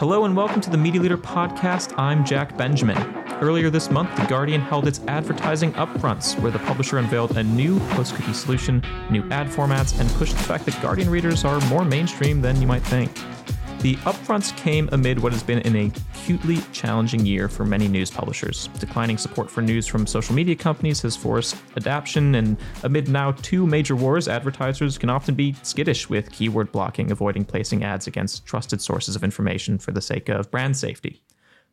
Hello 0.00 0.24
and 0.24 0.36
welcome 0.36 0.60
to 0.60 0.70
the 0.70 0.76
Media 0.76 1.00
Leader 1.00 1.16
Podcast. 1.16 1.96
I'm 1.96 2.24
Jack 2.24 2.56
Benjamin. 2.56 2.96
Earlier 3.40 3.70
this 3.70 3.92
month, 3.92 4.12
The 4.16 4.26
Guardian 4.26 4.60
held 4.60 4.88
its 4.88 5.00
advertising 5.06 5.72
upfronts, 5.74 6.36
where 6.40 6.50
the 6.50 6.58
publisher 6.58 6.98
unveiled 6.98 7.36
a 7.36 7.44
new 7.44 7.78
post 7.90 8.16
cookie 8.16 8.32
solution, 8.32 8.82
new 9.08 9.22
ad 9.30 9.46
formats, 9.46 9.98
and 10.00 10.10
pushed 10.14 10.36
the 10.36 10.42
fact 10.42 10.66
that 10.66 10.82
Guardian 10.82 11.08
readers 11.08 11.44
are 11.44 11.60
more 11.68 11.84
mainstream 11.84 12.40
than 12.40 12.60
you 12.60 12.66
might 12.66 12.82
think. 12.82 13.08
The 13.84 13.96
upfronts 13.96 14.56
came 14.56 14.88
amid 14.92 15.18
what 15.18 15.34
has 15.34 15.42
been 15.42 15.58
an 15.58 15.76
acutely 15.76 16.56
challenging 16.72 17.26
year 17.26 17.50
for 17.50 17.66
many 17.66 17.86
news 17.86 18.10
publishers. 18.10 18.68
Declining 18.78 19.18
support 19.18 19.50
for 19.50 19.60
news 19.60 19.86
from 19.86 20.06
social 20.06 20.34
media 20.34 20.56
companies 20.56 21.02
has 21.02 21.14
forced 21.14 21.54
adaptation, 21.76 22.34
and 22.36 22.56
amid 22.82 23.10
now 23.10 23.32
two 23.32 23.66
major 23.66 23.94
wars, 23.94 24.26
advertisers 24.26 24.96
can 24.96 25.10
often 25.10 25.34
be 25.34 25.54
skittish 25.62 26.08
with 26.08 26.32
keyword 26.32 26.72
blocking, 26.72 27.10
avoiding 27.10 27.44
placing 27.44 27.84
ads 27.84 28.06
against 28.06 28.46
trusted 28.46 28.80
sources 28.80 29.16
of 29.16 29.22
information 29.22 29.76
for 29.76 29.92
the 29.92 30.00
sake 30.00 30.30
of 30.30 30.50
brand 30.50 30.74
safety. 30.74 31.20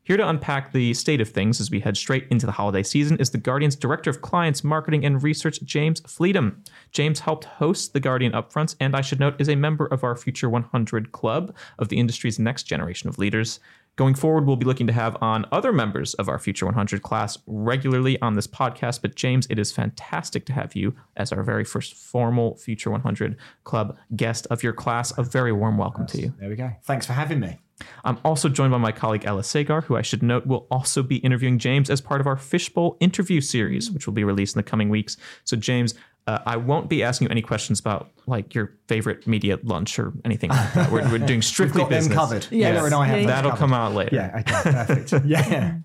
Here 0.04 0.18
to 0.18 0.28
unpack 0.28 0.72
the 0.72 0.96
state 0.96 1.22
of 1.22 1.30
things 1.30 1.62
as 1.62 1.70
we 1.70 1.80
head 1.80 1.96
straight 1.96 2.26
into 2.32 2.48
the 2.48 2.54
holiday 2.54 2.82
season 2.82 3.18
is 3.20 3.30
the 3.30 3.38
Guardian's 3.38 3.76
Director 3.76 4.10
of 4.10 4.22
Clients, 4.22 4.64
Marketing, 4.64 5.06
and 5.06 5.22
Research, 5.22 5.62
James 5.62 6.02
Fleetham. 6.02 6.68
James 6.92 7.20
helped 7.20 7.46
host 7.46 7.94
the 7.94 8.00
Guardian 8.00 8.32
Upfronts, 8.32 8.76
and 8.80 8.96
I 8.96 9.02
should 9.02 9.20
note 9.20 9.40
is 9.40 9.48
a 9.48 9.56
member 9.56 9.86
of 9.86 10.04
our 10.04 10.16
Future 10.16 10.50
100 10.50 11.12
Club 11.12 11.56
of 11.78 11.90
the 11.90 12.00
industry's 12.00 12.40
next 12.40 12.64
generation 12.64 13.10
of 13.10 13.20
leaders. 13.20 13.60
Going 13.96 14.16
forward, 14.16 14.48
we'll 14.48 14.56
be 14.56 14.66
looking 14.66 14.88
to 14.88 14.94
have 14.94 15.18
on 15.22 15.46
other 15.52 15.72
members 15.72 16.16
of 16.16 16.28
our 16.28 16.40
Future 16.40 16.66
100 16.66 17.04
class 17.04 17.38
regularly 17.46 18.20
on 18.24 18.34
this 18.34 18.48
podcast. 18.48 19.04
But, 19.04 19.14
James, 19.14 19.46
it 19.52 19.60
is 19.60 19.72
fantastic 19.72 20.48
to 20.48 20.54
have 20.54 20.76
you 20.76 20.96
as 21.16 21.32
our 21.32 21.44
very 21.44 21.64
first 21.64 21.94
formal 21.94 22.56
Future 22.56 22.90
100 22.90 23.38
Club 23.66 23.96
guest 24.16 24.48
of 24.50 24.64
your 24.64 24.74
class. 24.74 25.16
A 25.16 25.22
very 25.22 25.52
warm 25.52 25.78
welcome 25.78 26.08
to 26.08 26.20
you. 26.20 26.34
There 26.40 26.50
we 26.50 26.56
go. 26.56 26.72
Thanks 26.86 27.06
for 27.06 27.14
having 27.14 27.40
me. 27.40 27.60
I'm 28.04 28.18
also 28.24 28.50
joined 28.50 28.72
by 28.72 28.78
my 28.78 28.92
colleague 28.92 29.26
Ella 29.26 29.44
Sagar, 29.44 29.82
who 29.82 29.96
I 29.96 30.02
should 30.02 30.24
note 30.24 30.46
will 30.46 30.68
also 30.72 31.04
be 31.04 31.18
interviewing 31.18 31.60
James 31.60 31.90
as 31.90 32.02
part 32.02 32.22
of 32.22 32.28
our 32.28 32.38
Fishbowl 32.38 32.98
interview 33.00 33.42
series, 33.42 33.92
which 33.92 34.08
will 34.08 34.14
be 34.14 34.24
released 34.24 34.56
in 34.56 34.60
the 34.60 34.70
coming 34.70 34.90
weeks. 34.90 35.18
So, 35.44 35.56
James, 35.58 35.94
uh, 36.28 36.40
I 36.46 36.58
won't 36.58 36.88
be 36.88 37.04
asking 37.04 37.26
you 37.28 37.32
any 37.32 37.42
questions 37.42 37.80
about 37.80 38.12
like 38.28 38.54
your 38.54 38.74
favorite 38.88 39.26
media 39.26 39.58
lunch 39.64 39.98
or 39.98 40.14
anything 40.24 40.52
like 40.52 40.74
that. 40.74 40.92
We're, 40.92 41.10
we're 41.10 41.18
doing 41.18 41.42
strictly 41.54 41.84
business. 41.86 42.16
covered. 42.16 42.48
Yes. 42.52 42.94
I 42.94 43.06
have 43.06 43.18
them 43.18 43.28
That'll 43.28 43.52
come 43.54 43.74
out 43.74 43.94
later. 43.94 44.16
Yeah, 44.16 44.40
okay, 44.40 44.72
perfect. 44.72 45.14
yeah. 45.26 45.78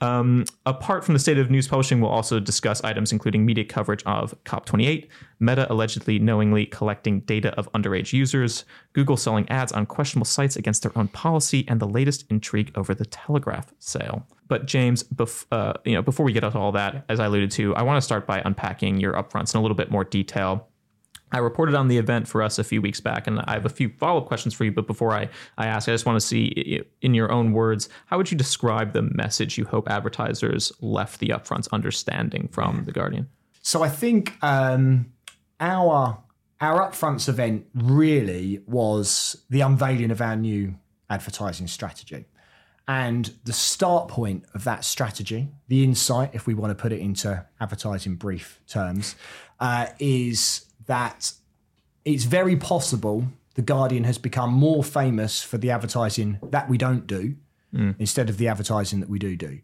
Um, 0.00 0.44
apart 0.66 1.04
from 1.04 1.14
the 1.14 1.18
state 1.18 1.38
of 1.38 1.50
news 1.50 1.66
publishing, 1.66 2.00
we'll 2.00 2.10
also 2.10 2.38
discuss 2.38 2.82
items 2.84 3.10
including 3.10 3.44
media 3.44 3.64
coverage 3.64 4.02
of 4.04 4.34
COP28, 4.44 5.08
Meta 5.40 5.70
allegedly 5.72 6.20
knowingly 6.20 6.66
collecting 6.66 7.20
data 7.20 7.50
of 7.58 7.70
underage 7.72 8.12
users, 8.12 8.64
Google 8.92 9.16
selling 9.16 9.48
ads 9.48 9.72
on 9.72 9.86
questionable 9.86 10.26
sites 10.26 10.54
against 10.54 10.82
their 10.82 10.96
own 10.96 11.08
policy, 11.08 11.64
and 11.66 11.80
the 11.80 11.88
latest 11.88 12.24
intrigue 12.30 12.70
over 12.76 12.94
the 12.94 13.06
Telegraph 13.06 13.74
sale. 13.80 14.26
But 14.52 14.66
James, 14.66 15.02
bef- 15.02 15.46
uh, 15.50 15.72
you 15.86 15.94
know, 15.94 16.02
before 16.02 16.26
we 16.26 16.34
get 16.34 16.44
into 16.44 16.58
all 16.58 16.72
that, 16.72 17.06
as 17.08 17.20
I 17.20 17.24
alluded 17.24 17.50
to, 17.52 17.74
I 17.74 17.80
want 17.80 17.96
to 17.96 18.02
start 18.02 18.26
by 18.26 18.42
unpacking 18.44 19.00
your 19.00 19.14
upfronts 19.14 19.54
in 19.54 19.58
a 19.58 19.62
little 19.62 19.74
bit 19.74 19.90
more 19.90 20.04
detail. 20.04 20.68
I 21.32 21.38
reported 21.38 21.74
on 21.74 21.88
the 21.88 21.96
event 21.96 22.28
for 22.28 22.42
us 22.42 22.58
a 22.58 22.64
few 22.64 22.82
weeks 22.82 23.00
back, 23.00 23.26
and 23.26 23.40
I 23.40 23.54
have 23.54 23.64
a 23.64 23.70
few 23.70 23.88
follow 23.98 24.20
up 24.20 24.26
questions 24.26 24.52
for 24.52 24.64
you. 24.64 24.70
But 24.70 24.86
before 24.86 25.12
I, 25.14 25.30
I 25.56 25.68
ask, 25.68 25.88
I 25.88 25.92
just 25.92 26.04
want 26.04 26.20
to 26.20 26.26
see, 26.26 26.82
in 27.00 27.14
your 27.14 27.32
own 27.32 27.52
words, 27.54 27.88
how 28.04 28.18
would 28.18 28.30
you 28.30 28.36
describe 28.36 28.92
the 28.92 29.00
message 29.00 29.56
you 29.56 29.64
hope 29.64 29.88
advertisers 29.88 30.70
left 30.82 31.20
the 31.20 31.28
upfronts 31.28 31.66
understanding 31.72 32.50
from 32.52 32.84
The 32.84 32.92
Guardian? 32.92 33.30
So 33.62 33.82
I 33.82 33.88
think 33.88 34.36
um, 34.42 35.14
our 35.60 36.22
our 36.60 36.90
upfronts 36.90 37.26
event 37.26 37.68
really 37.74 38.60
was 38.66 39.34
the 39.48 39.62
unveiling 39.62 40.10
of 40.10 40.20
our 40.20 40.36
new 40.36 40.74
advertising 41.08 41.68
strategy. 41.68 42.26
And 42.88 43.32
the 43.44 43.52
start 43.52 44.08
point 44.08 44.44
of 44.54 44.64
that 44.64 44.84
strategy, 44.84 45.48
the 45.68 45.84
insight, 45.84 46.30
if 46.34 46.46
we 46.46 46.54
want 46.54 46.76
to 46.76 46.82
put 46.82 46.92
it 46.92 47.00
into 47.00 47.46
advertising 47.60 48.16
brief 48.16 48.60
terms, 48.66 49.14
uh, 49.60 49.86
is 49.98 50.66
that 50.86 51.32
it's 52.04 52.24
very 52.24 52.56
possible 52.56 53.26
the 53.54 53.62
Guardian 53.62 54.04
has 54.04 54.18
become 54.18 54.52
more 54.52 54.82
famous 54.82 55.42
for 55.42 55.58
the 55.58 55.70
advertising 55.70 56.38
that 56.50 56.68
we 56.68 56.78
don't 56.78 57.06
do 57.06 57.36
instead 57.98 58.28
of 58.28 58.38
the 58.38 58.48
advertising 58.48 59.00
that 59.00 59.08
we 59.08 59.18
do 59.18 59.36
do. 59.36 59.60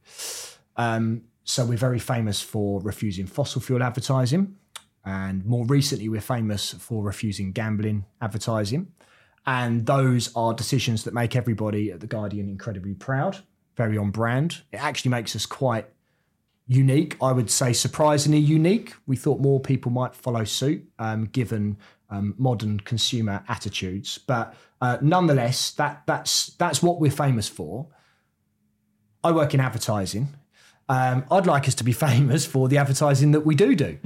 Um, 0.76 1.24
so 1.44 1.64
we're 1.64 1.76
very 1.78 1.98
famous 1.98 2.40
for 2.40 2.80
refusing 2.80 3.26
fossil 3.26 3.60
fuel 3.60 3.82
advertising, 3.82 4.56
and 5.04 5.44
more 5.44 5.64
recently 5.66 6.08
we're 6.08 6.20
famous 6.20 6.74
for 6.74 7.02
refusing 7.02 7.52
gambling 7.52 8.04
advertising. 8.20 8.92
And 9.48 9.86
those 9.86 10.30
are 10.36 10.52
decisions 10.52 11.04
that 11.04 11.14
make 11.14 11.34
everybody 11.34 11.90
at 11.90 12.00
the 12.00 12.06
Guardian 12.06 12.50
incredibly 12.50 12.92
proud, 12.92 13.38
very 13.78 13.96
on 13.96 14.10
brand. 14.10 14.60
It 14.72 14.76
actually 14.76 15.10
makes 15.10 15.34
us 15.34 15.46
quite 15.46 15.86
unique. 16.66 17.16
I 17.22 17.32
would 17.32 17.50
say 17.50 17.72
surprisingly 17.72 18.40
unique. 18.40 18.92
We 19.06 19.16
thought 19.16 19.40
more 19.40 19.58
people 19.58 19.90
might 19.90 20.14
follow 20.14 20.44
suit, 20.44 20.86
um, 20.98 21.24
given 21.32 21.78
um, 22.10 22.34
modern 22.36 22.80
consumer 22.80 23.42
attitudes. 23.48 24.18
But 24.18 24.54
uh, 24.82 24.98
nonetheless, 25.00 25.70
that 25.72 26.02
that's 26.06 26.48
that's 26.58 26.82
what 26.82 27.00
we're 27.00 27.10
famous 27.10 27.48
for. 27.48 27.86
I 29.24 29.32
work 29.32 29.54
in 29.54 29.60
advertising. 29.60 30.28
Um, 30.88 31.24
I'd 31.30 31.46
like 31.46 31.68
us 31.68 31.74
to 31.76 31.84
be 31.84 31.92
famous 32.08 32.46
for 32.46 32.68
the 32.68 32.78
advertising 32.78 33.32
that 33.32 33.40
we 33.40 33.54
do 33.54 33.74
do. 33.74 33.98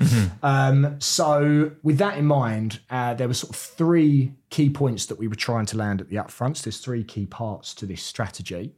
Um, 0.42 0.96
so, 0.98 1.70
with 1.82 1.98
that 1.98 2.18
in 2.18 2.26
mind, 2.26 2.80
uh, 2.90 3.14
there 3.14 3.28
were 3.28 3.34
sort 3.34 3.50
of 3.50 3.56
three 3.56 4.32
key 4.50 4.68
points 4.68 5.06
that 5.06 5.18
we 5.18 5.28
were 5.28 5.36
trying 5.36 5.66
to 5.66 5.76
land 5.76 6.00
at 6.00 6.08
the 6.08 6.16
upfronts. 6.16 6.62
There's 6.62 6.78
three 6.78 7.04
key 7.04 7.26
parts 7.26 7.74
to 7.74 7.86
this 7.86 8.02
strategy. 8.02 8.74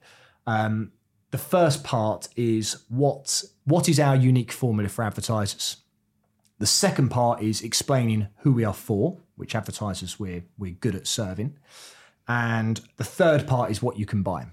Um, 0.47 0.93
the 1.31 1.39
first 1.39 1.83
part 1.83 2.29
is 2.37 2.85
what 2.89 3.43
what 3.65 3.89
is 3.89 3.99
our 3.99 4.15
unique 4.15 4.53
formula 4.53 4.89
for 4.89 5.03
advertisers. 5.03 5.79
The 6.59 6.67
second 6.67 7.09
part 7.09 7.43
is 7.43 7.63
explaining 7.63 8.29
who 8.39 8.53
we 8.53 8.65
are 8.65 8.75
for, 8.75 9.19
which 9.35 9.55
advertisers 9.57 10.21
we're 10.21 10.45
we're 10.59 10.75
good 10.75 10.95
at 10.95 11.07
serving, 11.07 11.57
and 12.29 12.81
the 12.99 13.05
third 13.05 13.47
part 13.47 13.71
is 13.71 13.83
what 13.83 13.99
you 13.99 14.07
can 14.07 14.23
buy. 14.23 14.47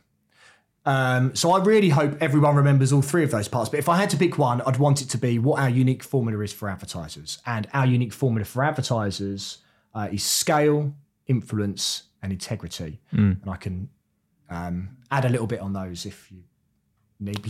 Um, 0.86 1.36
so 1.36 1.52
I 1.52 1.64
really 1.64 1.90
hope 1.90 2.18
everyone 2.22 2.56
remembers 2.56 2.92
all 2.92 3.02
three 3.02 3.24
of 3.24 3.32
those 3.32 3.48
parts. 3.48 3.70
But 3.70 3.80
if 3.80 3.88
I 3.88 3.98
had 3.98 4.10
to 4.12 4.18
pick 4.18 4.38
one, 4.38 4.62
I'd 4.62 4.78
want 4.78 5.02
it 5.02 5.10
to 5.10 5.18
be 5.18 5.38
what 5.38 5.60
our 5.60 5.70
unique 5.70 6.04
formula 6.04 6.44
is 6.44 6.52
for 6.52 6.70
advertisers. 6.70 7.38
And 7.46 7.68
our 7.74 7.86
unique 7.86 8.14
formula 8.14 8.46
for 8.46 8.64
advertisers 8.64 9.60
uh, 9.94 10.08
is 10.12 10.24
scale, 10.24 10.94
influence, 11.28 12.04
and 12.24 12.32
integrity. 12.32 13.00
And 13.44 13.50
I 13.50 13.58
can 13.58 13.90
um, 14.50 14.98
add 15.12 15.26
a 15.26 15.30
little 15.30 15.48
bit 15.48 15.60
on 15.60 15.74
those 15.74 16.06
if 16.06 16.32
you 16.32 16.44
need 17.22 17.44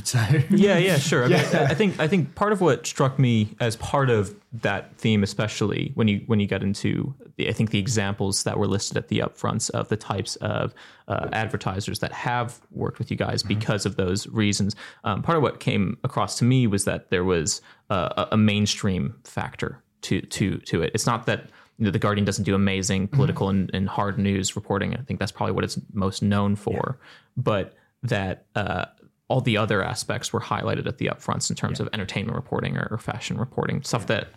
me. 0.50 0.60
Yeah, 0.60 0.78
yeah, 0.78 0.98
sure. 0.98 1.24
I, 1.24 1.28
mean, 1.28 1.40
Yeah. 1.40 1.68
I 1.70 1.74
think 1.74 2.00
I 2.00 2.08
think 2.08 2.36
part 2.36 2.52
of 2.52 2.62
what 2.62 2.86
struck 2.86 3.18
me 3.18 3.56
as 3.60 3.76
part 3.78 4.10
of 4.10 4.36
that 4.54 4.96
theme, 4.98 5.24
especially 5.24 5.92
when 5.96 6.08
you 6.08 6.22
when 6.28 6.40
you 6.40 6.48
got 6.48 6.62
into 6.62 7.14
the, 7.38 7.50
I 7.50 7.54
think 7.54 7.72
the 7.72 7.80
examples 7.80 8.44
that 8.44 8.58
were 8.58 8.68
listed 8.68 8.98
at 8.98 9.08
the 9.08 9.20
upfronts 9.20 9.70
of 9.70 9.88
the 9.88 9.98
types 9.98 10.36
of 10.38 10.74
uh, 11.08 11.30
advertisers 11.32 12.00
that 12.00 12.12
have 12.12 12.60
worked 12.72 13.00
with 13.00 13.10
you 13.10 13.18
guys 13.18 13.44
because 13.44 13.86
of 13.86 13.96
those 13.96 14.28
reasons. 14.28 14.76
Um, 15.04 15.22
part 15.22 15.38
of 15.38 15.42
what 15.42 15.60
came 15.60 15.98
across 16.04 16.38
to 16.40 16.44
me 16.44 16.68
was 16.68 16.86
that 16.86 17.10
there 17.10 17.24
was 17.24 17.62
a, 17.90 18.28
a 18.34 18.38
mainstream 18.38 19.16
factor 19.24 19.82
to 20.02 20.22
to 20.22 20.58
to 20.58 20.82
it. 20.82 20.92
It's 20.94 21.06
not 21.06 21.26
that 21.28 21.50
you 21.78 21.86
know, 21.86 21.92
the 21.92 22.00
Guardian 22.00 22.26
doesn't 22.26 22.44
do 22.44 22.54
amazing 22.54 23.08
political 23.08 23.50
and, 23.50 23.72
and 23.74 23.88
hard 23.88 24.20
news 24.20 24.56
reporting. 24.56 24.94
I 24.96 25.02
think 25.02 25.20
that's 25.20 25.32
probably 25.32 25.54
what 25.54 25.64
it's 25.64 25.80
most 25.94 26.22
known 26.22 26.56
for, 26.56 27.00
but 27.38 27.74
that. 28.04 28.46
Uh, 28.56 28.86
all 29.32 29.42
the 29.42 29.58
other 29.58 29.82
aspects 29.82 30.34
were 30.34 30.42
highlighted 30.42 30.86
at 30.88 30.98
the 30.98 31.08
upfronts 31.08 31.50
in 31.50 31.56
terms 31.56 31.80
of 31.80 31.88
entertainment 31.94 32.36
reporting 32.36 32.78
or, 32.78 32.88
or 32.92 32.98
fashion 32.98 33.38
reporting, 33.38 33.82
stuff 33.82 34.06
that 34.08 34.28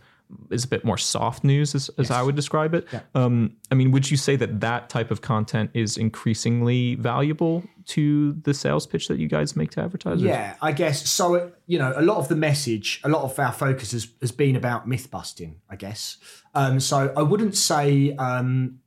is 0.50 0.64
a 0.64 0.68
bit 0.68 0.84
more 0.84 0.96
soft 0.96 1.44
news, 1.44 1.74
as, 1.74 1.90
as 1.98 2.10
I 2.10 2.22
would 2.22 2.34
describe 2.34 2.72
it. 2.74 2.86
Um, 3.14 3.56
I 3.70 3.74
mean, 3.74 3.90
would 3.90 4.10
you 4.10 4.16
say 4.16 4.36
that 4.36 4.60
that 4.60 4.88
type 4.88 5.10
of 5.10 5.20
content 5.20 5.70
is 5.74 5.96
increasingly 5.96 6.94
valuable 6.94 7.62
to 7.86 8.32
the 8.44 8.54
sales 8.54 8.86
pitch 8.86 9.08
that 9.08 9.18
you 9.18 9.28
guys 9.28 9.54
make 9.54 9.70
to 9.72 9.80
advertisers? 9.82 10.22
Yeah, 10.22 10.56
I 10.62 10.72
guess 10.72 11.08
so. 11.08 11.34
uh, 11.34 11.50
You 11.66 11.78
know, 11.78 11.92
a 11.94 12.02
lot 12.02 12.18
of 12.18 12.28
the 12.28 12.36
message, 12.36 13.00
a 13.04 13.08
lot 13.08 13.22
of 13.24 13.38
our 13.38 13.52
focus 13.52 13.92
has, 13.92 14.08
has 14.20 14.32
been 14.32 14.56
about 14.56 14.88
myth 14.88 15.10
busting. 15.10 15.60
I 15.68 15.76
guess. 15.76 16.16
Um, 16.54 16.80
so 16.80 17.12
I 17.16 17.22
wouldn't 17.22 17.56
say 17.56 18.16
um, 18.16 18.78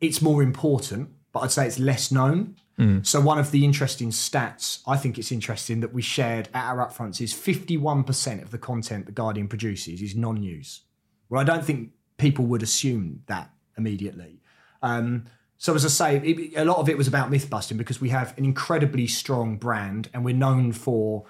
it's 0.00 0.20
more 0.20 0.42
important, 0.42 1.08
but 1.32 1.40
I'd 1.40 1.52
say 1.52 1.66
it's 1.66 1.78
less 1.78 2.12
known. 2.12 2.56
So 3.02 3.20
one 3.20 3.38
of 3.38 3.50
the 3.50 3.64
interesting 3.64 4.10
stats, 4.10 4.80
I 4.86 4.96
think 4.96 5.18
it's 5.18 5.30
interesting 5.30 5.80
that 5.80 5.92
we 5.92 6.02
shared 6.02 6.48
at 6.54 6.64
our 6.64 6.86
upfronts 6.86 7.20
is 7.20 7.32
51% 7.32 8.42
of 8.42 8.50
the 8.50 8.58
content 8.58 9.06
the 9.06 9.12
Guardian 9.12 9.48
produces 9.48 10.00
is 10.00 10.16
non-news. 10.16 10.82
Well, 11.28 11.40
I 11.40 11.44
don't 11.44 11.64
think 11.64 11.90
people 12.16 12.46
would 12.46 12.62
assume 12.62 13.22
that 13.26 13.50
immediately. 13.76 14.40
Um, 14.82 15.24
so 15.58 15.74
as 15.74 15.84
I 15.84 15.88
say, 15.88 16.16
it, 16.18 16.56
a 16.56 16.64
lot 16.64 16.78
of 16.78 16.88
it 16.88 16.98
was 16.98 17.06
about 17.06 17.30
myth 17.30 17.48
busting 17.48 17.76
because 17.76 18.00
we 18.00 18.08
have 18.08 18.36
an 18.36 18.44
incredibly 18.44 19.06
strong 19.06 19.56
brand 19.56 20.08
and 20.12 20.24
we're 20.24 20.34
known 20.34 20.72
for, 20.72 21.24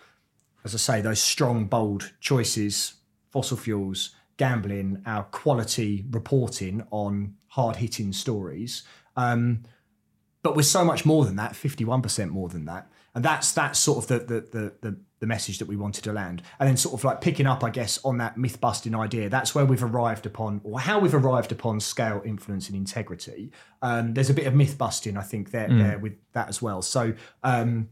as 0.65 0.75
I 0.75 0.79
say, 0.79 1.00
those 1.00 1.21
strong, 1.21 1.67
bold 1.67 2.12
choices, 2.21 2.95
fossil 3.31 3.56
fuels, 3.56 4.15
gambling, 4.38 5.03
our 5.06 5.25
quality 5.25 6.05
reporting 6.11 6.87
on 6.91 7.35
hard 7.49 7.77
hitting 7.77 8.12
stories. 8.12 8.85
Um, 9.17 9.65
but 10.43 10.56
we're 10.56 10.62
so 10.62 10.85
much 10.85 11.05
more 11.05 11.25
than 11.25 11.37
that, 11.37 11.53
51% 11.53 12.29
more 12.31 12.49
than 12.49 12.65
that. 12.67 12.91
And 13.15 13.25
that's 13.25 13.53
that's 13.53 13.79
sort 13.79 13.99
of 13.99 14.06
the 14.09 14.19
the, 14.21 14.41
the 14.41 14.73
the 14.81 14.97
the 15.21 15.27
message 15.27 15.59
that 15.59 15.69
we 15.69 15.77
wanted 15.77 16.03
to 16.05 16.12
land. 16.12 16.43
And 16.59 16.69
then 16.69 16.77
sort 16.77 16.94
of 16.94 17.05
like 17.05 17.21
picking 17.21 17.47
up, 17.47 17.62
I 17.62 17.71
guess, 17.71 18.03
on 18.05 18.19
that 18.19 18.37
myth 18.39 18.61
busting 18.61 18.94
idea. 18.94 19.29
That's 19.29 19.55
where 19.55 19.67
we've 19.67 19.83
arrived 19.83 20.27
upon, 20.27 20.62
or 20.65 20.81
how 20.81 20.99
we've 20.99 21.15
arrived 21.15 21.53
upon 21.53 21.79
scale, 21.79 22.23
influence, 22.25 22.69
and 22.69 22.77
integrity. 22.77 23.53
Um, 23.83 24.15
there's 24.15 24.31
a 24.31 24.35
bit 24.35 24.47
of 24.47 24.55
myth 24.55 24.79
busting, 24.79 25.17
I 25.17 25.23
think, 25.23 25.50
there, 25.50 25.69
there 25.69 25.99
with 25.99 26.15
that 26.33 26.49
as 26.49 26.62
well. 26.62 26.81
So 26.83 27.12
um, 27.45 27.91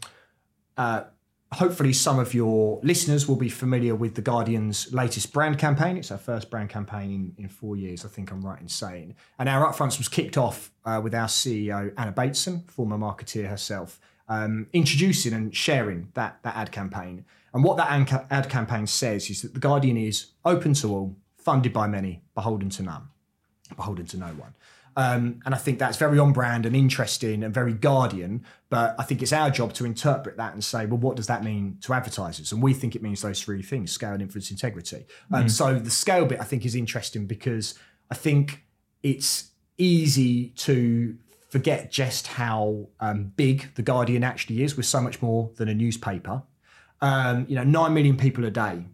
uh, 0.77 1.05
hopefully 1.53 1.93
some 1.93 2.19
of 2.19 2.33
your 2.33 2.81
listeners 2.83 3.27
will 3.27 3.37
be 3.37 3.49
familiar 3.49 3.95
with 3.95 4.15
the 4.15 4.23
Guardian's 4.23 4.93
latest 4.93 5.33
brand 5.33 5.59
campaign. 5.59 5.97
It's 5.97 6.13
our 6.13 6.19
first 6.19 6.49
brand 6.49 6.69
campaign 6.69 7.11
in, 7.37 7.45
in 7.45 7.49
four 7.49 7.77
years, 7.77 8.05
I 8.05 8.09
think 8.09 8.31
I'm 8.31 8.43
right 8.43 8.61
in 8.61 8.69
saying. 8.69 9.17
And 9.39 9.49
our 9.49 9.71
upfronts 9.71 9.99
was 9.99 10.09
kicked 10.09 10.37
off 10.37 10.71
uh, 10.85 11.01
with 11.03 11.15
our 11.15 11.27
CEO, 11.27 11.93
Anna 11.99 12.13
Bateson, 12.13 12.65
former 12.69 12.97
marketeer 12.97 13.49
herself, 13.49 13.99
um, 14.29 14.69
introducing 14.73 15.33
and 15.33 15.55
sharing 15.55 16.09
that, 16.15 16.39
that 16.45 16.55
ad 16.55 16.71
campaign. 16.71 17.25
And 17.53 17.65
what 17.65 17.77
that 17.79 17.91
ad, 17.91 18.27
ad 18.31 18.49
campaign 18.49 18.87
says 18.87 19.29
is 19.29 19.43
that 19.43 19.53
the 19.55 19.61
Guardian 19.61 19.97
is 19.97 20.27
open 20.45 20.75
to 20.75 20.95
all, 20.95 21.17
funded 21.37 21.73
by 21.73 21.89
many, 21.89 22.23
beholden 22.35 22.71
to 22.71 22.83
none, 22.85 23.09
beholden 23.75 24.07
to 24.07 24.19
no 24.19 24.27
one. 24.27 24.55
Um, 24.97 25.41
and 25.45 25.55
I 25.55 25.59
think 25.59 25.79
that's 25.79 25.97
very 25.97 26.19
on 26.19 26.33
brand 26.33 26.67
and 26.67 26.75
interesting 26.75 27.43
and 27.43 27.55
very 27.55 27.73
Guardian. 27.73 28.45
But 28.69 28.95
I 28.99 29.03
think 29.05 29.23
it's 29.23 29.33
our 29.33 29.51
job 29.51 29.73
to 29.75 29.85
interpret 29.85 30.37
that 30.37 30.53
and 30.53 30.63
say, 30.63 30.87
well, 30.87 30.99
what 30.99 31.17
does 31.17 31.27
that 31.29 31.45
mean 31.45 31.79
to 31.83 31.93
advertisers? 31.93 32.53
And 32.53 32.63
we 32.63 32.75
think 32.75 32.95
it 32.95 33.03
means 33.03 33.23
those 33.23 33.43
three 33.43 33.63
things 33.63 33.93
scale, 33.93 34.13
and 34.13 34.23
influence, 34.23 34.51
integrity. 34.51 35.07
Um, 35.33 35.49
so 35.49 35.79
the 35.79 35.91
scale 35.91 36.27
bit 36.27 36.41
I 36.41 36.45
think 36.45 36.65
is 36.65 36.75
interesting 36.75 37.27
because 37.27 37.75
I 38.11 38.15
think 38.15 38.65
it's 39.03 39.51
easy 39.79 40.51
to 40.51 41.17
forget 41.49 41.91
just 41.91 42.29
how 42.29 42.89
um, 43.01 43.33
big 43.37 43.75
the 43.75 43.83
Guardian 43.83 44.23
actually 44.23 44.63
is. 44.63 44.77
We're 44.77 44.83
so 44.83 45.01
much 45.01 45.21
more 45.21 45.51
than 45.57 45.69
a 45.69 45.75
newspaper. 45.75 46.43
Um, 47.01 47.47
you 47.49 47.57
know, 47.57 47.65
nine 47.65 47.95
million 47.95 48.17
people 48.17 48.45
a 48.45 48.51
day 48.51 48.85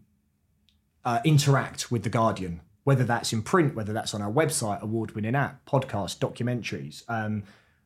uh, 1.04 1.20
interact 1.25 1.90
with 1.90 2.02
the 2.02 2.10
Guardian, 2.10 2.60
whether 2.87 3.03
that's 3.03 3.33
in 3.33 3.43
print, 3.43 3.75
whether 3.75 3.93
that's 3.93 4.15
on 4.15 4.23
our 4.23 4.31
website, 4.31 4.81
award-winning 4.81 5.35
app, 5.35 5.67
podcast, 5.67 6.19
documentaries, 6.21 7.03
um, 7.09 7.43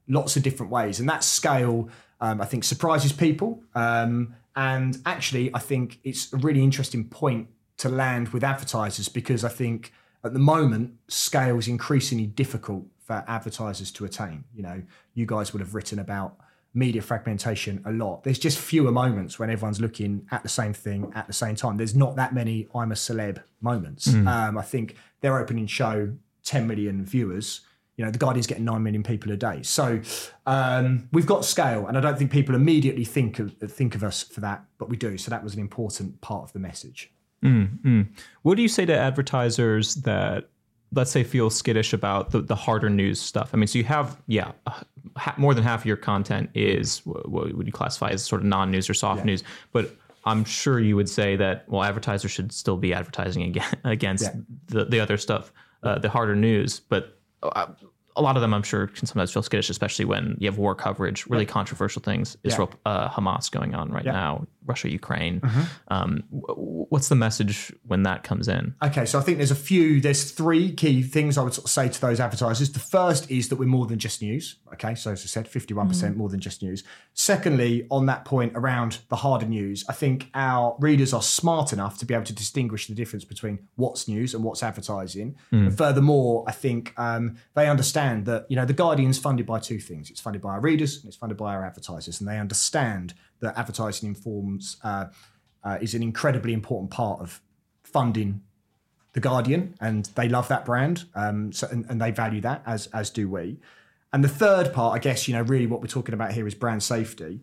lots 0.09 0.37
of 0.37 0.43
different 0.43 0.71
ways, 0.71 1.01
and 1.01 1.09
that 1.09 1.25
scale, 1.25 1.89
um, 2.21 2.39
I 2.39 2.45
think, 2.45 2.65
surprises 2.65 3.11
people. 3.11 3.63
Um, 3.75 4.35
and 4.55 4.99
actually, 5.07 5.51
I 5.55 5.59
think 5.59 6.01
it's 6.05 6.31
a 6.35 6.37
really 6.37 6.63
interesting 6.63 7.09
point 7.09 7.49
to 7.79 7.89
land 7.89 8.29
with 8.29 8.45
advertisers 8.45 9.09
because 9.09 9.43
I 9.43 9.49
think 9.49 9.91
at 10.23 10.35
the 10.35 10.39
moment 10.39 10.97
scale 11.09 11.57
is 11.57 11.67
increasingly 11.67 12.27
difficult 12.27 12.85
for 12.99 13.25
advertisers 13.27 13.91
to 13.93 14.05
attain. 14.05 14.45
You 14.55 14.65
know, 14.65 14.83
you 15.15 15.25
guys 15.25 15.55
would 15.55 15.61
have 15.61 15.75
written 15.75 15.99
about 15.99 16.37
media 16.73 17.03
fragmentation 17.03 17.83
a 17.85 17.93
lot. 17.93 18.23
There's 18.23 18.39
just 18.39 18.59
fewer 18.59 18.93
moments 18.93 19.39
when 19.39 19.51
everyone's 19.51 19.81
looking 19.81 20.27
at 20.31 20.43
the 20.43 20.49
same 20.49 20.73
thing 20.73 21.13
at 21.15 21.27
the 21.27 21.33
same 21.33 21.57
time. 21.57 21.77
There's 21.77 21.97
not 21.97 22.17
that 22.17 22.33
many 22.33 22.69
I'm 22.75 22.93
a 22.93 22.95
celeb 22.95 23.43
moments. 23.61 24.07
Um, 24.29 24.57
I 24.57 24.63
think 24.63 24.97
their 25.21 25.39
opening 25.39 25.67
show, 25.67 26.13
10 26.45 26.67
million 26.67 27.05
viewers. 27.05 27.63
You 27.97 28.05
know, 28.05 28.11
the 28.11 28.19
Guardian's 28.19 28.47
getting 28.47 28.65
9 28.65 28.83
million 28.83 29.03
people 29.03 29.31
a 29.33 29.37
day. 29.37 29.63
So 29.63 30.01
um, 30.47 31.09
we've 31.13 31.27
got 31.27 31.45
scale, 31.45 31.87
and 31.87 31.99
I 31.99 32.01
don't 32.01 32.17
think 32.17 32.31
people 32.31 32.55
immediately 32.55 33.05
think 33.05 33.39
of, 33.39 33.55
think 33.55 33.95
of 33.95 34.03
us 34.03 34.23
for 34.23 34.41
that, 34.41 34.65
but 34.79 34.89
we 34.89 34.97
do. 34.97 35.19
So 35.19 35.31
that 35.31 35.45
was 35.45 35.55
an 35.55 35.61
important 35.61 36.21
part 36.21 36.45
of 36.45 36.53
the 36.53 36.61
message. 36.61 37.13
What 38.43 38.55
do 38.55 38.63
you 38.63 38.69
say 38.69 38.87
to 38.87 38.97
advertisers 38.97 39.97
that, 39.97 40.49
let's 40.93 41.11
say, 41.11 41.25
feel 41.25 41.51
skittish 41.51 41.93
about 41.93 42.31
the, 42.31 42.41
the 42.41 42.55
harder 42.55 42.89
news 42.89 43.21
stuff? 43.21 43.51
I 43.53 43.57
mean, 43.57 43.67
so 43.67 43.79
you 43.79 43.85
have, 43.85 44.17
yeah, 44.27 44.53
ha- 45.17 45.35
more 45.37 45.55
than 45.55 45.65
half 45.65 45.81
of 45.81 45.87
your 45.87 45.97
content 45.97 46.51
is 46.55 47.01
what 47.05 47.55
would 47.55 47.67
you 47.67 47.73
classify 47.73 48.11
as 48.11 48.25
sort 48.25 48.41
of 48.43 48.47
non 48.47 48.71
news 48.71 48.89
or 48.91 48.95
soft 48.95 49.25
news, 49.25 49.43
but 49.73 49.95
I'm 50.25 50.45
sure 50.45 50.79
you 50.81 50.97
would 50.97 51.09
say 51.09 51.37
that, 51.37 51.65
well, 51.69 51.83
advertisers 51.83 52.31
should 52.31 52.53
still 52.53 52.77
be 52.77 52.93
advertising 52.93 53.43
again, 53.45 53.73
against 53.85 54.25
Yeah. 54.25 54.41
the, 54.67 54.85
the 54.85 55.01
other 55.01 55.17
stuff, 55.17 55.53
uh, 55.83 55.99
the 55.99 56.11
harder 56.11 56.37
news. 56.37 56.81
But 56.81 57.19
uh, 57.43 57.69
a 58.17 58.23
lot 58.23 58.37
of 58.37 58.43
them, 58.43 58.53
I'm 58.53 58.63
sure, 58.63 58.87
can 58.89 59.07
sometimes 59.07 59.33
feel 59.33 59.43
skittish, 59.43 59.71
especially 59.71 60.05
when 60.05 60.37
you 60.39 60.47
have 60.51 60.59
war 60.59 60.75
coverage, 60.75 61.27
really 61.27 61.47
controversial 61.47 62.03
things, 62.03 62.37
Israel, 62.45 62.71
uh, 62.85 63.09
Hamas 63.09 63.51
going 63.51 63.75
on 63.75 63.91
right 63.91 64.05
now, 64.05 64.47
Russia, 64.67 64.91
Ukraine. 64.91 65.41
Um, 65.89 66.23
w- 66.31 66.47
w- 66.47 66.87
what's 66.89 67.09
the 67.09 67.15
message 67.15 67.73
when 67.87 68.03
that 68.05 68.23
comes 68.23 68.49
in? 68.49 68.75
Okay, 68.83 69.05
so 69.07 69.19
I 69.19 69.23
think 69.23 69.39
there's 69.39 69.51
a 69.51 69.57
few, 69.57 70.01
there's 70.01 70.31
three 70.31 70.73
key 70.73 71.03
things 71.03 71.39
I 71.39 71.43
would 71.43 71.55
sort 71.55 71.65
of 71.67 71.71
say 71.71 71.89
to 71.89 72.01
those 72.01 72.21
advertisers. 72.21 72.73
The 72.73 72.79
first 72.79 73.31
is 73.31 73.49
that 73.49 73.57
we're 73.57 73.67
more 73.67 73.87
than 73.87 73.99
just 73.99 74.23
news. 74.23 74.57
Okay, 74.75 74.95
so 74.95 75.13
as 75.13 75.23
I 75.23 75.27
said, 75.27 75.47
51% 75.49 76.17
more 76.17 76.29
than 76.29 76.41
just 76.41 76.63
news. 76.63 76.85
Secondly, 77.15 77.87
on 77.91 78.07
that 78.07 78.25
point 78.25 78.53
around 78.55 78.99
the 79.09 79.17
harder 79.17 79.47
news, 79.47 79.85
I 79.89 79.93
think 79.93 80.29
our 80.35 80.77
readers 80.79 81.13
are 81.13 81.23
smart 81.23 81.73
enough 81.73 81.99
to 81.99 82.07
be 82.07 82.15
able 82.15 82.25
to 82.25 82.33
distinguish 82.35 82.87
the 82.87 82.95
difference 82.95 83.25
between 83.25 83.59
what's 83.77 84.09
news 84.09 84.35
and 84.35 84.45
what's 84.45 84.63
advertising. 84.63 85.37
And 85.51 85.77
furthermore, 85.77 86.45
I 86.47 86.53
think 86.53 86.95
um, 86.97 87.37
they 87.55 87.69
understand 87.69 88.27
that, 88.27 88.47
you 88.49 88.57
know, 88.57 88.65
the 88.65 88.73
Guardian's 88.73 89.19
funded 89.19 89.47
by 89.47 89.59
two 89.59 89.79
things. 89.79 90.11
It's 90.11 90.21
funded 90.21 90.43
by 90.43 90.51
our 90.51 90.61
readers 90.61 90.97
and 90.99 91.07
it's 91.07 91.17
funded 91.17 91.37
by 91.39 91.55
our 91.55 91.65
advertisers. 91.65 92.21
And 92.21 92.29
they 92.29 92.39
understand 92.39 93.15
that 93.41 93.59
advertising 93.59 94.09
informs 94.09 94.77
uh, 94.85 95.07
uh, 95.65 95.79
is 95.81 95.95
an 95.95 96.03
incredibly 96.03 96.53
important 96.53 96.91
part 96.91 97.21
of 97.21 97.41
funding 97.83 98.43
the 99.13 99.21
Guardian, 99.21 99.75
and 99.81 100.07
they 100.15 100.29
love 100.29 100.49
that 100.49 100.65
brand, 100.65 101.05
um, 101.15 101.53
so 101.53 101.67
and, 101.69 101.85
and 101.89 102.01
they 102.01 102.11
value 102.11 102.41
that 102.43 102.63
as 102.67 102.87
as 102.89 103.11
do 103.11 103.29
we. 103.29 103.59
And 104.13 104.25
the 104.25 104.29
third 104.29 104.73
part, 104.73 104.95
I 104.95 104.99
guess, 104.99 105.29
you 105.29 105.35
know, 105.35 105.43
really 105.43 105.67
what 105.67 105.81
we're 105.81 105.87
talking 105.87 106.15
about 106.15 106.33
here 106.33 106.47
is 106.47 106.55
brand 106.55 106.83
safety. 106.83 107.41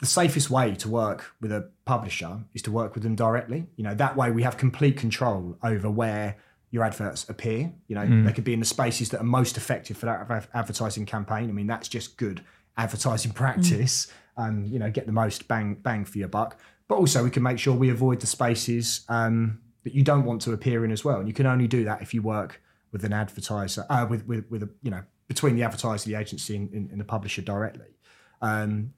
The 0.00 0.06
safest 0.06 0.50
way 0.50 0.74
to 0.76 0.88
work 0.88 1.32
with 1.40 1.50
a 1.52 1.70
publisher 1.84 2.40
is 2.54 2.62
to 2.62 2.72
work 2.72 2.94
with 2.94 3.02
them 3.02 3.16
directly. 3.16 3.66
You 3.76 3.84
know, 3.84 3.94
that 3.94 4.16
way 4.16 4.30
we 4.30 4.42
have 4.42 4.56
complete 4.56 4.96
control 4.96 5.58
over 5.62 5.90
where 5.90 6.36
your 6.70 6.84
adverts 6.84 7.28
appear. 7.28 7.72
You 7.88 7.94
know, 7.96 8.24
they 8.24 8.32
could 8.32 8.44
be 8.44 8.52
in 8.52 8.60
the 8.60 8.66
spaces 8.66 9.08
that 9.10 9.20
are 9.20 9.24
most 9.24 9.56
effective 9.56 9.96
for 9.96 10.06
that 10.06 10.20
adver- 10.20 10.48
advertising 10.54 11.06
campaign. 11.06 11.48
I 11.48 11.52
mean, 11.52 11.66
that's 11.66 11.88
just 11.88 12.16
good 12.16 12.44
advertising 12.76 13.32
practice. 13.32 14.06
And 14.38 14.66
you 14.68 14.78
know, 14.78 14.90
get 14.90 15.04
the 15.04 15.12
most 15.12 15.48
bang 15.48 15.74
bang 15.74 16.04
for 16.06 16.16
your 16.18 16.28
buck. 16.28 16.58
But 16.88 16.94
also, 16.96 17.22
we 17.22 17.30
can 17.30 17.42
make 17.42 17.58
sure 17.58 17.74
we 17.74 17.90
avoid 17.90 18.20
the 18.20 18.26
spaces 18.26 19.04
um, 19.10 19.60
that 19.84 19.94
you 19.94 20.02
don't 20.02 20.24
want 20.24 20.40
to 20.42 20.52
appear 20.52 20.84
in 20.84 20.90
as 20.90 21.04
well. 21.04 21.18
And 21.18 21.28
you 21.28 21.34
can 21.34 21.44
only 21.44 21.66
do 21.66 21.84
that 21.84 22.00
if 22.00 22.14
you 22.14 22.22
work 22.22 22.62
with 22.92 23.04
an 23.04 23.12
advertiser, 23.12 23.84
uh, 23.90 24.06
with 24.08 24.26
with 24.26 24.50
with 24.50 24.62
a 24.62 24.70
you 24.82 24.90
know 24.90 25.02
between 25.26 25.56
the 25.56 25.62
advertiser, 25.62 26.08
the 26.08 26.14
agency, 26.14 26.56
and, 26.56 26.72
and, 26.72 26.90
and 26.90 26.98
the 26.98 27.04
publisher 27.04 27.42
directly. 27.42 27.98
Um, 28.40 28.94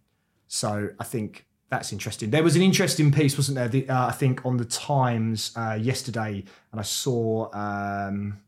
so 0.46 0.90
I 1.00 1.04
think 1.04 1.46
that's 1.70 1.92
interesting. 1.92 2.30
There 2.30 2.44
was 2.44 2.54
an 2.54 2.62
interesting 2.62 3.10
piece, 3.10 3.36
wasn't 3.36 3.56
there? 3.56 3.68
The, 3.68 3.88
uh, 3.88 4.06
I 4.06 4.12
think 4.12 4.44
on 4.44 4.56
the 4.56 4.64
Times 4.64 5.52
uh, 5.56 5.78
yesterday, 5.80 6.44
and 6.70 6.80
I 6.80 6.84
saw. 6.84 7.50
Um, 7.52 8.40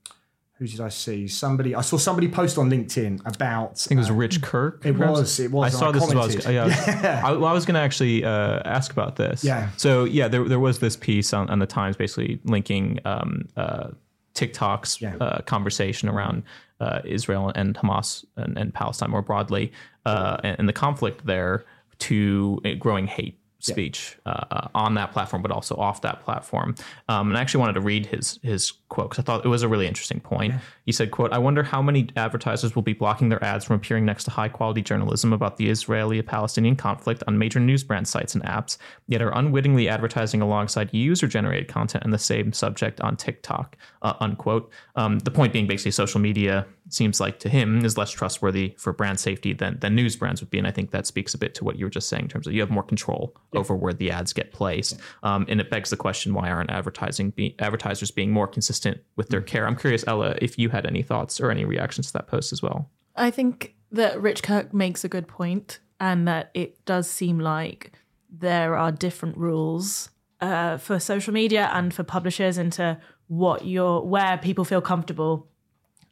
who 0.62 0.68
did 0.68 0.80
I 0.80 0.90
see? 0.90 1.26
Somebody. 1.26 1.74
I 1.74 1.80
saw 1.80 1.96
somebody 1.96 2.28
post 2.28 2.56
on 2.56 2.70
LinkedIn 2.70 3.26
about. 3.26 3.72
I 3.72 3.74
think 3.74 3.98
it 3.98 4.02
was 4.02 4.12
Rich 4.12 4.42
Kirk. 4.42 4.86
It 4.86 4.96
perhaps? 4.96 5.18
was. 5.18 5.40
It 5.40 5.50
was. 5.50 5.74
I 5.74 5.76
saw 5.76 5.86
and 5.86 5.96
this 5.96 6.04
as 6.04 6.14
well. 6.14 6.22
I 6.22 6.26
was, 6.26 6.36
commented. 6.36 6.84
yeah, 7.02 7.22
I, 7.24 7.32
well, 7.32 7.46
I 7.46 7.52
was 7.52 7.66
going 7.66 7.74
to 7.74 7.80
actually 7.80 8.24
uh, 8.24 8.60
ask 8.64 8.92
about 8.92 9.16
this. 9.16 9.42
Yeah. 9.42 9.70
So 9.76 10.04
yeah, 10.04 10.28
there 10.28 10.44
there 10.44 10.60
was 10.60 10.78
this 10.78 10.96
piece 10.96 11.32
on, 11.32 11.50
on 11.50 11.58
the 11.58 11.66
Times 11.66 11.96
basically 11.96 12.38
linking 12.44 13.00
um, 13.04 13.48
uh, 13.56 13.88
TikTok's 14.34 15.02
Yeah. 15.02 15.16
uh, 15.20 15.40
conversation 15.40 16.08
around 16.08 16.44
uh, 16.78 17.00
Israel 17.04 17.50
and 17.56 17.74
Hamas 17.74 18.24
and, 18.36 18.56
and 18.56 18.72
Palestine 18.72 19.10
more 19.10 19.22
broadly, 19.22 19.72
uh, 20.06 20.36
and, 20.44 20.60
and 20.60 20.68
the 20.68 20.72
conflict 20.72 21.26
there 21.26 21.64
to 21.98 22.60
uh, 22.64 22.74
growing 22.78 23.08
hate 23.08 23.36
speech 23.64 24.18
uh, 24.26 24.44
uh, 24.50 24.68
on 24.74 24.94
that 24.94 25.12
platform, 25.12 25.40
but 25.42 25.50
also 25.50 25.76
off 25.76 26.02
that 26.02 26.22
platform. 26.24 26.74
Um, 27.08 27.28
and 27.28 27.38
I 27.38 27.40
actually 27.40 27.60
wanted 27.60 27.74
to 27.74 27.80
read 27.80 28.06
his 28.06 28.38
his 28.42 28.72
quote 28.88 29.10
because 29.10 29.22
I 29.22 29.24
thought 29.24 29.44
it 29.44 29.48
was 29.48 29.62
a 29.62 29.68
really 29.68 29.86
interesting 29.86 30.20
point. 30.20 30.54
He 30.84 30.92
said, 30.92 31.10
"quote 31.10 31.32
I 31.32 31.38
wonder 31.38 31.62
how 31.62 31.80
many 31.80 32.08
advertisers 32.16 32.74
will 32.74 32.82
be 32.82 32.92
blocking 32.92 33.28
their 33.28 33.42
ads 33.42 33.64
from 33.64 33.76
appearing 33.76 34.04
next 34.04 34.24
to 34.24 34.30
high 34.30 34.48
quality 34.48 34.82
journalism 34.82 35.32
about 35.32 35.56
the 35.56 35.70
Israeli-Palestinian 35.70 36.76
conflict 36.76 37.22
on 37.26 37.38
major 37.38 37.60
news 37.60 37.84
brand 37.84 38.08
sites 38.08 38.34
and 38.34 38.44
apps, 38.44 38.78
yet 39.06 39.22
are 39.22 39.36
unwittingly 39.36 39.88
advertising 39.88 40.42
alongside 40.42 40.92
user 40.92 41.28
generated 41.28 41.68
content 41.68 42.04
on 42.04 42.10
the 42.10 42.18
same 42.18 42.52
subject 42.52 43.00
on 43.00 43.16
TikTok." 43.16 43.76
Uh, 44.02 44.14
unquote. 44.20 44.70
Um, 44.96 45.20
the 45.20 45.30
point 45.30 45.52
being, 45.52 45.66
basically, 45.66 45.92
social 45.92 46.20
media 46.20 46.66
seems 46.92 47.20
like 47.20 47.38
to 47.40 47.48
him 47.48 47.84
is 47.84 47.96
less 47.96 48.10
trustworthy 48.10 48.74
for 48.78 48.92
brand 48.92 49.18
safety 49.18 49.52
than 49.52 49.78
than 49.80 49.94
news 49.94 50.16
brands 50.16 50.40
would 50.40 50.50
be, 50.50 50.58
and 50.58 50.66
I 50.66 50.70
think 50.70 50.90
that 50.90 51.06
speaks 51.06 51.34
a 51.34 51.38
bit 51.38 51.54
to 51.56 51.64
what 51.64 51.76
you 51.76 51.86
were 51.86 51.90
just 51.90 52.08
saying 52.08 52.24
in 52.24 52.28
terms 52.28 52.46
of 52.46 52.52
you 52.52 52.60
have 52.60 52.70
more 52.70 52.82
control 52.82 53.36
over 53.54 53.74
where 53.74 53.92
the 53.92 54.10
ads 54.10 54.32
get 54.32 54.52
placed, 54.52 54.98
um, 55.22 55.46
and 55.48 55.60
it 55.60 55.70
begs 55.70 55.90
the 55.90 55.96
question: 55.96 56.34
Why 56.34 56.50
aren't 56.50 56.70
advertising 56.70 57.30
be, 57.30 57.54
advertisers 57.58 58.10
being 58.10 58.30
more 58.30 58.46
consistent 58.46 59.00
with 59.16 59.28
their 59.28 59.40
care? 59.40 59.66
I'm 59.66 59.76
curious, 59.76 60.04
Ella, 60.06 60.36
if 60.40 60.58
you 60.58 60.68
had 60.68 60.86
any 60.86 61.02
thoughts 61.02 61.40
or 61.40 61.50
any 61.50 61.64
reactions 61.64 62.08
to 62.08 62.12
that 62.14 62.28
post 62.28 62.52
as 62.52 62.62
well. 62.62 62.90
I 63.16 63.30
think 63.30 63.74
that 63.90 64.20
Rich 64.20 64.42
Kirk 64.42 64.72
makes 64.72 65.04
a 65.04 65.08
good 65.08 65.28
point, 65.28 65.80
and 66.00 66.26
that 66.28 66.50
it 66.54 66.84
does 66.84 67.08
seem 67.08 67.38
like 67.38 67.92
there 68.30 68.76
are 68.76 68.90
different 68.90 69.36
rules 69.36 70.10
uh, 70.40 70.76
for 70.76 70.98
social 70.98 71.32
media 71.32 71.70
and 71.72 71.92
for 71.94 72.02
publishers 72.02 72.58
into 72.58 72.98
what 73.28 73.64
you're 73.64 74.02
where 74.02 74.36
people 74.38 74.64
feel 74.64 74.80
comfortable 74.80 75.48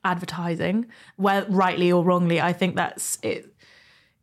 advertising, 0.04 0.87
where 1.16 1.45
rightly 1.49 1.92
or 1.92 2.04
wrongly. 2.04 2.40
I 2.40 2.52
think 2.52 2.76
that's 2.76 3.19
it. 3.23 3.54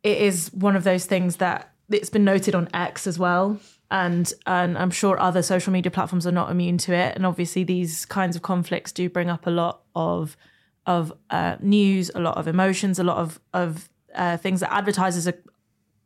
it 0.02 0.18
is 0.18 0.52
one 0.52 0.76
of 0.76 0.84
those 0.84 1.06
things 1.06 1.36
that 1.36 1.72
it's 1.90 2.10
been 2.10 2.24
noted 2.24 2.54
on 2.54 2.68
X 2.74 3.06
as 3.06 3.18
well. 3.18 3.58
And 3.90 4.30
and 4.46 4.76
I'm 4.76 4.90
sure 4.90 5.18
other 5.18 5.42
social 5.42 5.72
media 5.72 5.90
platforms 5.90 6.26
are 6.26 6.32
not 6.32 6.50
immune 6.50 6.76
to 6.78 6.92
it. 6.92 7.16
And 7.16 7.24
obviously, 7.24 7.64
these 7.64 8.04
kinds 8.04 8.36
of 8.36 8.42
conflicts 8.42 8.92
do 8.92 9.08
bring 9.08 9.30
up 9.30 9.46
a 9.46 9.50
lot 9.50 9.82
of 9.94 10.36
of 10.84 11.12
uh, 11.30 11.56
news, 11.60 12.10
a 12.14 12.20
lot 12.20 12.36
of 12.36 12.46
emotions, 12.46 12.98
a 12.98 13.04
lot 13.04 13.18
of 13.18 13.40
of 13.54 13.88
uh, 14.14 14.36
things 14.36 14.60
that 14.60 14.72
advertisers 14.72 15.26
are 15.26 15.38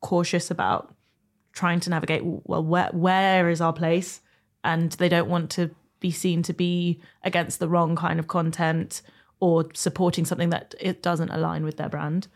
cautious 0.00 0.50
about 0.50 0.94
trying 1.52 1.80
to 1.80 1.90
navigate. 1.90 2.22
Well, 2.24 2.62
where 2.62 2.90
where 2.92 3.50
is 3.50 3.60
our 3.60 3.72
place? 3.72 4.20
And 4.62 4.92
they 4.92 5.08
don't 5.08 5.28
want 5.28 5.50
to 5.52 5.70
be 5.98 6.12
seen 6.12 6.42
to 6.42 6.52
be 6.52 7.00
against 7.24 7.58
the 7.58 7.68
wrong 7.68 7.96
kind 7.96 8.20
of 8.20 8.28
content 8.28 9.02
or 9.42 9.64
supporting 9.74 10.24
something 10.24 10.50
that 10.50 10.72
it 10.80 11.02
doesn't 11.02 11.28
align 11.30 11.64
with 11.64 11.76
their 11.76 11.88
brand. 11.88 12.28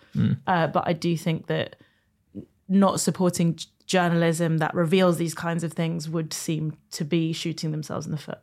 Uh, 0.49 0.67
but 0.67 0.83
I 0.89 0.93
do 0.93 1.17
think 1.17 1.47
that 1.47 1.77
not 2.69 2.99
supporting 2.99 3.57
journalism 3.87 4.59
that 4.59 4.75
reveals 4.75 5.17
these 5.17 5.33
kinds 5.33 5.63
of 5.63 5.73
things 5.73 6.09
would 6.09 6.33
seem 6.33 6.77
to 6.91 7.05
be 7.05 7.33
shooting 7.33 7.71
themselves 7.71 8.07
in 8.07 8.13
the 8.13 8.19
foot. 8.19 8.41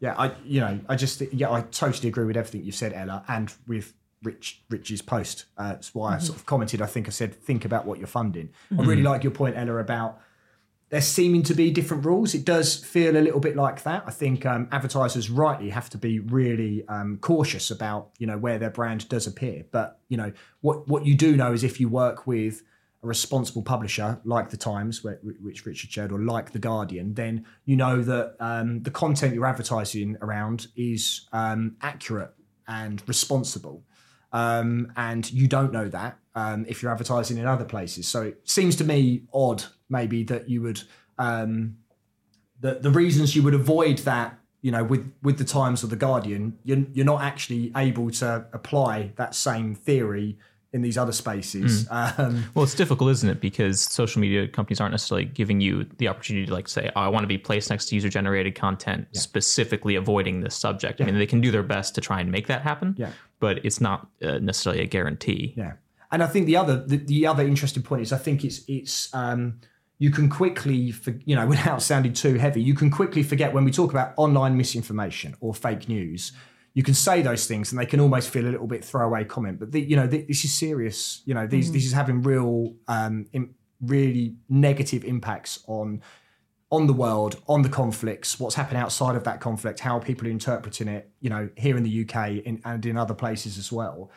Yeah, 0.00 0.14
I 0.18 0.32
you 0.44 0.60
know 0.60 0.78
I 0.86 0.96
just 0.96 1.22
yeah 1.32 1.50
I 1.50 1.62
totally 1.62 2.10
agree 2.10 2.26
with 2.26 2.36
everything 2.36 2.62
you've 2.62 2.74
said, 2.74 2.92
Ella, 2.92 3.24
and 3.26 3.50
with 3.66 3.94
Rich 4.22 4.60
Rich's 4.68 5.00
post. 5.00 5.46
Uh, 5.56 5.68
that's 5.68 5.94
why 5.94 6.16
I 6.16 6.18
sort 6.18 6.38
of 6.38 6.44
commented. 6.44 6.82
I 6.82 6.86
think 6.86 7.06
I 7.08 7.10
said 7.10 7.34
think 7.34 7.64
about 7.64 7.86
what 7.86 7.96
you're 7.96 8.06
funding. 8.06 8.50
I 8.78 8.82
really 8.82 9.02
like 9.02 9.24
your 9.24 9.30
point, 9.32 9.56
Ella, 9.56 9.78
about 9.78 10.20
there 10.88 11.00
seeming 11.00 11.42
to 11.44 11.54
be 11.54 11.70
different 11.70 12.04
rules. 12.04 12.34
It 12.34 12.44
does 12.44 12.76
feel 12.76 13.16
a 13.16 13.18
little 13.18 13.40
bit 13.40 13.56
like 13.56 13.82
that. 13.82 14.04
I 14.06 14.10
think 14.10 14.46
um, 14.46 14.68
advertisers 14.70 15.30
rightly 15.30 15.70
have 15.70 15.90
to 15.90 15.98
be 15.98 16.20
really 16.20 16.86
um, 16.88 17.18
cautious 17.18 17.70
about 17.70 18.10
you 18.18 18.26
know 18.26 18.38
where 18.38 18.58
their 18.58 18.70
brand 18.70 19.08
does 19.08 19.26
appear. 19.26 19.64
But 19.70 19.98
you 20.08 20.16
know 20.16 20.32
what 20.60 20.86
what 20.88 21.04
you 21.04 21.14
do 21.14 21.36
know 21.36 21.52
is 21.52 21.64
if 21.64 21.80
you 21.80 21.88
work 21.88 22.26
with 22.26 22.62
a 23.02 23.06
responsible 23.06 23.62
publisher 23.62 24.20
like 24.24 24.50
the 24.50 24.56
Times, 24.56 25.02
which 25.02 25.66
Richard 25.66 25.90
shared, 25.90 26.12
or 26.12 26.20
like 26.20 26.52
the 26.52 26.58
Guardian, 26.60 27.14
then 27.14 27.44
you 27.64 27.76
know 27.76 28.02
that 28.02 28.36
um, 28.38 28.82
the 28.82 28.90
content 28.90 29.34
you're 29.34 29.46
advertising 29.46 30.16
around 30.22 30.68
is 30.76 31.26
um, 31.32 31.76
accurate 31.82 32.32
and 32.68 33.02
responsible. 33.08 33.82
Um, 34.32 34.92
and 34.96 35.30
you 35.32 35.48
don't 35.48 35.72
know 35.72 35.88
that 35.88 36.18
um, 36.34 36.66
if 36.68 36.82
you're 36.82 36.92
advertising 36.92 37.38
in 37.38 37.46
other 37.46 37.64
places. 37.64 38.06
So 38.06 38.22
it 38.22 38.48
seems 38.48 38.76
to 38.76 38.84
me 38.84 39.22
odd, 39.32 39.64
maybe, 39.88 40.24
that 40.24 40.48
you 40.48 40.62
would 40.62 40.82
um, 41.18 41.76
the 42.60 42.78
the 42.80 42.90
reasons 42.90 43.34
you 43.36 43.42
would 43.42 43.54
avoid 43.54 43.98
that. 43.98 44.38
You 44.62 44.72
know, 44.72 44.82
with 44.82 45.12
with 45.22 45.38
the 45.38 45.44
Times 45.44 45.84
or 45.84 45.86
the 45.86 45.96
Guardian, 45.96 46.58
you're 46.64 46.84
you're 46.92 47.06
not 47.06 47.22
actually 47.22 47.70
able 47.76 48.10
to 48.12 48.46
apply 48.52 49.12
that 49.16 49.34
same 49.34 49.74
theory 49.76 50.38
in 50.72 50.82
these 50.82 50.98
other 50.98 51.12
spaces. 51.12 51.86
Um, 51.90 52.44
Well, 52.54 52.64
it's 52.64 52.74
difficult, 52.74 53.10
isn't 53.10 53.28
it? 53.30 53.40
Because 53.40 53.80
social 53.80 54.20
media 54.20 54.48
companies 54.48 54.80
aren't 54.80 54.90
necessarily 54.92 55.24
giving 55.26 55.60
you 55.60 55.86
the 55.98 56.08
opportunity 56.08 56.46
to 56.46 56.52
like 56.52 56.68
say, 56.68 56.90
oh, 56.96 57.00
I 57.00 57.08
want 57.08 57.22
to 57.22 57.28
be 57.28 57.38
placed 57.38 57.70
next 57.70 57.86
to 57.86 57.94
user 57.94 58.08
generated 58.08 58.54
content, 58.56 59.06
specifically 59.12 59.94
avoiding 59.94 60.40
this 60.40 60.56
subject. 60.56 61.00
I 61.00 61.04
mean, 61.04 61.16
they 61.16 61.26
can 61.26 61.40
do 61.40 61.50
their 61.52 61.62
best 61.62 61.94
to 61.94 62.00
try 62.00 62.20
and 62.20 62.30
make 62.32 62.48
that 62.48 62.62
happen, 62.62 62.94
Yeah. 62.98 63.12
but 63.38 63.64
it's 63.64 63.80
not 63.80 64.08
uh, 64.22 64.38
necessarily 64.38 64.82
a 64.82 64.86
guarantee. 64.86 65.54
Yeah, 65.56 65.74
and 66.10 66.22
I 66.22 66.26
think 66.26 66.46
the 66.46 66.56
other 66.56 66.84
the, 66.84 66.96
the 66.96 67.26
other 67.26 67.46
interesting 67.46 67.82
point 67.84 68.02
is 68.02 68.12
I 68.12 68.18
think 68.18 68.44
it's 68.44 68.62
it's 68.66 69.14
um, 69.14 69.60
you 69.98 70.10
can 70.10 70.28
quickly 70.28 70.90
for, 70.90 71.14
you 71.24 71.34
know 71.34 71.46
without 71.54 71.82
sounding 71.82 72.12
too 72.12 72.34
heavy 72.34 72.62
you 72.62 72.74
can 72.74 72.90
quickly 72.90 73.22
forget 73.22 73.52
when 73.52 73.64
we 73.64 73.70
talk 73.70 73.90
about 73.90 74.12
online 74.16 74.56
misinformation 74.56 75.34
or 75.40 75.54
fake 75.54 75.88
news. 75.88 76.32
You 76.74 76.82
can 76.82 76.92
say 76.92 77.22
those 77.22 77.46
things 77.46 77.72
and 77.72 77.80
they 77.80 77.86
can 77.86 78.00
almost 78.00 78.28
feel 78.28 78.46
a 78.46 78.52
little 78.52 78.66
bit 78.66 78.84
throwaway 78.84 79.24
comment, 79.24 79.58
but 79.58 79.72
the, 79.72 79.80
you 79.80 79.96
know 79.96 80.06
th- 80.06 80.28
this 80.28 80.44
is 80.44 80.52
serious. 80.52 81.22
You 81.24 81.32
know 81.34 81.46
these 81.46 81.72
this 81.72 81.86
is 81.86 81.92
having 81.92 82.20
real, 82.20 82.74
um, 82.86 83.26
im- 83.32 83.54
really 83.80 84.36
negative 84.50 85.02
impacts 85.04 85.64
on 85.66 86.02
on 86.70 86.86
the 86.86 86.92
world, 86.92 87.40
on 87.48 87.62
the 87.62 87.68
conflicts, 87.70 88.38
what's 88.38 88.56
happening 88.56 88.82
outside 88.82 89.16
of 89.16 89.24
that 89.24 89.40
conflict, 89.40 89.80
how 89.80 89.98
people 89.98 90.26
are 90.26 90.30
interpreting 90.30 90.88
it. 90.88 91.10
You 91.20 91.30
know 91.30 91.48
here 91.56 91.78
in 91.78 91.82
the 91.82 92.02
UK 92.02 92.44
in, 92.44 92.60
and 92.66 92.84
in 92.84 92.98
other 92.98 93.14
places 93.14 93.56
as 93.56 93.72
well 93.72 94.10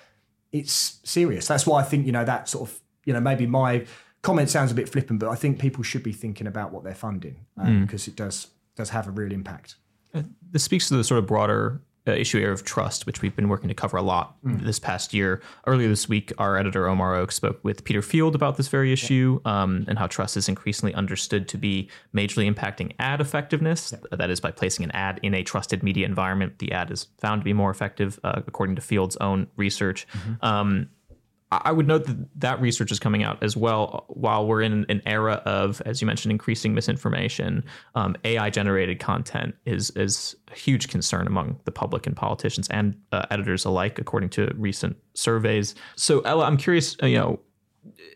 it's 0.51 0.99
serious. 1.03 1.47
That's 1.47 1.65
why 1.67 1.81
I 1.81 1.83
think 1.83 2.05
you 2.05 2.11
know 2.11 2.25
that 2.25 2.49
sort 2.49 2.69
of 2.69 2.79
you 3.05 3.13
know 3.13 3.19
maybe 3.19 3.45
my 3.45 3.85
comment 4.21 4.49
sounds 4.49 4.71
a 4.71 4.75
bit 4.75 4.89
flippant, 4.89 5.19
but 5.19 5.29
I 5.29 5.35
think 5.35 5.59
people 5.59 5.83
should 5.83 6.03
be 6.03 6.13
thinking 6.13 6.47
about 6.47 6.71
what 6.71 6.83
they're 6.83 6.95
funding 6.95 7.45
um, 7.57 7.85
because 7.85 8.07
it 8.07 8.15
does 8.15 8.47
does 8.75 8.89
have 8.89 9.07
a 9.07 9.11
real 9.11 9.31
impact. 9.31 9.75
This 10.51 10.63
speaks 10.63 10.87
to 10.87 10.97
the 10.97 11.03
sort 11.03 11.19
of 11.19 11.27
broader 11.27 11.81
uh, 12.07 12.13
issue 12.13 12.39
area 12.39 12.51
of 12.51 12.63
trust, 12.63 13.05
which 13.05 13.21
we've 13.21 13.35
been 13.35 13.49
working 13.49 13.67
to 13.67 13.75
cover 13.75 13.97
a 13.97 14.01
lot 14.01 14.37
this 14.41 14.79
past 14.79 15.13
year. 15.13 15.41
Earlier 15.67 15.87
this 15.89 16.09
week, 16.09 16.31
our 16.37 16.57
editor 16.57 16.87
Omar 16.87 17.15
Oakes 17.15 17.35
spoke 17.35 17.59
with 17.63 17.83
Peter 17.83 18.01
Field 18.01 18.35
about 18.35 18.57
this 18.57 18.67
very 18.67 18.91
issue 18.91 19.39
um, 19.45 19.85
and 19.87 19.99
how 19.99 20.07
trust 20.07 20.37
is 20.37 20.49
increasingly 20.49 20.93
understood 20.95 21.47
to 21.49 21.57
be 21.57 21.89
majorly 22.15 22.51
impacting 22.51 22.93
ad 22.99 23.21
effectiveness. 23.21 23.93
That 24.11 24.29
is, 24.29 24.39
by 24.39 24.51
placing 24.51 24.85
an 24.85 24.91
ad 24.91 25.19
in 25.21 25.33
a 25.33 25.43
trusted 25.43 25.83
media 25.83 26.05
environment, 26.05 26.59
the 26.59 26.71
ad 26.71 26.89
is 26.89 27.07
found 27.19 27.41
to 27.41 27.45
be 27.45 27.53
more 27.53 27.69
effective, 27.69 28.19
uh, 28.23 28.41
according 28.47 28.75
to 28.77 28.81
Field's 28.81 29.17
own 29.17 29.47
research. 29.57 30.07
Um, 30.41 30.89
I 31.51 31.71
would 31.71 31.87
note 31.87 32.05
that 32.05 32.39
that 32.41 32.61
research 32.61 32.91
is 32.91 32.99
coming 32.99 33.23
out 33.23 33.41
as 33.41 33.57
well 33.57 34.05
while 34.09 34.45
we're 34.45 34.61
in 34.61 34.85
an 34.87 35.01
era 35.07 35.41
of, 35.45 35.81
as 35.85 35.99
you 35.99 36.05
mentioned, 36.05 36.31
increasing 36.31 36.75
misinformation. 36.75 37.63
Um, 37.95 38.15
AI 38.23 38.51
generated 38.51 38.99
content 38.99 39.55
is 39.65 39.89
is 39.91 40.35
a 40.51 40.55
huge 40.55 40.89
concern 40.89 41.25
among 41.25 41.59
the 41.65 41.71
public 41.71 42.05
and 42.05 42.15
politicians 42.15 42.67
and 42.69 42.95
uh, 43.11 43.25
editors 43.31 43.65
alike, 43.65 43.97
according 43.97 44.29
to 44.31 44.51
recent 44.57 44.95
surveys. 45.15 45.73
So, 45.95 46.19
Ella, 46.21 46.45
I'm 46.45 46.57
curious. 46.57 46.95
uh, 47.01 47.07
You 47.07 47.17
know, 47.17 47.39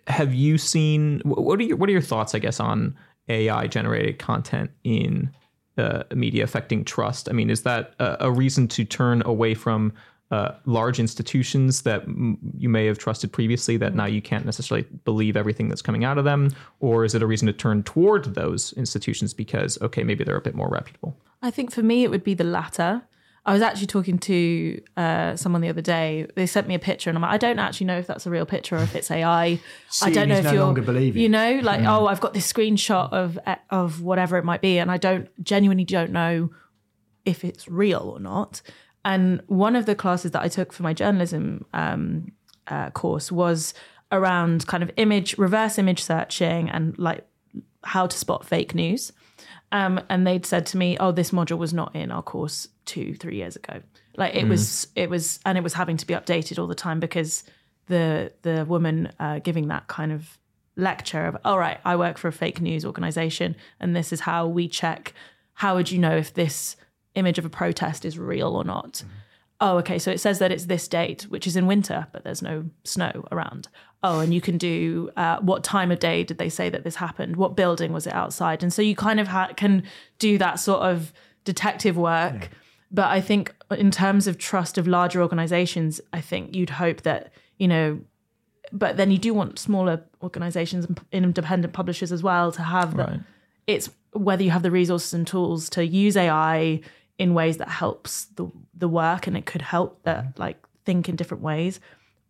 have 0.08 0.34
you 0.34 0.60
seen 0.60 1.22
what 1.26 1.60
are 1.60 1.64
your 1.64 1.78
what 1.78 1.90
are 1.90 1.94
your 1.94 2.02
thoughts? 2.02 2.36
I 2.36 2.40
guess 2.40 2.60
on 2.60 2.96
AI 3.30 3.66
generated 3.68 4.20
content 4.20 4.70
in 4.84 5.32
uh, 5.78 6.04
media 6.14 6.44
affecting 6.44 6.86
trust. 6.86 7.30
I 7.30 7.32
mean, 7.32 7.50
is 7.50 7.64
that 7.64 7.96
a, 8.00 8.28
a 8.28 8.32
reason 8.32 8.68
to 8.70 8.86
turn 8.86 9.24
away 9.26 9.56
from 9.56 9.92
uh, 10.34 10.56
large 10.66 11.00
institutions 11.00 11.84
that 11.84 12.02
m- 12.06 12.40
you 12.58 12.68
may 12.68 12.88
have 12.88 12.98
trusted 12.98 13.32
previously 13.32 13.78
that 13.78 13.94
now 13.94 14.06
you 14.06 14.20
can't 14.20 14.46
necessarily 14.46 14.88
believe 15.06 15.38
everything 15.38 15.70
that's 15.70 15.84
coming 15.84 16.04
out 16.04 16.18
of 16.18 16.26
them? 16.26 16.50
Or 16.80 17.06
is 17.06 17.14
it 17.14 17.22
a 17.22 17.28
reason 17.28 17.46
to 17.46 17.54
turn 17.54 17.84
toward 17.84 18.34
those 18.34 18.74
institutions 18.74 19.32
because, 19.32 19.80
okay, 19.84 20.04
maybe 20.04 20.24
they're 20.24 20.36
a 20.36 20.42
bit 20.42 20.56
more 20.56 20.70
reputable? 20.70 21.16
I 21.44 21.52
think 21.52 21.72
for 21.72 21.84
me, 21.84 22.04
it 22.04 22.10
would 22.10 22.24
be 22.24 22.34
the 22.34 22.44
latter. 22.44 23.04
I 23.46 23.54
was 23.54 23.62
actually 23.62 23.86
talking 23.88 24.18
to 24.20 24.82
uh, 24.98 25.36
someone 25.36 25.62
the 25.62 25.70
other 25.70 25.84
day. 25.84 26.26
They 26.36 26.48
sent 26.48 26.68
me 26.68 26.74
a 26.74 26.80
picture, 26.80 27.12
and 27.12 27.18
I'm 27.18 27.22
like, 27.22 27.34
I 27.34 27.38
don't 27.38 27.60
actually 27.60 27.86
know 27.86 28.00
if 28.00 28.08
that's 28.08 28.26
a 28.26 28.32
real 28.32 28.48
picture 28.48 28.76
or 28.76 28.82
if 28.82 28.96
it's 28.96 29.12
AI. 29.12 29.60
I 30.02 30.10
don't 30.10 30.30
know 30.30 30.34
is 30.36 30.40
if 30.40 30.46
no 30.46 30.54
you're, 30.54 30.64
longer 30.64 30.82
believing. 30.82 31.22
you 31.22 31.30
know, 31.30 31.60
like, 31.62 31.82
oh, 31.82 32.08
I've 32.08 32.22
got 32.22 32.34
this 32.34 32.52
screenshot 32.52 33.14
of 33.14 33.38
of 33.70 34.02
whatever 34.02 34.40
it 34.40 34.46
might 34.46 34.62
be, 34.62 34.80
and 34.80 34.90
I 34.90 34.98
don't 34.98 35.28
genuinely 35.44 35.86
don't 35.86 36.12
know 36.12 36.50
if 37.24 37.44
it's 37.46 37.68
real 37.68 38.10
or 38.16 38.20
not. 38.20 38.64
And 39.06 39.42
one 39.48 39.76
of 39.76 39.86
the 39.86 39.96
classes 39.96 40.32
that 40.32 40.42
I 40.42 40.48
took 40.48 40.72
for 40.72 40.84
my 40.84 40.94
journalism 40.94 41.66
um, 41.74 42.32
uh, 42.68 42.90
course 42.92 43.32
was 43.32 43.74
around 44.12 44.66
kind 44.68 44.84
of 44.84 44.92
image, 44.98 45.38
reverse 45.38 45.78
image 45.78 46.02
searching, 46.02 46.70
and 46.70 46.98
like 46.98 47.26
how 47.84 48.08
to 48.08 48.18
spot 48.18 48.46
fake 48.46 48.74
news. 48.74 49.12
Um, 49.72 50.00
and 50.10 50.26
they'd 50.26 50.46
said 50.46 50.66
to 50.68 50.78
me, 50.78 50.98
"Oh, 51.00 51.12
this 51.12 51.32
module 51.32 51.58
was 51.58 51.74
not 51.74 51.96
in 51.96 52.12
our 52.12 52.22
course 52.22 52.68
two, 52.86 53.16
three 53.16 53.38
years 53.38 53.56
ago. 53.56 53.82
Like 54.16 54.36
it 54.36 54.48
was, 54.48 54.88
it 54.96 55.10
was, 55.10 55.40
and 55.46 55.58
it 55.58 55.64
was 55.64 55.74
having 55.74 55.98
to 55.98 56.06
be 56.06 56.14
updated 56.14 56.60
all 56.60 56.68
the 56.68 56.76
time 56.76 57.00
because 57.00 57.44
the 57.88 58.32
the 58.44 58.66
woman 58.66 59.12
uh, 59.20 59.40
giving 59.40 59.68
that 59.70 59.88
kind 59.88 60.12
of 60.12 60.38
lecture 60.76 61.26
of, 61.26 61.38
all 61.44 61.58
right, 61.58 61.80
I 61.84 61.96
work 61.96 62.18
for 62.18 62.28
a 62.28 62.32
fake 62.32 62.62
news 62.62 62.86
organization, 62.86 63.56
and 63.80 63.96
this 63.96 64.14
is 64.14 64.22
how 64.22 64.48
we 64.48 64.68
check. 64.68 65.14
How 65.56 65.76
would 65.76 65.92
you 65.92 66.00
know 66.00 66.16
if 66.16 66.34
this 66.34 66.76
image 67.16 67.38
of 67.38 67.46
a 67.46 67.50
protest 67.50 68.06
is 68.06 68.18
real 68.18 68.56
or 68.56 68.64
not? 68.64 69.04
Oh, 69.62 69.78
okay. 69.78 69.98
So 70.00 70.12
it 70.12 70.20
says 70.20 70.40
that 70.40 70.52
it's 70.52 70.66
this 70.66 70.88
date, 70.88 71.24
which 71.30 71.48
is 71.48 71.56
in 71.56 71.68
winter, 71.68 72.08
but 72.12 72.24
there's 72.24 72.42
no 72.42 72.66
snow 72.84 73.26
around. 73.32 73.70
Oh, 74.02 74.20
and 74.20 74.34
you 74.34 74.42
can 74.42 74.58
do 74.58 75.10
uh, 75.16 75.40
what 75.40 75.64
time 75.64 75.90
of 75.92 76.00
day 76.00 76.24
did 76.24 76.38
they 76.38 76.50
say 76.50 76.70
that 76.70 76.84
this 76.84 76.96
happened? 76.96 77.38
What 77.38 77.56
building 77.56 77.94
was 77.94 78.06
it 78.06 78.14
outside? 78.14 78.62
And 78.62 78.74
so 78.74 78.82
you 78.82 78.96
kind 78.96 79.20
of 79.20 79.28
ha- 79.30 79.54
can 79.56 79.84
do 80.20 80.38
that 80.40 80.60
sort 80.60 80.82
of 80.82 81.14
detective 81.46 81.96
work. 81.98 82.50
But 82.92 83.06
I 83.06 83.22
think 83.22 83.56
in 83.72 83.90
terms 83.90 84.28
of 84.28 84.38
trust 84.38 84.78
of 84.78 84.88
larger 84.88 85.22
organizations, 85.22 86.02
I 86.12 86.20
think 86.20 86.56
you'd 86.56 86.72
hope 86.72 87.04
that, 87.04 87.32
you 87.58 87.68
know, 87.68 88.02
but 88.74 88.98
then 88.98 89.12
you 89.12 89.18
do 89.18 89.34
want 89.34 89.60
smaller 89.60 90.04
organizations 90.22 90.86
and 90.86 91.00
independent 91.12 91.74
publishers 91.74 92.12
as 92.12 92.22
well 92.22 92.52
to 92.52 92.62
have 92.64 92.94
Right. 92.96 93.20
it's 93.68 93.90
whether 94.14 94.44
you 94.44 94.52
have 94.52 94.64
the 94.64 94.72
resources 94.72 95.14
and 95.14 95.26
tools 95.26 95.70
to 95.72 95.86
use 95.86 96.18
AI 96.18 96.82
in 97.18 97.34
ways 97.34 97.58
that 97.58 97.70
helps 97.70 98.26
the 98.36 98.50
the 98.74 98.88
work 98.88 99.28
and 99.28 99.38
it 99.38 99.46
could 99.46 99.62
help 99.62 100.02
that 100.04 100.38
like 100.38 100.58
think 100.86 101.08
in 101.08 101.16
different 101.16 101.44
ways 101.44 101.80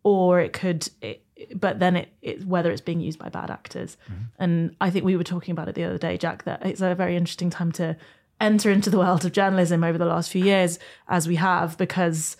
or 0.02 0.40
it 0.40 0.52
could 0.52 0.88
it, 1.00 1.22
but 1.54 1.78
then 1.78 1.96
it, 1.96 2.08
it 2.22 2.46
whether 2.46 2.70
it's 2.70 2.80
being 2.80 3.00
used 3.00 3.18
by 3.18 3.28
bad 3.28 3.50
actors. 3.50 3.96
And 4.38 4.76
i 4.80 4.90
think 4.90 5.04
we 5.04 5.16
were 5.16 5.24
talking 5.24 5.52
about 5.52 5.68
it 5.68 5.74
the 5.74 5.84
other 5.84 5.98
day 5.98 6.16
jack 6.16 6.44
that 6.44 6.64
it's 6.64 6.80
a 6.80 6.94
very 6.94 7.16
interesting 7.16 7.50
time 7.50 7.72
to 7.72 7.96
enter 8.40 8.70
into 8.70 8.90
the 8.90 8.98
world 8.98 9.24
of 9.24 9.32
journalism 9.32 9.84
over 9.84 9.96
the 9.96 10.04
last 10.04 10.30
few 10.30 10.44
years 10.44 10.78
as 11.08 11.28
we 11.28 11.36
have 11.36 11.78
because 11.78 12.36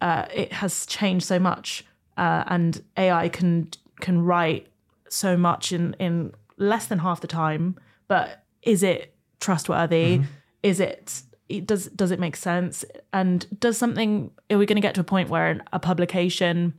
uh, 0.00 0.26
it 0.34 0.52
has 0.52 0.86
changed 0.86 1.26
so 1.26 1.38
much 1.38 1.84
uh, 2.16 2.44
and 2.46 2.82
ai 2.96 3.28
can 3.28 3.68
can 4.00 4.22
write 4.22 4.66
so 5.08 5.36
much 5.36 5.72
in 5.72 5.94
in 5.98 6.32
less 6.60 6.86
than 6.86 7.00
half 7.00 7.20
the 7.20 7.26
time, 7.26 7.76
but 8.06 8.44
is 8.62 8.82
it 8.82 9.14
trustworthy? 9.40 10.20
Is 10.62 10.78
it 10.78 11.22
it 11.50 11.66
does 11.66 11.86
does 11.88 12.10
it 12.10 12.20
make 12.20 12.36
sense? 12.36 12.84
And 13.12 13.46
does 13.60 13.76
something 13.76 14.30
are 14.50 14.58
we 14.58 14.66
going 14.66 14.76
to 14.76 14.82
get 14.82 14.94
to 14.94 15.00
a 15.00 15.04
point 15.04 15.28
where 15.28 15.60
a 15.72 15.78
publication 15.78 16.74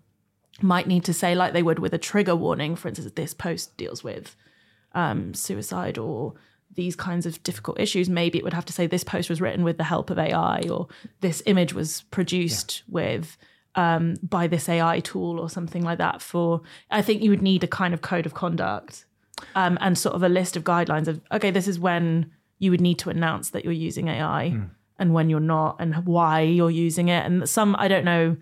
might 0.61 0.87
need 0.87 1.03
to 1.05 1.13
say 1.13 1.35
like 1.35 1.53
they 1.53 1.63
would 1.63 1.79
with 1.79 1.93
a 1.93 1.97
trigger 1.97 2.35
warning, 2.35 2.75
for 2.75 2.87
instance, 2.87 3.11
this 3.15 3.33
post 3.33 3.75
deals 3.77 4.03
with 4.03 4.35
um, 4.93 5.33
suicide 5.33 5.97
or 5.97 6.33
these 6.75 6.95
kinds 6.95 7.25
of 7.25 7.41
difficult 7.43 7.79
issues, 7.79 8.09
maybe 8.09 8.37
it 8.37 8.43
would 8.43 8.53
have 8.53 8.65
to 8.65 8.73
say 8.73 8.87
this 8.87 9.03
post 9.03 9.29
was 9.29 9.41
written 9.41 9.63
with 9.63 9.77
the 9.77 9.83
help 9.83 10.09
of 10.09 10.17
AI 10.17 10.61
or 10.69 10.87
this 11.19 11.43
image 11.45 11.73
was 11.73 12.03
produced 12.11 12.83
with 12.87 13.37
um, 13.75 14.15
by 14.23 14.47
this 14.47 14.69
AI 14.69 14.99
tool 15.01 15.39
or 15.39 15.49
something 15.49 15.83
like 15.83 15.97
that. 15.97 16.21
For 16.21 16.61
I 16.89 17.01
think 17.01 17.21
you 17.21 17.29
would 17.29 17.41
need 17.41 17.63
a 17.63 17.67
kind 17.67 17.93
of 17.93 18.01
code 18.01 18.25
of 18.25 18.33
conduct 18.33 19.05
um, 19.55 19.77
and 19.81 19.97
sort 19.97 20.15
of 20.15 20.23
a 20.23 20.29
list 20.29 20.55
of 20.55 20.63
guidelines 20.63 21.07
of 21.07 21.21
okay, 21.31 21.51
this 21.51 21.67
is 21.67 21.79
when 21.79 22.31
you 22.61 22.69
would 22.69 22.79
need 22.79 22.99
to 22.99 23.09
announce 23.09 23.49
that 23.49 23.65
you're 23.65 23.73
using 23.73 24.07
AI 24.07 24.49
hmm. 24.49 24.63
and 24.99 25.13
when 25.13 25.29
you're 25.29 25.39
not 25.39 25.75
and 25.79 26.05
why 26.05 26.41
you're 26.41 26.71
using 26.71 27.09
it. 27.09 27.25
And 27.25 27.49
some 27.49 27.75
I 27.79 27.87
don't 27.87 28.05
know 28.05 28.37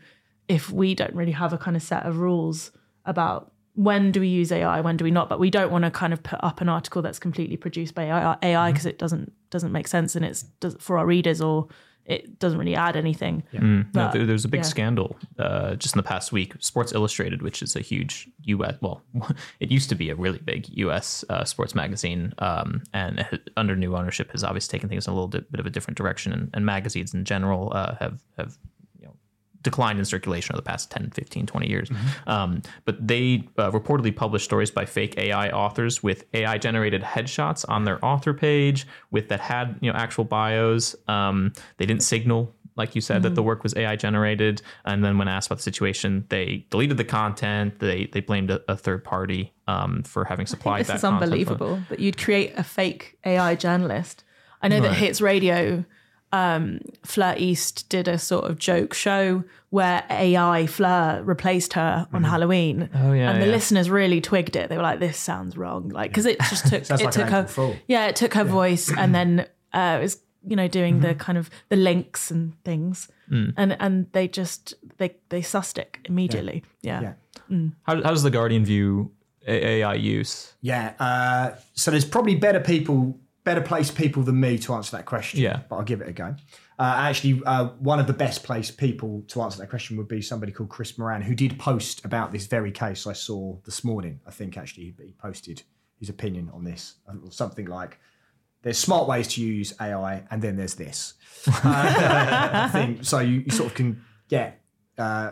if 0.50 0.70
we 0.70 0.94
don't 0.94 1.16
really 1.16 1.32
have 1.32 1.54
a 1.54 1.58
kind 1.58 1.78
of 1.78 1.82
set 1.82 2.06
of 2.06 2.18
rules 2.18 2.72
about 3.06 3.54
when 3.76 4.12
do 4.12 4.20
we 4.20 4.28
use 4.28 4.52
AI, 4.52 4.82
when 4.82 4.98
do 4.98 5.06
we 5.06 5.12
not, 5.12 5.30
but 5.30 5.40
we 5.40 5.50
don't 5.50 5.72
want 5.72 5.86
to 5.86 5.92
kind 5.92 6.12
of 6.12 6.22
put 6.22 6.44
up 6.44 6.60
an 6.60 6.68
article 6.68 7.02
that's 7.02 7.18
completely 7.18 7.56
produced 7.56 7.96
by 7.96 8.36
AI 8.44 8.72
because 8.72 8.84
hmm. 8.84 8.90
it 8.90 9.00
doesn't 9.00 9.32
doesn't 9.50 9.72
make 9.72 9.88
sense 9.88 10.18
and 10.18 10.26
it's 10.26 10.44
does, 10.60 10.76
for 10.80 10.98
our 10.98 11.06
readers 11.06 11.40
or 11.40 11.70
it 12.10 12.40
doesn't 12.40 12.58
really 12.58 12.76
add 12.76 12.96
anything. 12.96 13.44
No, 13.54 13.86
But- 13.94 14.12
there, 14.12 14.26
there 14.26 14.34
was 14.34 14.46
a 14.46 14.50
big 14.50 14.62
yeah. 14.62 14.66
scandal 14.66 15.18
uh, 15.38 15.76
just 15.76 15.96
in 15.96 16.00
the 16.00 16.04
past 16.08 16.32
week. 16.32 16.54
Sports 16.60 16.92
Illustrated, 16.92 17.42
which 17.42 17.62
is 17.62 17.76
a 17.76 17.82
huge 17.82 18.28
U.S. 18.46 18.76
well, 18.82 19.02
it 19.60 19.72
used 19.72 19.90
to 19.90 19.96
be 19.96 20.10
a 20.10 20.16
really 20.16 20.40
big 20.40 20.68
U.S. 20.70 21.24
Uh, 21.30 21.44
sports 21.46 21.76
magazine, 21.76 22.34
um, 22.40 22.82
and 22.94 23.28
under 23.56 23.76
new 23.76 23.96
ownership 23.96 24.32
has 24.32 24.44
obviously 24.44 24.78
taken 24.78 24.90
things 24.90 25.08
in 25.08 25.12
a 25.12 25.14
little 25.14 25.28
bit, 25.28 25.52
bit 25.52 25.60
of 25.60 25.66
a 25.66 25.70
different 25.70 25.98
direction. 25.98 26.34
And, 26.34 26.50
and 26.54 26.66
magazines 26.66 27.14
in 27.14 27.26
general 27.26 27.72
uh, 27.76 27.96
have 28.00 28.20
have 28.38 28.58
you 28.58 28.58
know 28.58 28.79
declined 29.62 30.00
in 30.00 30.06
circulation 30.06 30.56
over 30.56 30.62
the 30.62 30.70
past 30.70 30.92
10, 30.92 31.12
15, 31.12 31.46
20 31.46 31.70
years. 31.70 31.92
Um, 32.28 32.62
but 32.86 33.06
they 33.06 33.48
uh, 33.58 33.72
reportedly 33.72 34.16
published 34.16 34.46
stories 34.46 34.72
by 34.72 34.86
fake 34.86 35.18
AI 35.18 35.50
authors 35.50 36.02
with 36.02 36.24
AI 36.34 36.58
generated 36.58 37.02
headshots 37.02 37.66
on 37.68 37.84
their 37.86 38.04
author 38.04 38.34
page 38.34 38.88
with 39.12 39.30
that 39.30 39.40
had, 39.40 39.78
you 39.82 39.92
know, 39.92 39.98
actual 39.98 40.24
bios. 40.24 40.96
Um, 41.08 41.54
they 41.78 41.86
didn't 41.86 42.04
signal 42.04 42.54
like 42.76 42.96
you 42.96 43.02
said 43.02 43.24
that 43.24 43.36
the 43.36 43.44
work 43.44 43.62
was 43.62 43.76
AI 43.76 43.98
generated 43.98 44.62
and 44.86 45.04
then 45.04 45.18
when 45.18 45.28
asked 45.28 45.48
about 45.50 45.58
the 45.58 45.64
situation 45.64 46.26
they 46.30 46.66
deleted 46.70 46.96
the 46.96 47.04
content 47.04 47.78
they 47.80 48.06
they 48.14 48.22
blamed 48.22 48.50
a, 48.50 48.62
a 48.72 48.78
third 48.78 49.04
party 49.04 49.52
um, 49.68 50.02
for 50.04 50.24
having 50.24 50.46
supplied 50.46 50.82
this 50.82 50.88
that 50.88 50.96
is 50.96 51.02
content. 51.02 51.24
unbelievable 51.24 51.82
that 51.90 52.00
you'd 52.00 52.18
create 52.18 52.54
a 52.58 52.64
fake 52.64 53.18
AI 53.26 53.54
journalist. 53.56 54.24
I 54.62 54.68
know 54.68 54.82
that 54.82 54.94
Hits 54.94 55.22
Radio, 55.22 55.86
um, 56.32 56.80
Fleur 57.04 57.36
East 57.38 57.90
did 57.90 58.08
a 58.08 58.18
sort 58.18 58.46
of 58.46 58.58
joke 58.60 58.94
show 58.94 59.44
where 59.72 60.04
AI 60.10 60.66
Fleur 60.68 61.22
replaced 61.24 61.74
her 61.74 62.08
on 62.14 62.24
Halloween. 62.24 62.90
Oh, 62.94 63.14
yeah, 63.14 63.32
and 63.32 63.42
the 63.42 63.46
yeah. 63.46 63.52
listeners 63.52 63.90
really 63.90 64.22
twigged 64.22 64.56
it. 64.56 64.70
They 64.70 64.78
were 64.78 64.84
like, 64.84 65.00
"This 65.00 65.18
sounds 65.18 65.58
wrong," 65.58 65.90
like 65.90 66.12
because 66.12 66.26
it 66.26 66.40
just 66.50 66.68
took 66.68 66.82
it 66.90 66.90
like 66.90 67.12
took 67.12 67.30
her, 67.30 67.40
April 67.42 67.48
Fool. 67.48 67.76
yeah, 67.88 68.08
it 68.08 68.16
took 68.16 68.34
her 68.34 68.44
voice, 68.44 68.92
and 68.98 69.14
then 69.14 69.48
uh, 69.74 69.98
it 70.00 70.04
was 70.04 70.20
you 70.48 70.56
know 70.56 70.68
doing 70.68 71.02
the 71.02 71.10
Mm-hmm. 71.10 71.18
kind 71.20 71.38
of 71.38 71.50
the 71.70 71.76
links 71.76 72.32
and 72.32 72.54
things, 72.64 73.10
Mm. 73.32 73.54
and 73.58 73.78
and 73.80 74.08
they 74.14 74.28
just 74.28 74.74
they 74.98 75.16
they 75.30 75.42
sussed 75.42 75.78
it 75.78 75.98
immediately. 76.06 76.64
Yeah. 76.82 77.14
Yeah. 77.50 77.58
how, 77.84 77.96
how 78.04 78.10
does 78.10 78.24
the 78.24 78.32
guardian 78.32 78.66
view 78.66 79.12
ai 79.48 79.94
use 79.94 80.54
Yeah. 80.62 80.94
Uh, 81.00 81.56
so 81.74 81.92
there's 81.92 82.06
probably 82.06 82.36
better 82.36 82.60
people, 82.60 83.18
better 83.50 83.62
placed 83.62 83.96
people 83.96 84.22
than 84.22 84.40
me 84.40 84.60
to 84.60 84.76
answer 84.76 84.96
that 84.96 85.08
question. 85.08 85.40
Yeah. 85.40 85.62
But 85.68 85.78
I'll 85.78 85.84
give 85.84 86.02
it 86.02 86.08
a 86.08 86.12
go. 86.12 86.36
Uh, 86.78 86.94
actually, 86.98 87.42
uh, 87.48 87.70
one 87.80 87.98
of 87.98 88.06
the 88.06 88.14
best 88.14 88.44
placed 88.44 88.78
people 88.78 89.24
to 89.30 89.42
answer 89.42 89.58
that 89.58 89.72
question 89.72 89.98
would 89.98 90.08
be 90.08 90.22
somebody 90.22 90.52
called 90.52 90.70
Chris 90.70 91.00
Moran, 91.00 91.24
who 91.24 91.34
did 91.34 91.58
post 91.58 92.06
about 92.06 92.32
this 92.32 92.46
very 92.46 92.72
case 92.72 93.08
I 93.08 93.14
saw 93.14 93.58
this 93.66 93.84
morning. 93.84 94.20
I 94.28 94.30
think 94.30 94.56
actually 94.56 94.94
he, 95.00 95.16
posted 95.18 95.64
his 96.00 96.10
opinion 96.10 96.52
on 96.54 96.64
this, 96.64 96.98
uh, 97.08 97.14
something 97.32 97.66
like, 97.66 97.98
"There's 98.62 98.78
smart 98.78 99.08
ways 99.08 99.28
to 99.30 99.42
use 99.42 99.74
AI, 99.82 100.26
and 100.30 100.44
then 100.44 100.56
there's 100.56 100.76
this." 100.76 101.16
Uh, 101.48 101.52
I 101.64 102.70
think 102.70 103.04
so. 103.04 103.18
You, 103.18 103.44
you 103.48 103.52
sort 103.52 103.72
of 103.72 103.74
can 103.74 104.04
get 104.28 104.62
uh, 105.00 105.32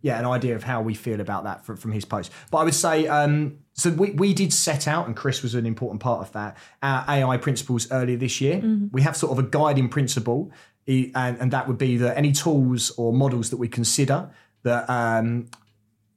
yeah, 0.00 0.18
an 0.18 0.24
idea 0.24 0.56
of 0.56 0.62
how 0.62 0.80
we 0.80 0.94
feel 0.94 1.20
about 1.20 1.44
that 1.44 1.66
from, 1.66 1.76
from 1.76 1.92
his 1.92 2.06
post. 2.06 2.32
But 2.50 2.58
I 2.58 2.64
would 2.64 2.74
say, 2.74 3.06
um, 3.08 3.58
so 3.76 3.90
we, 3.90 4.12
we 4.12 4.32
did 4.32 4.52
set 4.52 4.88
out, 4.88 5.06
and 5.06 5.14
Chris 5.14 5.42
was 5.42 5.54
an 5.54 5.66
important 5.66 6.00
part 6.00 6.20
of 6.20 6.32
that, 6.32 6.56
our 6.82 7.04
AI 7.08 7.36
principles 7.36 7.90
earlier 7.92 8.16
this 8.16 8.40
year. 8.40 8.60
We 8.90 9.02
have 9.02 9.16
sort 9.16 9.32
of 9.32 9.38
a 9.38 9.48
guiding 9.48 9.90
principle, 9.90 10.50
and, 10.86 11.12
and 11.14 11.50
that 11.52 11.68
would 11.68 11.76
be 11.76 11.98
that 11.98 12.16
any 12.16 12.32
tools 12.32 12.90
or 12.96 13.12
models 13.12 13.50
that 13.50 13.58
we 13.58 13.68
consider 13.68 14.30
that 14.62 14.88
um, 14.90 15.48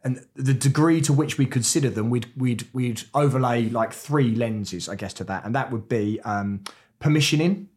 and 0.03 0.25
the 0.35 0.53
degree 0.53 1.01
to 1.01 1.11
which 1.11 1.37
we 1.37 1.45
consider 1.45 1.89
them, 1.89 2.09
we'd 2.09 2.27
we'd 2.37 2.65
we'd 2.71 3.03
overlay 3.13 3.69
like 3.69 3.91
three 3.91 4.33
lenses, 4.33 4.87
I 4.87 4.95
guess, 4.95 5.13
to 5.15 5.23
that, 5.25 5.43
and 5.43 5.53
that 5.53 5.71
would 5.71 5.89
be 5.89 6.21
um, 6.21 6.63
permissioning, 7.01 7.67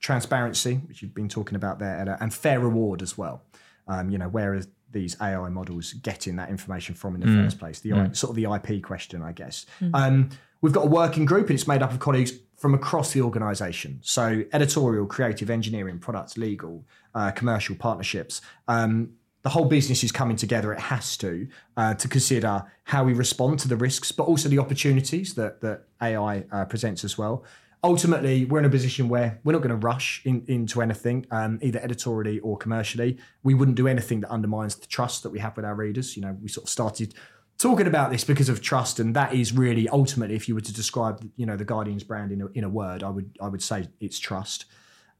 transparency, 0.00 0.74
which 0.86 1.00
you've 1.00 1.14
been 1.14 1.30
talking 1.30 1.56
about 1.56 1.78
there, 1.78 1.98
Ella, 1.98 2.18
and 2.20 2.32
fair 2.34 2.60
reward 2.60 3.00
as 3.00 3.16
well. 3.16 3.42
Um, 3.88 4.10
you 4.10 4.18
know, 4.18 4.28
where 4.28 4.54
are 4.54 4.62
these 4.94 5.20
AI 5.20 5.50
models 5.50 5.92
getting 5.92 6.36
that 6.36 6.48
information 6.48 6.94
from 6.94 7.14
in 7.14 7.20
the 7.20 7.26
first 7.44 7.58
place? 7.58 7.80
The 7.80 7.92
I 7.92 8.12
sort 8.12 8.30
of 8.30 8.36
the 8.36 8.50
IP 8.50 8.82
question, 8.82 9.20
I 9.20 9.32
guess. 9.32 9.66
Um, 9.92 10.30
we've 10.62 10.72
got 10.72 10.86
a 10.86 10.88
working 10.88 11.26
group, 11.26 11.50
and 11.50 11.58
it's 11.58 11.68
made 11.68 11.82
up 11.82 11.92
of 11.92 11.98
colleagues 11.98 12.32
from 12.56 12.72
across 12.72 13.12
the 13.12 13.20
organisation. 13.20 13.98
So 14.02 14.42
editorial, 14.54 15.04
creative, 15.06 15.50
engineering, 15.50 15.98
products, 15.98 16.38
legal, 16.38 16.86
uh, 17.14 17.30
commercial 17.32 17.76
partnerships. 17.76 18.40
Um, 18.68 19.10
the 19.42 19.50
whole 19.50 19.66
business 19.66 20.02
is 20.02 20.10
coming 20.10 20.36
together. 20.36 20.72
It 20.72 20.80
has 20.80 21.18
to 21.18 21.46
uh, 21.76 21.92
to 21.94 22.08
consider 22.08 22.64
how 22.84 23.04
we 23.04 23.12
respond 23.12 23.58
to 23.60 23.68
the 23.68 23.76
risks, 23.76 24.10
but 24.10 24.24
also 24.24 24.48
the 24.48 24.58
opportunities 24.58 25.34
that 25.34 25.60
that 25.60 25.84
AI 26.00 26.44
uh, 26.50 26.64
presents 26.64 27.04
as 27.04 27.18
well. 27.18 27.44
Ultimately, 27.84 28.46
we're 28.46 28.60
in 28.60 28.64
a 28.64 28.70
position 28.70 29.10
where 29.10 29.38
we're 29.44 29.52
not 29.52 29.58
going 29.58 29.68
to 29.68 29.86
rush 29.86 30.22
in, 30.24 30.42
into 30.48 30.80
anything, 30.80 31.26
um, 31.30 31.58
either 31.60 31.78
editorially 31.80 32.38
or 32.38 32.56
commercially. 32.56 33.18
We 33.42 33.52
wouldn't 33.52 33.76
do 33.76 33.86
anything 33.86 34.20
that 34.20 34.30
undermines 34.30 34.74
the 34.76 34.86
trust 34.86 35.22
that 35.22 35.28
we 35.28 35.38
have 35.40 35.54
with 35.54 35.66
our 35.66 35.74
readers. 35.74 36.16
You 36.16 36.22
know, 36.22 36.34
we 36.40 36.48
sort 36.48 36.64
of 36.64 36.70
started 36.70 37.12
talking 37.58 37.86
about 37.86 38.10
this 38.10 38.24
because 38.24 38.48
of 38.48 38.62
trust, 38.62 39.00
and 39.00 39.14
that 39.16 39.34
is 39.34 39.52
really 39.52 39.86
ultimately, 39.90 40.34
if 40.34 40.48
you 40.48 40.54
were 40.54 40.62
to 40.62 40.72
describe, 40.72 41.30
you 41.36 41.44
know, 41.44 41.58
the 41.58 41.64
Guardian's 41.66 42.04
brand 42.04 42.32
in 42.32 42.40
a, 42.40 42.46
in 42.54 42.64
a 42.64 42.70
word, 42.70 43.02
I 43.02 43.10
would 43.10 43.36
I 43.38 43.48
would 43.48 43.62
say 43.62 43.86
it's 44.00 44.18
trust. 44.18 44.64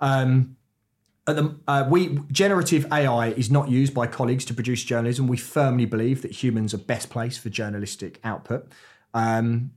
Um, 0.00 0.56
at 1.26 1.36
the, 1.36 1.56
uh, 1.68 1.86
we 1.88 2.18
generative 2.32 2.90
AI 2.90 3.28
is 3.28 3.50
not 3.50 3.68
used 3.68 3.92
by 3.92 4.06
colleagues 4.06 4.46
to 4.46 4.54
produce 4.54 4.84
journalism. 4.84 5.26
We 5.26 5.36
firmly 5.36 5.84
believe 5.84 6.22
that 6.22 6.30
humans 6.42 6.72
are 6.72 6.78
best 6.78 7.10
placed 7.10 7.40
for 7.40 7.50
journalistic 7.50 8.20
output, 8.24 8.72
um, 9.12 9.72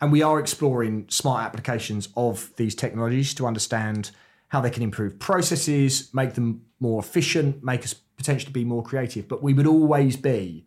and 0.00 0.10
we 0.12 0.22
are 0.22 0.38
exploring 0.38 1.06
smart 1.08 1.44
applications 1.44 2.08
of 2.16 2.52
these 2.56 2.74
technologies 2.74 3.34
to 3.34 3.46
understand 3.46 4.10
how 4.48 4.60
they 4.60 4.70
can 4.70 4.82
improve 4.82 5.18
processes, 5.18 6.12
make 6.12 6.34
them 6.34 6.62
more 6.80 7.00
efficient, 7.00 7.62
make 7.62 7.82
us 7.84 7.94
potentially 7.94 8.52
be 8.52 8.64
more 8.64 8.82
creative. 8.82 9.28
But 9.28 9.42
we 9.42 9.54
would 9.54 9.66
always 9.66 10.16
be 10.16 10.66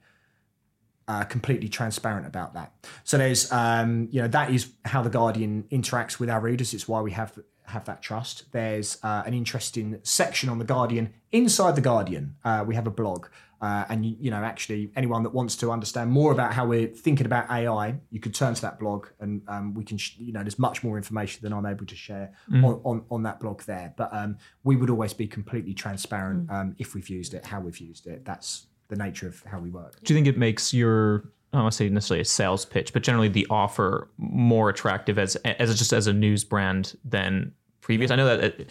uh, 1.08 1.24
completely 1.26 1.68
transparent 1.68 2.26
about 2.26 2.54
that. 2.54 2.74
So 3.04 3.18
there's, 3.18 3.52
um, 3.52 4.08
you 4.12 4.22
know, 4.22 4.28
that 4.30 4.52
is 4.52 4.72
how 4.86 5.02
the 5.02 5.10
Guardian 5.10 5.64
interacts 5.72 6.20
with 6.20 6.30
our 6.30 6.40
readers. 6.40 6.74
It's 6.74 6.88
why 6.88 7.02
we 7.02 7.12
have 7.12 7.38
have 7.66 7.86
that 7.86 8.02
trust. 8.02 8.52
There's 8.52 8.98
uh, 9.04 9.24
an 9.26 9.34
interesting 9.34 10.00
section 10.04 10.50
on 10.50 10.60
the 10.60 10.66
Guardian 10.66 11.14
inside 11.32 11.76
the 11.76 11.82
Guardian. 11.82 12.36
Uh, 12.44 12.64
we 12.68 12.76
have 12.76 12.88
a 12.88 12.92
blog, 12.92 13.28
uh, 13.64 13.86
and 13.88 14.06
you, 14.06 14.18
you 14.20 14.30
know, 14.30 14.44
actually, 14.44 14.92
anyone 14.98 15.24
that 15.24 15.30
wants 15.30 15.56
to 15.56 15.72
understand 15.72 16.12
more 16.12 16.34
about 16.34 16.54
how 16.54 16.66
we're 16.66 16.88
thinking 16.88 17.26
about 17.26 17.50
AI, 17.50 17.96
you 18.10 18.20
could 18.20 18.36
turn 18.36 18.54
to 18.54 18.62
that 18.62 18.78
blog, 18.78 19.08
and 19.22 19.42
um, 19.48 19.74
we 19.74 19.86
can, 19.86 19.98
sh- 19.98 20.18
you 20.18 20.34
know, 20.34 20.42
there's 20.42 20.60
much 20.60 20.84
more 20.84 20.98
information 20.98 21.40
than 21.42 21.54
I'm 21.54 21.66
able 21.66 21.86
to 21.86 21.96
share 21.96 22.34
on, 22.52 22.82
on 22.84 23.06
on 23.10 23.24
that 23.24 23.40
blog 23.40 23.62
there. 23.64 23.94
But 23.96 24.14
um, 24.14 24.38
we 24.66 24.76
would 24.76 24.90
always 24.90 25.14
be 25.14 25.28
completely 25.28 25.74
transparent 25.74 26.52
um, 26.52 26.76
if 26.78 26.94
we've 26.94 27.08
used 27.08 27.34
it, 27.34 27.46
how 27.46 27.62
we've 27.62 27.78
used 27.78 28.06
it. 28.06 28.26
That's 28.26 28.68
the 28.90 28.98
nature 28.98 29.30
of 29.30 29.42
how 29.44 29.60
we 29.60 29.70
work. 29.70 29.96
do 30.04 30.14
you 30.14 30.18
think 30.18 30.28
it 30.28 30.38
makes 30.38 30.74
your 30.74 31.24
I 31.54 31.58
don't 31.58 31.64
want 31.64 31.72
to 31.72 31.78
say 31.78 31.88
necessarily 31.88 32.22
a 32.22 32.26
sales 32.26 32.66
pitch, 32.66 32.92
but 32.92 33.02
generally 33.02 33.30
the 33.30 33.48
offer 33.50 34.10
more 34.18 34.68
attractive 34.68 35.18
as 35.18 35.38
as 35.38 35.78
just 35.78 35.94
as 35.94 36.06
a 36.08 36.12
news 36.12 36.44
brand 36.44 36.98
than 37.06 37.54
previous? 37.80 38.12
I 38.12 38.18
know 38.18 38.26
that 38.26 38.44
it, 38.44 38.70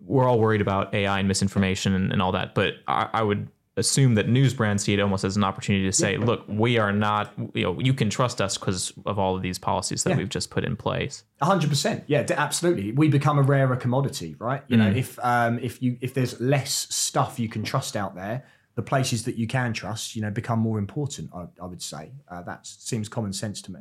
we're 0.00 0.26
all 0.26 0.38
worried 0.38 0.62
about 0.62 0.94
AI 0.94 1.18
and 1.18 1.28
misinformation 1.28 1.92
and, 1.94 2.10
and 2.10 2.22
all 2.22 2.32
that, 2.32 2.54
but 2.54 2.76
I, 2.86 3.10
I 3.12 3.22
would 3.22 3.48
assume 3.78 4.14
that 4.16 4.28
news 4.28 4.52
brands 4.52 4.82
see 4.82 4.94
it 4.94 5.00
almost 5.00 5.24
as 5.24 5.36
an 5.36 5.44
opportunity 5.44 5.84
to 5.84 5.92
say, 5.92 6.16
"Look, 6.16 6.44
we 6.48 6.78
are 6.78 6.92
not. 6.92 7.32
You 7.54 7.62
know, 7.62 7.80
you 7.80 7.94
can 7.94 8.10
trust 8.10 8.40
us 8.40 8.58
because 8.58 8.92
of 9.06 9.18
all 9.18 9.36
of 9.36 9.42
these 9.42 9.58
policies 9.58 10.04
that 10.04 10.16
we've 10.16 10.28
just 10.28 10.50
put 10.50 10.64
in 10.64 10.76
place." 10.76 11.24
Hundred 11.40 11.70
percent, 11.70 12.04
yeah, 12.06 12.22
d- 12.22 12.34
absolutely. 12.34 12.92
We 12.92 13.08
become 13.08 13.38
a 13.38 13.42
rarer 13.42 13.76
commodity, 13.76 14.36
right? 14.38 14.62
You 14.68 14.76
know, 14.76 14.90
if 14.90 15.18
um, 15.22 15.58
if 15.60 15.82
you 15.82 15.96
if 16.00 16.14
there's 16.14 16.40
less 16.40 16.88
stuff 16.90 17.38
you 17.38 17.48
can 17.48 17.62
trust 17.62 17.96
out 17.96 18.14
there, 18.14 18.44
the 18.74 18.82
places 18.82 19.24
that 19.24 19.36
you 19.36 19.46
can 19.46 19.72
trust, 19.72 20.14
you 20.14 20.22
know, 20.22 20.30
become 20.30 20.58
more 20.58 20.78
important. 20.78 21.30
I, 21.34 21.46
I 21.62 21.66
would 21.66 21.82
say 21.82 22.12
uh, 22.28 22.42
that 22.42 22.66
seems 22.66 23.08
common 23.08 23.32
sense 23.32 23.62
to 23.62 23.72
me. 23.72 23.80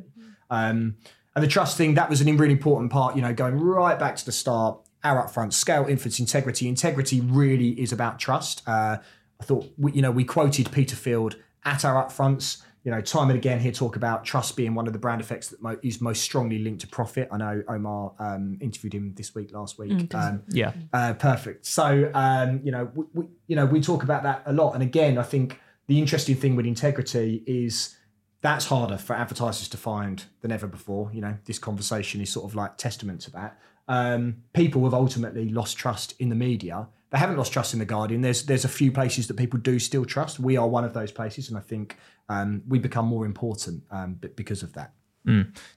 Um, 0.50 0.96
and 1.36 1.44
the 1.44 1.48
trust 1.48 1.78
thing 1.78 1.94
that 1.96 2.10
was 2.10 2.20
an 2.22 2.36
really 2.38 2.54
important 2.54 2.92
part. 2.92 3.16
You 3.16 3.22
know, 3.22 3.34
going 3.34 3.60
right 3.60 4.00
back 4.00 4.16
to 4.16 4.26
the 4.26 4.32
start, 4.32 4.80
our 5.04 5.24
upfront 5.24 5.54
scale, 5.54 5.86
influence, 5.88 6.20
integrity. 6.20 6.68
Integrity 6.68 7.22
really 7.22 7.80
is 7.80 7.92
about 7.92 8.20
trust. 8.20 8.64
Uh, 8.68 8.98
I 9.40 9.44
thought, 9.44 9.72
we, 9.78 9.92
you 9.94 10.02
know, 10.02 10.12
we 10.12 10.24
quoted 10.24 10.72
Peter 10.72 10.96
Field 10.96 11.36
at 11.66 11.86
our 11.86 12.04
upfronts 12.06 12.64
you 12.88 12.92
know, 12.92 13.02
time 13.02 13.30
and 13.30 13.38
again, 13.38 13.60
he'll 13.60 13.74
talk 13.74 13.98
about 13.98 14.24
trust 14.24 14.56
being 14.56 14.74
one 14.74 14.88
of 14.88 14.94
the 14.94 15.00
brand 15.00 15.20
effects 15.20 15.50
that 15.50 15.62
mo- 15.62 15.78
is 15.84 16.00
most 16.00 16.22
strongly 16.22 16.60
linked 16.60 16.80
to 16.80 16.88
profit. 16.88 17.28
I 17.30 17.36
know 17.36 17.62
Omar 17.68 18.14
um, 18.18 18.58
interviewed 18.62 18.94
him 18.94 19.14
this 19.14 19.36
week, 19.36 19.52
last 19.52 19.78
week. 19.78 19.92
Mm, 19.92 20.16
um, 20.16 20.44
Yeah. 20.48 20.72
uh, 20.94 21.14
perfect. 21.16 21.66
So, 21.66 22.10
um, 22.14 22.62
you 22.64 22.72
know, 22.72 22.90
we, 22.96 23.04
we, 23.14 23.26
you 23.48 23.58
know, 23.58 23.66
we 23.66 23.82
talk 23.82 24.04
about 24.04 24.24
that 24.24 24.44
a 24.46 24.54
lot. 24.54 24.72
And 24.72 24.82
again, 24.82 25.18
I 25.18 25.24
think 25.24 25.60
the 25.88 26.00
interesting 26.00 26.38
thing 26.38 26.56
with 26.56 26.66
integrity 26.66 27.44
is 27.46 27.98
that's 28.40 28.68
harder 28.68 28.98
for 28.98 29.18
advertisers 29.18 29.68
to 29.68 29.76
find 29.76 30.24
than 30.40 30.54
ever 30.54 30.66
before. 30.66 31.12
You 31.12 31.20
know, 31.20 31.38
this 31.44 31.60
conversation 31.60 32.22
is 32.22 32.30
sort 32.30 32.50
of 32.50 32.56
like 32.56 32.78
testament 32.78 33.20
to 33.24 33.32
that. 33.32 33.60
Um, 33.88 34.44
people 34.54 34.84
have 34.84 34.94
ultimately 34.94 35.50
lost 35.50 35.78
trust 35.78 36.14
in 36.20 36.30
the 36.30 36.36
media. 36.36 36.88
They 37.10 37.18
haven't 37.18 37.38
lost 37.38 37.54
trust 37.54 37.74
in 37.74 37.80
the 37.80 37.86
Guardian. 37.86 38.22
There's 38.22 38.46
there's 38.46 38.66
a 38.66 38.70
few 38.70 38.92
places 38.92 39.28
that 39.28 39.36
people 39.36 39.60
do 39.60 39.80
still 39.80 40.04
trust. 40.04 40.40
We 40.40 40.58
are 40.58 40.68
one 40.68 40.84
of 40.84 40.94
those 40.94 41.12
places, 41.12 41.50
and 41.50 41.58
I 41.58 41.62
think 41.62 41.98
um, 42.28 42.62
we 42.68 42.80
become 42.80 43.06
more 43.06 43.26
important 43.26 43.84
um, 43.92 44.20
because 44.36 44.62
of 44.62 44.74
that. 44.74 44.94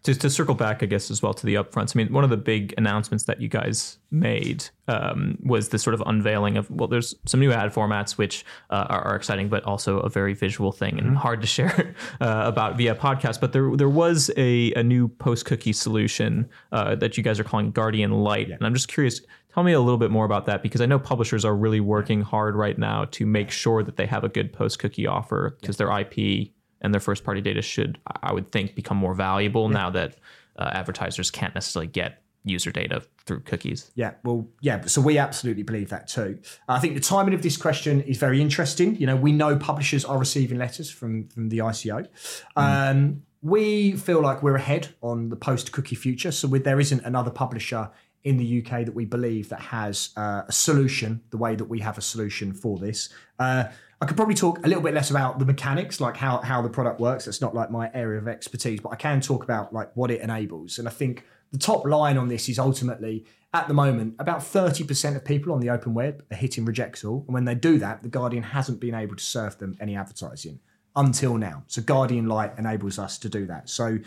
To, 0.04 0.14
to 0.14 0.30
circle 0.30 0.54
back, 0.54 0.82
I 0.82 0.86
guess, 0.86 1.10
as 1.10 1.22
well 1.22 1.34
to 1.34 1.44
the 1.44 1.54
upfronts. 1.54 1.96
I 1.96 1.98
mean, 1.98 2.12
one 2.12 2.22
of 2.22 2.30
the 2.30 2.36
big 2.36 2.72
announcements 2.78 3.24
that 3.24 3.40
you 3.40 3.48
guys 3.48 3.98
made 4.10 4.64
um, 4.86 5.38
was 5.42 5.70
this 5.70 5.82
sort 5.82 5.94
of 5.94 6.02
unveiling 6.06 6.56
of 6.56 6.70
well, 6.70 6.88
there's 6.88 7.14
some 7.26 7.40
new 7.40 7.52
ad 7.52 7.72
formats 7.72 8.12
which 8.12 8.44
uh, 8.70 8.86
are, 8.88 9.02
are 9.02 9.16
exciting, 9.16 9.48
but 9.48 9.64
also 9.64 9.98
a 10.00 10.08
very 10.08 10.34
visual 10.34 10.72
thing 10.72 10.98
and 10.98 11.16
hard 11.16 11.40
to 11.40 11.46
share 11.48 11.94
uh, 12.20 12.42
about 12.44 12.76
via 12.76 12.94
podcast. 12.94 13.40
But 13.40 13.52
there 13.52 13.76
there 13.76 13.88
was 13.88 14.30
a, 14.36 14.72
a 14.74 14.82
new 14.82 15.08
post 15.08 15.46
cookie 15.46 15.72
solution 15.72 16.48
uh, 16.72 16.94
that 16.96 17.16
you 17.16 17.22
guys 17.22 17.40
are 17.40 17.44
calling 17.44 17.72
Guardian 17.72 18.12
Light, 18.12 18.50
and 18.50 18.64
I'm 18.64 18.74
just 18.74 18.88
curious. 18.88 19.20
Tell 19.52 19.64
me 19.64 19.72
a 19.72 19.80
little 19.80 19.98
bit 19.98 20.12
more 20.12 20.24
about 20.24 20.46
that 20.46 20.62
because 20.62 20.80
I 20.80 20.86
know 20.86 21.00
publishers 21.00 21.44
are 21.44 21.56
really 21.56 21.80
working 21.80 22.22
hard 22.22 22.54
right 22.54 22.78
now 22.78 23.06
to 23.06 23.26
make 23.26 23.50
sure 23.50 23.82
that 23.82 23.96
they 23.96 24.06
have 24.06 24.22
a 24.22 24.28
good 24.28 24.52
post 24.52 24.78
cookie 24.78 25.08
offer 25.08 25.56
because 25.60 25.76
their 25.76 25.90
IP 25.90 26.52
and 26.80 26.94
their 26.94 27.00
first 27.00 27.24
party 27.24 27.40
data 27.40 27.62
should, 27.62 27.98
I 28.22 28.32
would 28.32 28.52
think, 28.52 28.74
become 28.74 28.96
more 28.96 29.14
valuable 29.14 29.68
now 29.68 29.90
that 29.90 30.16
uh, 30.58 30.70
advertisers 30.72 31.30
can't 31.30 31.54
necessarily 31.54 31.86
get 31.86 32.22
user 32.44 32.70
data 32.70 33.02
through 33.26 33.40
cookies. 33.40 33.90
Yeah, 33.94 34.12
well, 34.24 34.48
yeah. 34.60 34.82
So 34.86 35.00
we 35.00 35.18
absolutely 35.18 35.62
believe 35.62 35.90
that 35.90 36.08
too. 36.08 36.38
I 36.68 36.78
think 36.78 36.94
the 36.94 37.00
timing 37.00 37.34
of 37.34 37.42
this 37.42 37.56
question 37.56 38.00
is 38.02 38.16
very 38.16 38.40
interesting. 38.40 38.96
You 38.96 39.06
know, 39.06 39.16
we 39.16 39.32
know 39.32 39.56
publishers 39.56 40.04
are 40.04 40.18
receiving 40.18 40.58
letters 40.58 40.90
from 40.90 41.28
from 41.28 41.50
the 41.50 41.58
ICO. 41.58 42.08
Um, 42.56 43.22
we 43.42 43.92
feel 43.92 44.20
like 44.20 44.42
we're 44.42 44.56
ahead 44.56 44.88
on 45.02 45.30
the 45.30 45.36
post 45.36 45.72
cookie 45.72 45.96
future. 45.96 46.30
So 46.30 46.48
with, 46.48 46.64
there 46.64 46.80
isn't 46.80 47.02
another 47.04 47.30
publisher 47.30 47.90
in 48.24 48.36
the 48.36 48.62
UK 48.62 48.84
that 48.84 48.94
we 48.94 49.04
believe 49.04 49.48
that 49.48 49.60
has 49.60 50.10
uh, 50.16 50.42
a 50.46 50.52
solution 50.52 51.22
the 51.30 51.38
way 51.38 51.54
that 51.54 51.64
we 51.64 51.80
have 51.80 51.96
a 51.96 52.02
solution 52.02 52.52
for 52.52 52.78
this. 52.78 53.08
Uh, 53.38 53.64
I 54.02 54.06
could 54.06 54.16
probably 54.16 54.34
talk 54.34 54.64
a 54.64 54.68
little 54.68 54.82
bit 54.82 54.94
less 54.94 55.10
about 55.10 55.38
the 55.38 55.44
mechanics, 55.44 56.00
like 56.00 56.16
how 56.16 56.38
how 56.38 56.62
the 56.62 56.70
product 56.70 57.00
works. 57.00 57.26
It's 57.26 57.40
not 57.40 57.54
like 57.54 57.70
my 57.70 57.90
area 57.92 58.18
of 58.18 58.28
expertise, 58.28 58.80
but 58.80 58.90
I 58.90 58.96
can 58.96 59.20
talk 59.20 59.44
about 59.44 59.72
like 59.72 59.94
what 59.94 60.10
it 60.10 60.20
enables. 60.20 60.78
And 60.78 60.88
I 60.88 60.90
think 60.90 61.24
the 61.52 61.58
top 61.58 61.84
line 61.84 62.16
on 62.16 62.28
this 62.28 62.48
is 62.48 62.58
ultimately 62.58 63.26
at 63.52 63.66
the 63.66 63.74
moment 63.74 64.14
about 64.18 64.40
30% 64.40 65.16
of 65.16 65.24
people 65.24 65.52
on 65.52 65.60
the 65.60 65.70
open 65.70 65.92
web 65.92 66.24
are 66.30 66.36
hitting 66.36 66.64
reject 66.64 67.04
all. 67.04 67.24
And 67.26 67.34
when 67.34 67.44
they 67.44 67.54
do 67.54 67.78
that, 67.78 68.02
the 68.02 68.08
Guardian 68.08 68.42
hasn't 68.42 68.80
been 68.80 68.94
able 68.94 69.16
to 69.16 69.24
serve 69.24 69.58
them 69.58 69.76
any 69.80 69.96
advertising 69.96 70.60
until 70.94 71.36
now. 71.36 71.64
So 71.66 71.82
Guardian 71.82 72.26
Light 72.26 72.52
enables 72.58 72.98
us 72.98 73.18
to 73.18 73.28
do 73.28 73.46
that. 73.46 73.68
So 73.68 73.98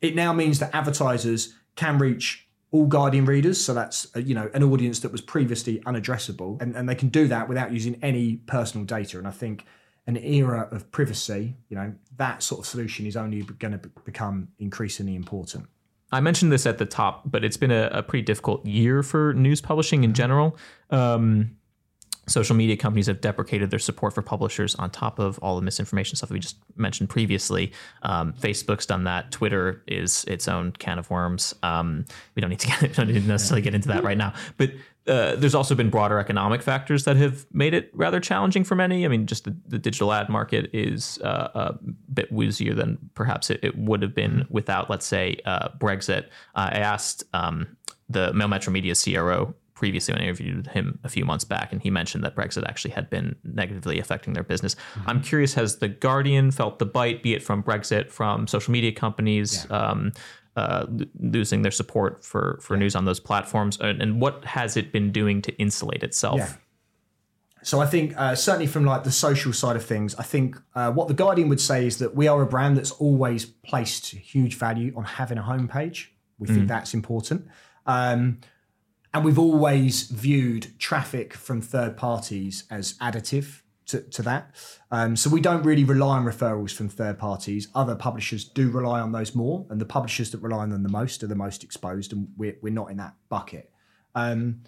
it 0.00 0.14
now 0.14 0.32
means 0.32 0.58
that 0.58 0.74
advertisers 0.74 1.54
can 1.76 1.98
reach 1.98 2.46
all 2.72 2.86
Guardian 2.86 3.24
readers. 3.24 3.62
So 3.62 3.74
that's 3.74 4.06
uh, 4.16 4.20
you 4.20 4.34
know 4.34 4.50
an 4.54 4.62
audience 4.62 5.00
that 5.00 5.12
was 5.12 5.20
previously 5.20 5.80
unaddressable, 5.80 6.60
and, 6.60 6.76
and 6.76 6.88
they 6.88 6.94
can 6.94 7.08
do 7.08 7.28
that 7.28 7.48
without 7.48 7.72
using 7.72 7.98
any 8.02 8.36
personal 8.36 8.84
data. 8.84 9.18
And 9.18 9.26
I 9.26 9.32
think 9.32 9.66
an 10.06 10.16
era 10.16 10.68
of 10.70 10.90
privacy, 10.90 11.56
you 11.68 11.76
know, 11.76 11.94
that 12.16 12.42
sort 12.42 12.60
of 12.60 12.66
solution 12.66 13.06
is 13.06 13.16
only 13.16 13.42
going 13.42 13.72
to 13.72 13.88
become 14.04 14.48
increasingly 14.58 15.14
important. 15.14 15.66
I 16.12 16.20
mentioned 16.20 16.50
this 16.50 16.66
at 16.66 16.78
the 16.78 16.86
top, 16.86 17.30
but 17.30 17.44
it's 17.44 17.56
been 17.56 17.70
a, 17.70 17.88
a 17.92 18.02
pretty 18.02 18.24
difficult 18.24 18.66
year 18.66 19.02
for 19.02 19.32
news 19.34 19.60
publishing 19.60 20.02
in 20.02 20.12
general. 20.12 20.56
Um, 20.90 21.56
social 22.30 22.54
media 22.54 22.76
companies 22.76 23.06
have 23.06 23.20
deprecated 23.20 23.70
their 23.70 23.78
support 23.78 24.14
for 24.14 24.22
publishers 24.22 24.74
on 24.76 24.90
top 24.90 25.18
of 25.18 25.38
all 25.40 25.56
the 25.56 25.62
misinformation 25.62 26.16
stuff 26.16 26.28
that 26.28 26.34
we 26.34 26.40
just 26.40 26.56
mentioned 26.76 27.08
previously. 27.08 27.72
Um, 28.02 28.32
Facebook's 28.32 28.86
done 28.86 29.04
that. 29.04 29.32
Twitter 29.32 29.82
is 29.86 30.24
its 30.24 30.46
own 30.48 30.72
can 30.72 30.98
of 30.98 31.10
worms. 31.10 31.54
Um, 31.62 32.04
we 32.34 32.40
don't 32.40 32.50
need 32.50 32.60
to 32.60 32.68
get 32.68 32.92
don't 32.94 33.08
need 33.08 33.26
necessarily 33.26 33.62
get 33.62 33.74
into 33.74 33.88
that 33.88 34.04
right 34.04 34.18
now, 34.18 34.32
but. 34.56 34.70
Uh, 35.06 35.34
there's 35.36 35.54
also 35.54 35.74
been 35.74 35.88
broader 35.88 36.18
economic 36.20 36.62
factors 36.62 37.04
that 37.04 37.16
have 37.16 37.46
made 37.52 37.72
it 37.72 37.90
rather 37.94 38.20
challenging 38.20 38.62
for 38.62 38.74
many. 38.74 39.06
I 39.06 39.08
mean, 39.08 39.26
just 39.26 39.44
the, 39.44 39.56
the 39.66 39.78
digital 39.78 40.12
ad 40.12 40.28
market 40.28 40.68
is 40.74 41.18
uh, 41.22 41.48
a 41.54 41.78
bit 42.12 42.32
woozier 42.32 42.76
than 42.76 42.98
perhaps 43.14 43.48
it, 43.48 43.60
it 43.62 43.76
would 43.78 44.02
have 44.02 44.14
been 44.14 44.46
without, 44.50 44.90
let's 44.90 45.06
say, 45.06 45.40
uh, 45.46 45.70
Brexit. 45.78 46.26
I 46.54 46.68
asked 46.68 47.24
um, 47.32 47.76
the 48.10 48.32
Mail 48.34 48.48
Metro 48.48 48.72
Media 48.72 48.94
CRO 48.94 49.54
previously 49.80 50.12
when 50.12 50.20
I 50.20 50.26
interviewed 50.26 50.66
him 50.66 50.98
a 51.04 51.08
few 51.08 51.24
months 51.24 51.42
back, 51.42 51.72
and 51.72 51.80
he 51.80 51.90
mentioned 51.90 52.22
that 52.24 52.36
Brexit 52.36 52.64
actually 52.68 52.90
had 52.90 53.08
been 53.08 53.34
negatively 53.42 53.98
affecting 53.98 54.34
their 54.34 54.44
business. 54.44 54.76
I'm 55.06 55.22
curious, 55.22 55.54
has 55.54 55.78
the 55.78 55.88
Guardian 55.88 56.50
felt 56.50 56.78
the 56.78 56.84
bite, 56.84 57.22
be 57.22 57.32
it 57.32 57.42
from 57.42 57.62
Brexit, 57.62 58.10
from 58.10 58.46
social 58.46 58.72
media 58.72 58.92
companies, 58.92 59.66
um, 59.70 60.12
uh, 60.54 60.84
losing 61.18 61.62
their 61.62 61.72
support 61.72 62.22
for 62.22 62.58
for 62.60 62.76
news 62.76 62.94
on 62.94 63.06
those 63.06 63.20
platforms, 63.20 63.78
and, 63.80 64.20
what 64.20 64.44
has 64.44 64.76
it 64.76 64.92
been 64.92 65.10
doing 65.12 65.40
to 65.42 65.50
insulate 65.56 66.02
itself? 66.02 66.38
Yeah. 66.38 66.52
So 67.62 67.80
I 67.80 67.86
think 67.86 68.14
uh, 68.18 68.34
certainly 68.34 68.66
from 68.66 68.84
like 68.84 69.04
the 69.04 69.16
social 69.28 69.54
side 69.54 69.76
of 69.76 69.84
things, 69.84 70.14
I 70.14 70.24
think 70.24 70.56
uh, 70.74 70.92
what 70.92 71.08
the 71.08 71.14
Guardian 71.14 71.48
would 71.48 71.60
say 71.70 71.86
is 71.86 71.96
that 71.98 72.14
we 72.14 72.28
are 72.28 72.42
a 72.42 72.46
brand 72.46 72.76
that's 72.76 72.94
always 73.06 73.46
placed 73.46 74.04
huge 74.34 74.54
value 74.56 74.92
on 74.94 75.04
having 75.04 75.38
a 75.38 75.42
homepage. 75.42 76.08
We 76.38 76.46
think 76.48 76.68
that's 76.68 76.92
important. 76.94 77.48
Um, 77.86 78.40
and 79.12 79.24
we've 79.24 79.38
always 79.38 80.02
viewed 80.02 80.78
traffic 80.78 81.34
from 81.34 81.60
third 81.60 81.96
parties 81.96 82.64
as 82.70 82.94
additive 82.94 83.62
to, 83.86 84.00
to 84.02 84.22
that. 84.22 84.54
Um, 84.90 85.16
so 85.16 85.28
we 85.28 85.40
don't 85.40 85.64
really 85.64 85.84
rely 85.84 86.16
on 86.18 86.24
referrals 86.24 86.72
from 86.72 86.88
third 86.88 87.18
parties. 87.18 87.68
Other 87.74 87.96
publishers 87.96 88.44
do 88.44 88.70
rely 88.70 89.00
on 89.00 89.12
those 89.12 89.34
more, 89.34 89.66
and 89.68 89.80
the 89.80 89.84
publishers 89.86 90.30
that 90.30 90.38
rely 90.38 90.58
on 90.58 90.70
them 90.70 90.82
the 90.82 90.88
most 90.88 91.22
are 91.22 91.26
the 91.26 91.34
most 91.34 91.64
exposed, 91.64 92.12
and 92.12 92.28
we're, 92.36 92.56
we're 92.62 92.72
not 92.72 92.90
in 92.90 92.96
that 92.98 93.14
bucket. 93.28 93.72
Um, 94.14 94.62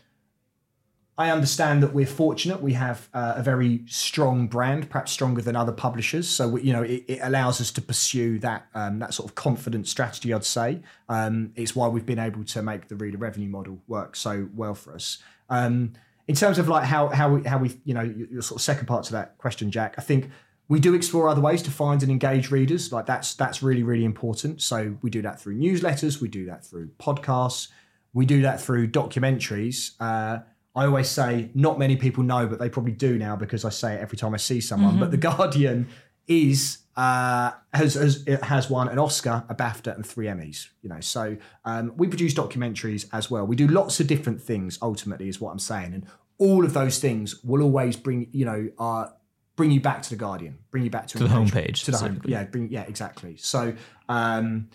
I 1.22 1.30
understand 1.30 1.84
that 1.84 1.92
we're 1.94 2.04
fortunate. 2.04 2.60
We 2.60 2.72
have 2.72 3.08
uh, 3.14 3.34
a 3.36 3.44
very 3.44 3.84
strong 3.86 4.48
brand, 4.48 4.90
perhaps 4.90 5.12
stronger 5.12 5.40
than 5.40 5.54
other 5.54 5.70
publishers. 5.70 6.28
So 6.28 6.48
we, 6.48 6.62
you 6.62 6.72
know, 6.72 6.82
it, 6.82 7.04
it 7.06 7.20
allows 7.22 7.60
us 7.60 7.70
to 7.72 7.80
pursue 7.80 8.40
that 8.40 8.66
um, 8.74 8.98
that 8.98 9.14
sort 9.14 9.28
of 9.28 9.36
confident 9.36 9.86
strategy. 9.86 10.34
I'd 10.34 10.44
say 10.44 10.80
um, 11.08 11.52
it's 11.54 11.76
why 11.76 11.86
we've 11.86 12.04
been 12.04 12.18
able 12.18 12.42
to 12.42 12.60
make 12.60 12.88
the 12.88 12.96
reader 12.96 13.18
revenue 13.18 13.48
model 13.48 13.78
work 13.86 14.16
so 14.16 14.48
well 14.52 14.74
for 14.74 14.96
us. 14.96 15.18
Um, 15.48 15.92
in 16.26 16.34
terms 16.34 16.58
of 16.58 16.68
like 16.68 16.82
how 16.82 17.06
how 17.06 17.34
we 17.34 17.44
how 17.44 17.58
we 17.58 17.78
you 17.84 17.94
know 17.94 18.02
your, 18.02 18.42
sort 18.42 18.58
of 18.58 18.62
second 18.62 18.86
part 18.86 19.04
to 19.04 19.12
that 19.12 19.38
question, 19.38 19.70
Jack. 19.70 19.94
I 19.98 20.02
think 20.02 20.28
we 20.66 20.80
do 20.80 20.92
explore 20.92 21.28
other 21.28 21.40
ways 21.40 21.62
to 21.62 21.70
find 21.70 22.02
and 22.02 22.10
engage 22.10 22.50
readers. 22.50 22.90
Like 22.90 23.06
that's 23.06 23.34
that's 23.34 23.62
really 23.62 23.84
really 23.84 24.04
important. 24.04 24.60
So 24.60 24.96
we 25.02 25.10
do 25.10 25.22
that 25.22 25.40
through 25.40 25.56
newsletters. 25.56 26.20
We 26.20 26.26
do 26.26 26.46
that 26.46 26.66
through 26.66 26.88
podcasts. 26.98 27.68
We 28.12 28.26
do 28.26 28.42
that 28.42 28.60
through 28.60 28.88
documentaries. 28.88 29.92
Uh, 30.00 30.40
I 30.74 30.86
always 30.86 31.08
say 31.08 31.50
not 31.54 31.78
many 31.78 31.96
people 31.96 32.24
know, 32.24 32.46
but 32.46 32.58
they 32.58 32.70
probably 32.70 32.92
do 32.92 33.18
now 33.18 33.36
because 33.36 33.64
I 33.64 33.68
say 33.68 33.94
it 33.94 34.00
every 34.00 34.16
time 34.16 34.32
I 34.34 34.38
see 34.38 34.60
someone. 34.60 34.98
But 34.98 35.10
the 35.10 35.16
Guardian 35.18 35.88
is 36.26 36.78
uh, 36.96 37.52
has, 37.72 37.94
has 37.94 38.26
it 38.26 38.42
has 38.44 38.70
won 38.70 38.88
an 38.88 38.98
Oscar, 38.98 39.44
a 39.48 39.54
BAFTA, 39.54 39.94
and 39.94 40.06
three 40.06 40.26
Emmys. 40.26 40.68
You 40.82 40.88
know, 40.88 41.00
so 41.00 41.36
um, 41.64 41.92
we 41.96 42.08
produce 42.08 42.34
documentaries 42.34 43.06
as 43.12 43.30
well. 43.30 43.46
We 43.46 43.56
do 43.56 43.66
lots 43.68 44.00
of 44.00 44.06
different 44.06 44.40
things. 44.40 44.78
Ultimately, 44.80 45.28
is 45.28 45.40
what 45.40 45.52
I'm 45.52 45.58
saying, 45.58 45.94
and 45.94 46.06
all 46.38 46.64
of 46.64 46.72
those 46.72 46.98
things 46.98 47.42
will 47.44 47.62
always 47.62 47.96
bring 47.96 48.28
you 48.32 48.44
know 48.44 48.70
uh, 48.78 49.08
bring 49.56 49.70
you 49.70 49.80
back 49.80 50.02
to 50.02 50.10
the 50.10 50.16
Guardian, 50.16 50.58
bring 50.70 50.84
you 50.84 50.90
back 50.90 51.06
to, 51.08 51.18
the 51.18 51.26
engagement, 51.26 51.66
homepage 51.66 51.84
to 51.84 51.90
the 51.90 51.98
home, 51.98 52.22
yeah, 52.24 52.44
bring 52.44 52.70
yeah, 52.70 52.82
exactly. 52.82 53.36
So. 53.36 53.74
Um, 54.08 54.68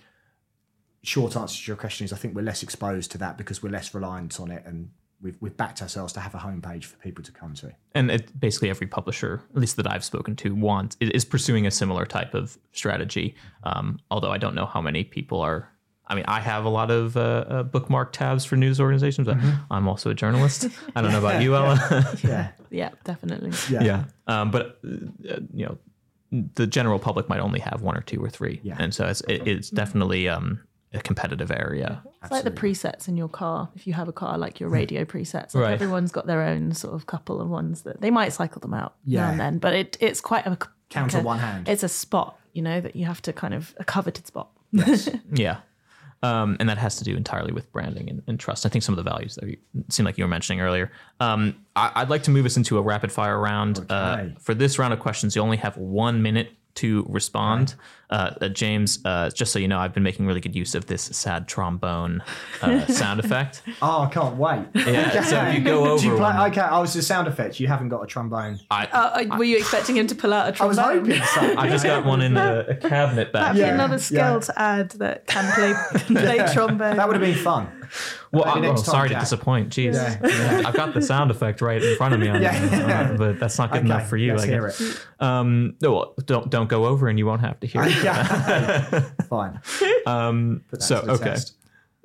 short 1.04 1.38
answer 1.38 1.64
to 1.64 1.68
your 1.72 1.78
question 1.78 2.04
is 2.04 2.12
I 2.12 2.18
think 2.18 2.36
we're 2.36 2.42
less 2.42 2.64
exposed 2.64 3.12
to 3.12 3.18
that 3.20 3.38
because 3.38 3.64
we're 3.64 3.70
less 3.70 3.94
reliant 3.94 4.42
on 4.42 4.52
it 4.52 4.64
and 4.66 4.90
we've, 5.22 5.38
we've 5.42 5.58
backed 5.58 5.82
ourselves 5.82 6.14
to 6.14 6.20
have 6.20 6.36
a 6.36 6.40
homepage 6.40 6.86
for 6.86 6.98
people 6.98 7.24
to 7.24 7.32
come 7.32 7.54
to. 7.56 7.72
and 7.96 8.12
it, 8.12 8.40
basically 8.40 8.70
every 8.70 8.88
publisher, 8.88 9.42
at 9.56 9.60
least 9.60 9.76
that 9.78 9.90
I've 9.92 10.04
spoken 10.04 10.36
to, 10.38 10.54
wants 10.56 10.98
is, 11.00 11.10
is 11.12 11.26
pursuing 11.26 11.66
a 11.68 11.72
similar 11.72 12.06
type 12.06 12.34
of 12.34 12.58
strategy. 12.72 13.36
Um, 13.64 14.00
although 14.12 14.32
I 14.32 14.38
don't 14.38 14.56
know 14.56 14.66
how 14.66 14.82
many 14.82 15.04
people 15.04 15.42
are 15.42 15.70
I 16.10 16.16
mean, 16.16 16.24
I 16.28 16.40
have 16.40 16.64
a 16.64 16.70
lot 16.70 16.90
of 16.90 17.18
uh, 17.18 17.20
uh, 17.20 17.64
bookmark 17.64 18.14
tabs 18.14 18.46
for 18.46 18.56
news 18.56 18.80
organizations, 18.80 19.28
but 19.28 19.38
I'm 19.70 19.90
also 19.90 20.10
a 20.10 20.14
journalist. 20.14 20.68
I 20.96 21.02
don't 21.02 21.12
know 21.12 21.20
about 21.20 21.42
you, 21.42 21.54
Ella. 21.54 22.16
Yeah. 22.24 22.52
Yeah, 22.70 22.90
definitely. 23.04 23.52
Yeah. 23.70 23.84
yeah. 23.84 24.04
Um, 24.26 24.50
but 24.52 24.80
uh, 24.86 25.42
you 25.54 25.66
know, 25.66 25.78
the 26.56 26.66
general 26.68 27.00
public 27.00 27.28
might 27.30 27.40
only 27.42 27.60
have 27.60 27.82
one 27.82 27.98
or 27.98 28.02
two 28.02 28.24
or 28.24 28.30
three, 28.30 28.60
Yeah. 28.64 28.76
and 28.80 28.94
so 28.94 29.06
it's 29.06 29.22
it, 29.22 29.48
it's 29.48 29.70
definitely 29.70 30.30
um, 30.30 30.60
a 30.94 31.00
competitive 31.02 31.52
area. 31.52 32.02
It's 32.24 32.32
like 32.32 32.44
the 32.44 32.52
presets 32.52 33.08
in 33.08 33.18
your 33.18 33.28
car. 33.28 33.70
If 33.76 33.86
you 33.88 33.94
have 33.94 34.08
a 34.08 34.14
car, 34.14 34.38
like 34.38 34.60
your 34.60 34.70
radio 34.70 35.04
presets, 35.06 35.54
like 35.54 35.64
Right. 35.64 35.74
everyone's 35.74 36.12
got 36.12 36.28
their 36.28 36.42
own 36.42 36.72
sort 36.74 36.94
of 36.96 37.06
couple 37.08 37.42
of 37.42 37.50
ones 37.50 37.82
that 37.84 38.00
they 38.02 38.10
might 38.10 38.30
cycle 38.34 38.62
them 38.62 38.74
out 38.74 38.96
now 39.06 39.22
Yeah. 39.26 39.32
and 39.32 39.40
then, 39.40 39.58
but 39.60 39.74
it 39.74 39.98
it's 40.00 40.22
quite 40.22 40.46
a 40.48 40.58
Count 40.90 41.12
like 41.14 41.16
on 41.16 41.22
a- 41.22 41.24
one 41.24 41.40
hand. 41.40 41.68
It's 41.68 41.84
a 41.84 41.90
spot, 41.90 42.40
you 42.54 42.62
know, 42.62 42.80
that 42.80 42.96
you 42.96 43.06
have 43.06 43.22
to 43.24 43.34
kind 43.34 43.54
of 43.54 43.76
a 43.78 43.84
coveted 43.84 44.26
spot. 44.28 44.50
Yeah. 45.34 45.58
Um, 46.24 46.58
and 46.60 46.68
that 46.68 46.80
has 46.80 46.96
to 46.96 47.04
do 47.04 47.16
entirely 47.16 47.52
with 47.52 47.72
branding 47.72 48.10
and, 48.10 48.24
and 48.26 48.40
trust. 48.40 48.66
I 48.66 48.70
think 48.70 48.84
some 48.84 48.98
of 48.98 49.04
the 49.04 49.08
values 49.08 49.36
that 49.36 49.48
you 49.48 49.58
seem 49.90 50.04
like 50.04 50.18
you 50.18 50.24
were 50.24 50.28
mentioning 50.30 50.62
earlier. 50.62 50.92
Um, 51.20 51.58
I, 51.76 51.92
I'd 51.94 52.10
like 52.10 52.24
to 52.24 52.32
move 52.32 52.46
us 52.48 52.58
into 52.58 52.80
a 52.80 52.82
rapid 52.82 53.12
fire 53.12 53.40
round. 53.40 53.86
Uh, 53.88 54.30
for 54.40 54.56
this 54.56 54.80
round 54.80 54.94
of 54.94 55.00
questions, 55.00 55.36
you 55.36 55.44
only 55.44 55.58
have 55.58 55.78
one 55.78 56.24
minute 56.24 56.50
to 56.78 57.06
respond. 57.10 57.76
Uh, 58.10 58.34
uh, 58.40 58.48
James, 58.48 59.00
uh, 59.04 59.30
just 59.32 59.52
so 59.52 59.60
you 59.60 59.68
know, 59.68 59.80
I've 59.80 59.94
been 59.94 60.04
making 60.04 60.26
really 60.26 60.40
good 60.40 60.56
use 60.56 60.76
of 60.76 60.86
this 60.86 61.02
sad 61.04 61.48
trombone 61.48 62.24
uh, 62.62 62.86
sound 62.88 63.20
effect. 63.20 63.64
Oh, 63.82 64.04
I 64.04 64.10
can't 64.10 64.38
wait. 64.38 64.66
Yeah, 64.74 65.22
so 65.24 65.42
if 65.44 65.56
you 65.56 65.62
go 65.62 65.86
over 65.86 66.02
you 66.04 66.12
play, 66.12 66.22
one- 66.22 66.52
okay, 66.52 66.62
I 66.62 66.80
was 66.80 66.94
the 66.94 67.02
sound 67.02 67.28
effects. 67.28 67.60
You 67.60 67.68
haven't 67.68 67.90
got 67.90 68.02
a 68.02 68.08
trombone. 68.08 68.60
I, 68.72 69.28
were 69.38 69.44
you 69.44 69.58
expecting 69.58 69.98
him 69.98 70.08
to 70.08 70.16
pull 70.16 70.34
out 70.34 70.58
a 70.58 70.64
I 70.64 70.66
was 70.66 70.78
trombone? 70.78 71.12
hoping 71.12 71.26
so. 71.28 71.60
I 71.60 71.68
just 71.68 71.84
got 71.84 72.06
one 72.06 72.22
in 72.22 72.34
the 72.36 72.70
a 72.70 72.76
cabinet 72.76 73.34
back 73.34 73.42
That'd 73.42 73.56
be. 73.56 73.60
Yeah, 73.62 73.74
another 73.74 74.00
skill 74.00 74.36
yeah. 74.36 74.40
to 74.40 74.62
add 74.62 74.92
that 74.92 75.28
can 75.28 75.52
play, 75.54 76.00
can 76.00 76.16
play 76.46 76.54
trombone. 76.54 76.96
That 76.96 77.08
would 77.10 77.18
have 77.20 77.26
been 77.26 77.44
fun. 77.44 77.68
Well, 78.32 78.44
I'm 78.46 78.64
oh, 78.66 78.76
sorry 78.76 79.10
to 79.10 79.16
disappoint. 79.16 79.70
Jeez, 79.70 79.94
Yeah. 79.94 80.20
Yeah, 80.62 80.64
I've 80.68 80.74
got 80.76 80.94
the 80.94 81.02
sound 81.02 81.32
effect 81.32 81.62
right 81.62 81.82
in 81.82 81.96
front 81.98 82.14
of 82.14 82.20
me, 82.20 82.28
on 82.28 82.42
Yeah. 82.42 83.10
uh, 83.14 83.18
but 83.18 83.40
that's 83.40 83.58
not 83.58 83.72
good 83.72 83.78
Okay, 83.80 83.86
enough 83.86 84.10
for 84.10 84.18
you. 84.18 84.32
let's 84.34 84.44
I 84.44 84.48
hear 84.48 84.62
guess. 84.68 84.82
it. 84.82 85.08
Um, 85.20 85.76
no, 85.82 85.92
well, 85.94 86.14
don't 86.26 86.50
don't 86.50 86.68
go 86.70 86.86
over, 86.86 87.08
and 87.08 87.18
you 87.18 87.26
won't 87.26 87.42
have 87.42 87.60
to 87.62 87.68
hear. 87.68 87.84
it. 87.86 89.04
Fine. 89.30 89.60
Um, 90.06 90.64
so 90.80 90.98
okay. 91.08 91.24
test. 91.24 91.54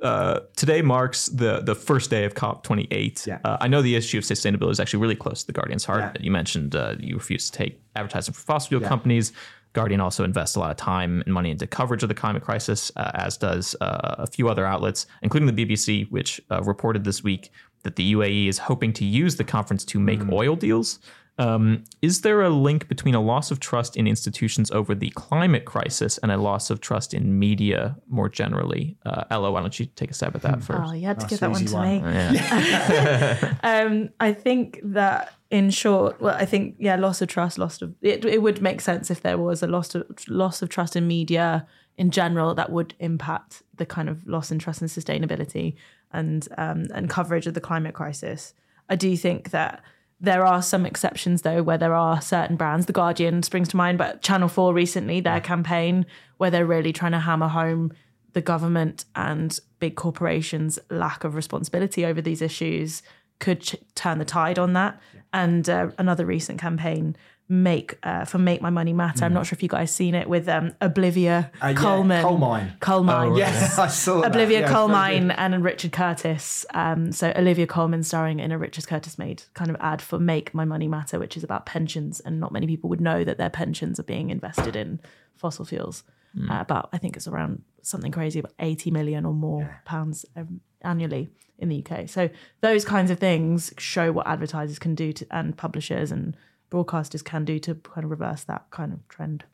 Uh, 0.03 0.41
today 0.57 0.83
marks 0.83 1.27
the 1.27 1.61
the 1.61 1.75
first 1.77 2.11
day 2.11 2.25
of 2.25 2.35
COP28. 2.35 3.27
Yeah. 3.27 3.39
Uh, 3.45 3.57
I 3.61 3.69
know 3.69 3.83
the 3.83 3.95
issue 3.95 4.19
of 4.19 4.25
sustainability 4.25 4.73
is 4.73 4.81
actually 4.81 5.01
really 5.01 5.15
close 5.15 5.43
to 5.43 5.47
the 5.47 5.53
Guardian's 5.53 5.85
heart. 5.85 6.01
Yeah. 6.17 6.23
You 6.23 6.31
mentioned 6.33 6.75
uh, 6.75 6.97
you 6.99 7.15
refuse 7.17 7.49
to 7.51 7.57
take 7.57 7.81
advertising 7.95 8.35
for 8.35 8.41
fossil 8.41 8.69
fuel 8.71 8.83
Yeah. 8.83 8.89
companies. 8.89 9.33
Guardian 9.73 10.01
also 10.01 10.25
invests 10.25 10.57
a 10.57 10.61
lot 10.61 10.71
of 10.71 10.77
time 10.77 11.23
and 11.25 11.33
money 11.33 11.51
into 11.51 11.67
coverage 11.67 12.03
of 12.03 12.09
the 12.09 12.15
climate 12.15 12.43
crisis, 12.43 12.93
uh, 12.97 13.11
as 13.15 13.37
does 13.37 13.75
uh, 13.81 14.17
a 14.19 14.27
few 14.27 14.49
other 14.49 14.67
outlets, 14.67 15.07
including 15.23 15.55
the 15.55 15.65
BBC, 15.67 16.11
which 16.11 16.41
uh, 16.51 16.63
reported 16.63 17.05
this 17.05 17.23
week 17.25 17.51
that 17.83 17.97
the 17.97 18.13
UAE 18.15 18.49
is 18.49 18.59
hoping 18.59 18.93
to 18.93 19.05
use 19.05 19.37
the 19.37 19.45
conference 19.45 19.85
to 19.87 19.99
make 19.99 20.21
Mm. 20.21 20.33
oil 20.33 20.57
deals. 20.57 20.99
Um, 21.39 21.85
is 22.03 22.21
there 22.21 22.43
a 22.43 22.51
link 22.51 22.89
between 22.89 23.15
a 23.15 23.21
loss 23.21 23.51
of 23.51 23.59
trust 23.59 23.97
in 23.97 24.07
institutions 24.07 24.71
over 24.71 24.95
the 24.95 25.11
climate 25.11 25.65
crisis 25.65 26.19
and 26.19 26.31
a 26.31 26.37
loss 26.37 26.69
of 26.69 26.81
trust 26.81 27.15
in 27.15 27.39
media 27.39 27.97
more 28.09 28.29
generally? 28.29 28.97
Uh, 29.07 29.25
Ella, 29.31 29.51
why 29.51 29.61
don't 29.61 29.79
you 29.81 29.87
take 29.87 30.11
a 30.11 30.15
stab 30.15 30.37
at 30.37 30.43
that 30.43 30.63
first? 30.63 30.81
Oh, 30.85 30.93
you 30.93 31.07
had 31.07 31.19
to 31.21 31.25
Nice 31.25 31.31
give 31.31 31.41
that 31.41 31.51
one 31.51 31.65
to 31.65 31.75
one. 31.75 32.03
me. 32.03 32.39
Yeah. 32.39 33.55
Um, 33.63 34.11
I 34.21 34.33
think 34.33 34.81
that 34.83 35.33
in 35.51 35.71
short, 35.71 36.21
well, 36.21 36.35
I 36.37 36.45
think 36.45 36.77
yeah, 36.79 36.97
loss 36.97 37.23
of 37.23 37.29
trust, 37.29 37.59
loss 37.59 37.81
of 37.81 37.95
it. 38.03 38.25
It 38.25 38.43
would 38.43 38.61
make 38.61 38.81
sense 38.81 39.11
if 39.11 39.23
there 39.23 39.39
was 39.39 39.63
a 39.63 39.67
loss 39.67 39.95
of 39.95 40.05
loss 40.29 40.63
of 40.63 40.69
trust 40.69 40.97
in 40.97 41.07
media 41.07 41.67
in 41.97 42.11
general 42.11 42.55
that 42.55 42.71
would 42.71 42.95
impact 42.99 43.63
the 43.77 43.87
kind 43.87 44.09
of 44.09 44.27
loss 44.27 44.51
in 44.51 44.59
trust 44.59 44.83
in 44.83 44.89
sustainability 44.89 45.75
and 46.13 46.49
um, 46.59 46.85
and 46.95 47.09
coverage 47.09 47.47
of 47.47 47.55
the 47.55 47.61
climate 47.61 47.95
crisis. 47.95 48.55
I 48.89 48.97
do 48.97 49.17
think 49.17 49.51
that 49.51 49.83
there 50.23 50.47
are 50.47 50.63
some 50.63 50.87
exceptions 50.87 51.43
though, 51.43 51.63
where 51.63 51.77
there 51.77 51.95
are 51.95 52.21
certain 52.21 52.57
brands. 52.57 52.87
The 52.87 52.93
Guardian 52.93 53.43
springs 53.43 53.69
to 53.69 53.77
mind, 53.77 53.99
but 53.99 54.23
Channel 54.23 54.49
Four 54.49 54.73
recently 54.73 55.21
their 55.21 55.41
campaign 55.41 56.07
where 56.39 56.51
they're 56.51 56.65
really 56.65 56.93
trying 56.93 57.13
to 57.13 57.19
hammer 57.19 57.49
home 57.49 57.93
the 58.33 58.41
government 58.41 59.05
and 59.15 59.59
big 59.81 59.97
corporations' 59.97 60.79
lack 60.91 61.25
of 61.25 61.35
responsibility 61.35 62.07
over 62.07 62.23
these 62.23 62.41
issues 62.41 63.03
could 63.41 63.61
ch- 63.61 63.77
turn 63.95 64.19
the 64.19 64.25
tide 64.25 64.59
on 64.59 64.73
that. 64.73 64.99
And 65.33 65.69
uh, 65.69 65.91
another 65.99 66.25
recent 66.25 66.61
campaign, 66.61 67.17
make 67.49 67.99
uh, 68.03 68.25
for 68.25 68.39
Make 68.39 68.63
My 68.63 68.71
Money 68.71 68.93
Matter. 68.93 69.25
I'm 69.25 69.35
not 69.35 69.47
sure 69.47 69.57
if 69.57 69.63
you 69.63 69.69
guys 69.69 69.91
seen 69.91 70.15
it 70.15 70.29
with 70.29 70.49
um, 70.49 70.73
Oblivia 70.81 71.51
Uh, 71.63 71.69
yeah, 71.69 71.73
Colman. 71.75 72.23
Coal 72.23 72.39
mine. 72.39 72.73
Coal 72.81 73.03
mine. 73.03 73.33
Oh. 73.33 73.37
Yes, 73.37 73.79
I 73.87 73.89
saw 73.89 74.23
that. 74.23 74.35
Olivia 74.35 74.61
Yeah, 74.61 74.69
Colmine 74.69 75.31
and 75.33 75.63
Richard 75.63 75.93
Curtis. 75.93 76.65
Um, 76.73 77.13
so 77.13 77.33
Olivia 77.37 77.67
Colman 77.67 78.03
starring 78.03 78.41
in 78.41 78.53
a 78.53 78.59
Richard 78.59 78.87
Curtis 78.87 79.19
made 79.19 79.43
kind 79.55 79.71
of 79.71 79.77
ad 79.81 80.01
for 80.01 80.19
Make 80.19 80.55
My 80.55 80.65
Money 80.65 80.89
Matter, 80.89 81.19
which 81.19 81.37
is 81.37 81.45
about 81.45 81.67
pensions, 81.67 82.21
and 82.21 82.41
not 82.41 82.53
many 82.53 82.67
people 82.67 82.89
would 82.91 83.01
know 83.01 83.23
that 83.25 83.39
their 83.39 83.51
pensions 83.51 84.01
are 84.01 84.05
being 84.05 84.31
invested 84.31 84.75
in 84.77 85.01
fossil 85.37 85.65
fuels. 85.65 86.05
Uh, 86.51 86.61
about 86.61 86.89
I 86.95 86.97
think 86.97 87.15
it's 87.15 87.29
around 87.29 87.61
something 87.83 88.11
crazy, 88.11 88.39
about 88.39 88.55
eighty 88.59 88.91
million 88.91 89.27
or 89.27 89.35
more 89.35 89.83
pounds 89.85 90.25
um, 90.35 90.63
annually 90.81 91.31
in 91.59 91.69
the 91.69 91.85
UK. 91.85 92.09
So 92.09 92.31
those 92.63 92.87
kinds 92.87 93.11
of 93.11 93.19
things 93.19 93.75
show 93.77 94.13
what 94.13 94.27
advertisers 94.27 94.79
can 94.79 94.95
do 94.95 95.13
to, 95.13 95.27
and 95.31 95.55
publishers 95.55 96.11
and 96.11 96.35
broadcasters 96.73 97.23
can 97.23 97.45
do 97.45 97.59
to 97.61 97.75
kind 97.75 98.05
of 98.05 98.11
reverse 98.11 98.45
that 98.45 98.67
kind 98.71 98.93
of 98.93 99.07
trend. 99.09 99.45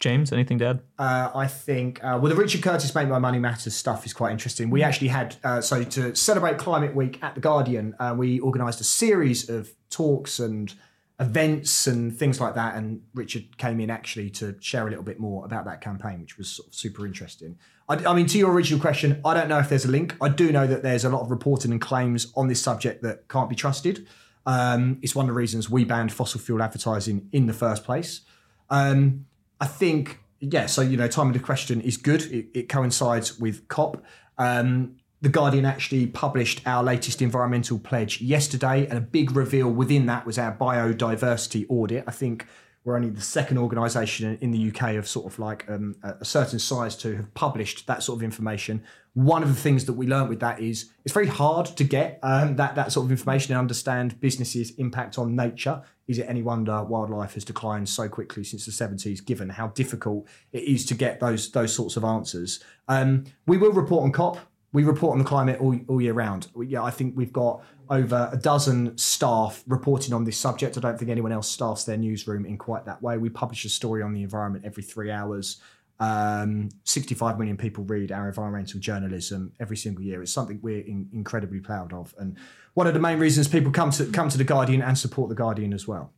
James, 0.00 0.32
anything 0.32 0.58
to 0.58 0.66
add? 0.66 0.82
Uh, 0.98 1.30
I 1.34 1.46
think 1.46 2.02
uh, 2.04 2.18
well, 2.20 2.28
the 2.28 2.36
Richard 2.36 2.62
Curtis 2.62 2.94
"Make 2.94 3.08
My 3.08 3.18
Money 3.18 3.38
Matters" 3.38 3.74
stuff 3.74 4.04
is 4.04 4.12
quite 4.12 4.32
interesting. 4.32 4.68
We 4.68 4.82
actually 4.82 5.08
had 5.08 5.36
uh, 5.42 5.60
so 5.60 5.82
to 5.82 6.14
celebrate 6.14 6.58
Climate 6.58 6.94
Week 6.94 7.18
at 7.22 7.34
the 7.34 7.40
Guardian, 7.40 7.94
uh, 7.98 8.14
we 8.16 8.40
organised 8.40 8.80
a 8.80 8.84
series 8.84 9.48
of 9.48 9.70
talks 9.90 10.40
and 10.40 10.74
events 11.20 11.86
and 11.86 12.14
things 12.14 12.40
like 12.40 12.54
that. 12.54 12.74
And 12.74 13.02
Richard 13.14 13.56
came 13.56 13.80
in 13.80 13.88
actually 13.88 14.30
to 14.30 14.56
share 14.60 14.86
a 14.86 14.90
little 14.90 15.04
bit 15.04 15.20
more 15.20 15.44
about 15.44 15.64
that 15.66 15.80
campaign, 15.80 16.20
which 16.20 16.36
was 16.36 16.48
sort 16.50 16.68
of 16.68 16.74
super 16.74 17.06
interesting. 17.06 17.56
I, 17.88 18.04
I 18.04 18.14
mean, 18.14 18.26
to 18.26 18.38
your 18.38 18.52
original 18.52 18.80
question, 18.80 19.20
I 19.24 19.32
don't 19.32 19.48
know 19.48 19.58
if 19.58 19.68
there's 19.68 19.84
a 19.84 19.90
link. 19.90 20.16
I 20.20 20.28
do 20.28 20.50
know 20.50 20.66
that 20.66 20.82
there's 20.82 21.04
a 21.04 21.08
lot 21.08 21.22
of 21.22 21.30
reporting 21.30 21.70
and 21.70 21.80
claims 21.80 22.32
on 22.36 22.48
this 22.48 22.60
subject 22.60 23.02
that 23.02 23.28
can't 23.28 23.48
be 23.48 23.56
trusted. 23.56 24.06
Um, 24.46 24.98
it's 25.02 25.14
one 25.14 25.24
of 25.24 25.28
the 25.28 25.34
reasons 25.34 25.70
we 25.70 25.84
banned 25.84 26.12
fossil 26.12 26.40
fuel 26.40 26.62
advertising 26.62 27.28
in 27.32 27.46
the 27.46 27.52
first 27.52 27.84
place. 27.84 28.22
Um, 28.70 29.26
I 29.60 29.66
think, 29.66 30.20
yeah, 30.40 30.66
so, 30.66 30.82
you 30.82 30.96
know, 30.96 31.08
time 31.08 31.28
of 31.28 31.32
the 31.32 31.40
question 31.40 31.80
is 31.80 31.96
good. 31.96 32.22
It, 32.22 32.48
it 32.54 32.68
coincides 32.68 33.38
with 33.38 33.66
COP. 33.68 34.02
Um, 34.36 34.96
the 35.20 35.30
Guardian 35.30 35.64
actually 35.64 36.06
published 36.06 36.60
our 36.66 36.82
latest 36.84 37.22
environmental 37.22 37.78
pledge 37.78 38.20
yesterday, 38.20 38.86
and 38.86 38.98
a 38.98 39.00
big 39.00 39.34
reveal 39.34 39.70
within 39.70 40.04
that 40.06 40.26
was 40.26 40.38
our 40.38 40.54
biodiversity 40.54 41.64
audit. 41.70 42.04
I 42.06 42.10
think 42.10 42.46
we're 42.84 42.96
only 42.96 43.08
the 43.08 43.22
second 43.22 43.56
organisation 43.56 44.36
in 44.42 44.50
the 44.50 44.68
UK 44.68 44.96
of 44.96 45.08
sort 45.08 45.24
of 45.24 45.38
like 45.38 45.64
um, 45.70 45.96
a 46.02 46.16
a 46.20 46.24
certain 46.26 46.58
size 46.58 46.94
to 46.96 47.16
have 47.16 47.32
published 47.32 47.86
that 47.86 48.02
sort 48.02 48.18
of 48.18 48.22
information. 48.22 48.84
One 49.14 49.42
of 49.42 49.48
the 49.48 49.60
things 49.60 49.84
that 49.84 49.92
we 49.92 50.06
learned 50.06 50.28
with 50.28 50.40
that 50.40 50.60
is 50.60 50.90
it's 51.04 51.14
very 51.14 51.28
hard 51.28 51.66
to 51.66 51.84
get 51.84 52.18
um, 52.22 52.56
that 52.56 52.74
that 52.74 52.92
sort 52.92 53.06
of 53.06 53.12
information 53.12 53.52
and 53.52 53.60
understand 53.60 54.20
businesses' 54.20 54.72
impact 54.72 55.18
on 55.18 55.36
nature. 55.36 55.82
Is 56.08 56.18
it 56.18 56.26
any 56.28 56.42
wonder 56.42 56.82
wildlife 56.82 57.34
has 57.34 57.44
declined 57.44 57.88
so 57.88 58.08
quickly 58.08 58.44
since 58.44 58.66
the 58.66 58.72
70s, 58.72 59.24
given 59.24 59.48
how 59.48 59.68
difficult 59.68 60.26
it 60.52 60.64
is 60.64 60.84
to 60.86 60.94
get 60.94 61.20
those 61.20 61.50
those 61.52 61.72
sorts 61.72 61.96
of 61.96 62.04
answers? 62.04 62.62
Um, 62.88 63.24
we 63.46 63.56
will 63.56 63.72
report 63.72 64.02
on 64.04 64.12
COP. 64.12 64.38
We 64.72 64.82
report 64.82 65.12
on 65.12 65.18
the 65.18 65.24
climate 65.24 65.60
all, 65.60 65.78
all 65.86 66.00
year 66.00 66.12
round. 66.12 66.48
We, 66.52 66.66
yeah, 66.66 66.82
I 66.82 66.90
think 66.90 67.16
we've 67.16 67.32
got 67.32 67.62
over 67.90 68.28
a 68.32 68.36
dozen 68.36 68.98
staff 68.98 69.62
reporting 69.68 70.12
on 70.12 70.24
this 70.24 70.36
subject. 70.36 70.76
I 70.76 70.80
don't 70.80 70.98
think 70.98 71.10
anyone 71.10 71.30
else 71.30 71.48
staffs 71.48 71.84
their 71.84 71.96
newsroom 71.96 72.44
in 72.44 72.58
quite 72.58 72.84
that 72.86 73.00
way. 73.00 73.16
We 73.16 73.28
publish 73.28 73.64
a 73.64 73.68
story 73.68 74.02
on 74.02 74.12
the 74.12 74.22
environment 74.22 74.64
every 74.64 74.82
three 74.82 75.10
hours. 75.10 75.60
Um, 76.00 76.70
65 76.82 77.38
million 77.38 77.56
people 77.56 77.84
read 77.84 78.10
our 78.10 78.26
environmental 78.28 78.80
journalism 78.80 79.52
every 79.60 79.76
single 79.76 80.02
year. 80.02 80.22
It's 80.22 80.32
something 80.32 80.58
we're 80.60 80.80
in, 80.80 81.08
incredibly 81.12 81.60
proud 81.60 81.92
of, 81.92 82.12
and 82.18 82.36
one 82.74 82.88
of 82.88 82.94
the 82.94 83.00
main 83.00 83.20
reasons 83.20 83.46
people 83.46 83.70
come 83.70 83.90
to 83.92 84.06
come 84.06 84.28
to 84.28 84.36
the 84.36 84.42
Guardian 84.44 84.82
and 84.82 84.98
support 84.98 85.28
the 85.28 85.36
Guardian 85.36 85.72
as 85.72 85.86
well. 85.86 86.12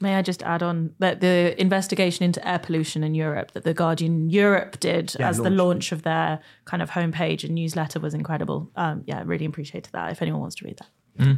May 0.00 0.14
I 0.14 0.22
just 0.22 0.42
add 0.42 0.62
on 0.62 0.94
that 0.98 1.20
the 1.20 1.54
investigation 1.60 2.24
into 2.24 2.46
air 2.48 2.58
pollution 2.58 3.04
in 3.04 3.14
Europe 3.14 3.50
that 3.52 3.64
the 3.64 3.74
Guardian 3.74 4.30
Europe 4.30 4.80
did 4.80 5.14
Yeah, 5.20 5.28
as 5.28 5.36
the 5.36 5.42
launch. 5.50 5.58
launch 5.58 5.92
of 5.92 6.02
their 6.04 6.40
kind 6.64 6.82
of 6.82 6.88
homepage 6.90 7.44
and 7.44 7.54
newsletter 7.54 8.00
was 8.00 8.14
incredible. 8.14 8.70
Um, 8.76 9.02
yeah, 9.06 9.22
really 9.26 9.44
appreciated 9.44 9.92
that. 9.92 10.10
If 10.10 10.22
anyone 10.22 10.40
wants 10.40 10.56
to 10.56 10.64
read 10.64 10.78
that, 11.18 11.36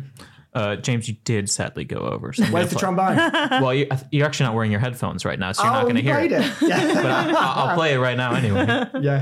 Uh, 0.55 0.77
James, 0.77 1.09
you 1.09 1.17
did 1.25 1.51
sadly 1.51 1.85
go 1.85 1.99
over. 1.99 2.33
So 2.33 2.45
I'm 2.45 2.53
Where's 2.53 2.71
the 2.71 2.77
play- 2.77 2.81
trombone? 2.81 3.17
Well, 3.65 3.75
you, 3.75 3.89
you're 4.13 4.27
actually 4.27 4.47
not 4.47 4.55
wearing 4.55 4.71
your 4.71 4.81
headphones 4.81 5.25
right 5.25 5.39
now, 5.39 5.53
so 5.53 5.65
you're 5.65 5.73
not 5.73 5.83
oh, 5.83 5.85
going 5.85 5.97
to 5.97 6.03
hear 6.03 6.15
played 6.15 6.33
it. 6.33 6.41
it. 6.43 6.53
Yeah. 6.63 6.95
But 6.95 7.07
I, 7.07 7.31
I'll 7.31 7.69
I'll 7.69 7.77
play 7.77 7.95
it 7.95 7.99
right 7.99 8.17
now 8.17 8.35
anyway. 8.35 8.65
yeah. 9.01 9.21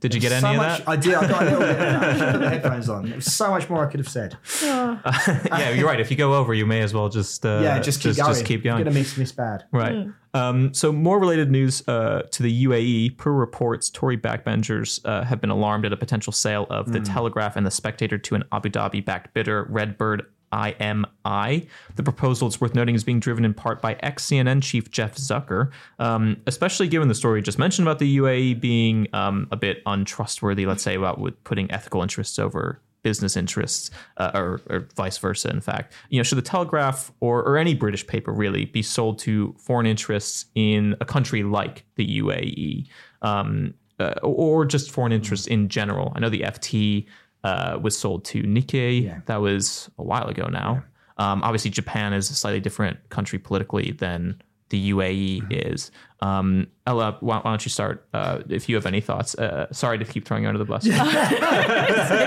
Did 0.00 0.14
you 0.14 0.20
get 0.20 0.40
so 0.40 0.48
any 0.48 0.56
of 0.56 0.62
much, 0.62 0.78
that? 0.78 0.88
I 0.88 0.96
did. 0.96 1.14
I 1.14 1.28
got 1.28 1.42
a 1.42 1.44
little 1.44 1.60
bit. 1.60 1.70
Of 1.70 1.78
that. 1.78 2.02
I 2.02 2.18
should 2.18 2.32
put 2.32 2.40
the 2.40 2.48
headphones 2.48 2.88
on. 2.88 3.06
There 3.06 3.16
was 3.16 3.32
so 3.32 3.50
much 3.50 3.68
more 3.70 3.86
I 3.86 3.90
could 3.90 4.00
have 4.00 4.08
said. 4.08 4.36
yeah, 4.62 5.70
you're 5.70 5.86
right. 5.86 6.00
If 6.00 6.10
you 6.10 6.16
go 6.16 6.34
over, 6.34 6.54
you 6.54 6.66
may 6.66 6.80
as 6.80 6.92
well 6.92 7.08
just 7.08 7.46
uh, 7.46 7.60
Yeah, 7.62 7.78
just 7.78 8.00
keep 8.00 8.16
going. 8.16 8.28
Just 8.28 8.44
keep 8.44 8.64
going. 8.64 8.78
You're 8.78 8.84
gonna 8.84 8.98
miss 8.98 9.16
miss 9.16 9.32
bad. 9.32 9.64
Right. 9.72 10.08
Um, 10.34 10.72
so, 10.72 10.92
more 10.92 11.18
related 11.18 11.50
news 11.50 11.86
uh, 11.88 12.22
to 12.30 12.42
the 12.42 12.64
UAE. 12.64 13.18
Per 13.18 13.32
reports, 13.32 13.90
Tory 13.90 14.16
backbenchers 14.16 15.04
uh, 15.04 15.24
have 15.24 15.40
been 15.40 15.50
alarmed 15.50 15.84
at 15.84 15.92
a 15.92 15.96
potential 15.96 16.32
sale 16.32 16.66
of 16.70 16.92
the 16.92 17.00
Telegraph 17.00 17.56
and 17.56 17.66
the 17.66 17.70
Spectator 17.70 18.16
to 18.18 18.34
an 18.34 18.44
Abu 18.50 18.70
Dhabi-backed 18.70 19.34
bidder, 19.34 19.66
Redbird 19.68 20.26
IMI. 20.52 21.66
The 21.96 22.02
proposal, 22.02 22.48
it's 22.48 22.60
worth 22.60 22.74
noting, 22.74 22.94
is 22.94 23.04
being 23.04 23.20
driven 23.20 23.44
in 23.44 23.54
part 23.54 23.80
by 23.82 23.94
ex 24.00 24.26
CNN 24.26 24.62
chief 24.62 24.90
Jeff 24.90 25.16
Zucker, 25.16 25.70
um, 25.98 26.40
especially 26.46 26.88
given 26.88 27.08
the 27.08 27.14
story 27.14 27.42
just 27.42 27.58
mentioned 27.58 27.86
about 27.86 27.98
the 27.98 28.18
UAE 28.18 28.60
being 28.60 29.08
um, 29.12 29.48
a 29.50 29.56
bit 29.56 29.82
untrustworthy, 29.86 30.66
let's 30.66 30.82
say, 30.82 30.94
about 30.94 31.18
with 31.18 31.42
putting 31.44 31.70
ethical 31.70 32.02
interests 32.02 32.38
over 32.38 32.80
business 33.02 33.36
interests, 33.36 33.90
uh, 34.16 34.30
or, 34.34 34.60
or 34.68 34.88
vice 34.96 35.18
versa. 35.18 35.50
In 35.50 35.60
fact, 35.60 35.92
you 36.08 36.18
know, 36.18 36.22
should 36.22 36.38
the 36.38 36.42
Telegraph 36.42 37.12
or, 37.20 37.42
or 37.42 37.56
any 37.56 37.74
British 37.74 38.06
paper 38.06 38.32
really 38.32 38.64
be 38.64 38.82
sold 38.82 39.18
to 39.20 39.54
foreign 39.58 39.86
interests 39.86 40.46
in 40.54 40.96
a 41.00 41.04
country 41.04 41.42
like 41.42 41.84
the 41.96 42.20
UAE, 42.20 42.88
um, 43.22 43.74
uh, 43.98 44.14
or 44.22 44.64
just 44.64 44.90
foreign 44.90 45.12
interests 45.12 45.46
in 45.46 45.68
general? 45.68 46.12
I 46.14 46.20
know 46.20 46.28
the 46.28 46.42
FT 46.42 47.06
uh, 47.44 47.78
was 47.80 47.96
sold 47.98 48.24
to 48.26 48.42
Nikkei. 48.42 49.24
That 49.26 49.40
was 49.40 49.90
a 49.98 50.02
while 50.02 50.28
ago 50.28 50.46
now. 50.46 50.84
Um, 51.18 51.42
obviously, 51.42 51.70
Japan 51.70 52.12
is 52.12 52.30
a 52.30 52.34
slightly 52.34 52.60
different 52.60 53.08
country 53.10 53.38
politically 53.38 53.92
than 53.92 54.40
the 54.72 54.90
UAE 54.90 55.46
is. 55.50 55.92
Um, 56.20 56.66
Ella, 56.86 57.18
why, 57.20 57.36
why 57.36 57.50
don't 57.50 57.64
you 57.64 57.68
start? 57.68 58.08
Uh, 58.14 58.40
if 58.48 58.68
you 58.70 58.74
have 58.74 58.86
any 58.86 59.02
thoughts. 59.02 59.34
Uh, 59.34 59.70
sorry 59.70 59.98
to 59.98 60.04
keep 60.04 60.24
throwing 60.24 60.44
you 60.44 60.48
under 60.48 60.58
the 60.58 60.64
bus. 60.64 60.88
I 60.90 62.18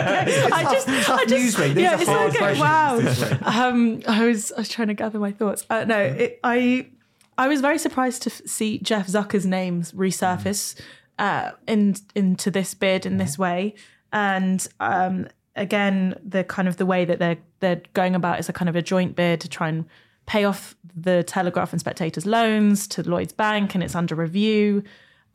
just, 0.71 0.87
I 0.87 1.01
tough 1.01 1.27
news 1.27 1.55
just, 1.55 1.59
week. 1.59 1.75
Yeah, 1.75 1.99
it's 1.99 2.07
hard 2.07 2.35
okay. 2.35 2.59
Wow. 2.59 2.99
Um, 3.41 4.03
I 4.07 4.27
was, 4.27 4.51
I 4.51 4.59
was 4.59 4.69
trying 4.69 4.89
to 4.89 4.93
gather 4.93 5.17
my 5.17 5.31
thoughts. 5.31 5.65
Uh, 5.71 5.85
no, 5.85 5.99
it, 5.99 6.39
I, 6.43 6.87
I 7.35 7.47
was 7.47 7.61
very 7.61 7.79
surprised 7.79 8.21
to 8.23 8.29
f- 8.29 8.41
see 8.45 8.77
Jeff 8.77 9.07
Zucker's 9.07 9.47
names 9.47 9.91
resurface 9.91 10.79
uh, 11.17 11.51
in 11.67 11.95
into 12.13 12.51
this 12.51 12.75
bid 12.75 13.07
in 13.07 13.17
this 13.17 13.39
way, 13.39 13.73
and 14.13 14.67
um, 14.79 15.27
again, 15.55 16.19
the 16.23 16.43
kind 16.43 16.67
of 16.67 16.77
the 16.77 16.85
way 16.85 17.05
that 17.05 17.17
they're 17.17 17.37
they're 17.59 17.81
going 17.93 18.13
about 18.13 18.39
is 18.39 18.49
a 18.49 18.53
kind 18.53 18.69
of 18.69 18.75
a 18.75 18.81
joint 18.81 19.15
bid 19.15 19.41
to 19.41 19.49
try 19.49 19.69
and 19.69 19.85
pay 20.25 20.43
off 20.43 20.75
the 20.95 21.23
Telegraph 21.23 21.71
and 21.73 21.79
Spectator's 21.79 22.25
loans 22.25 22.87
to 22.89 23.03
Lloyd's 23.07 23.33
Bank, 23.33 23.75
and 23.75 23.83
it's 23.83 23.95
under 23.95 24.15
review, 24.15 24.83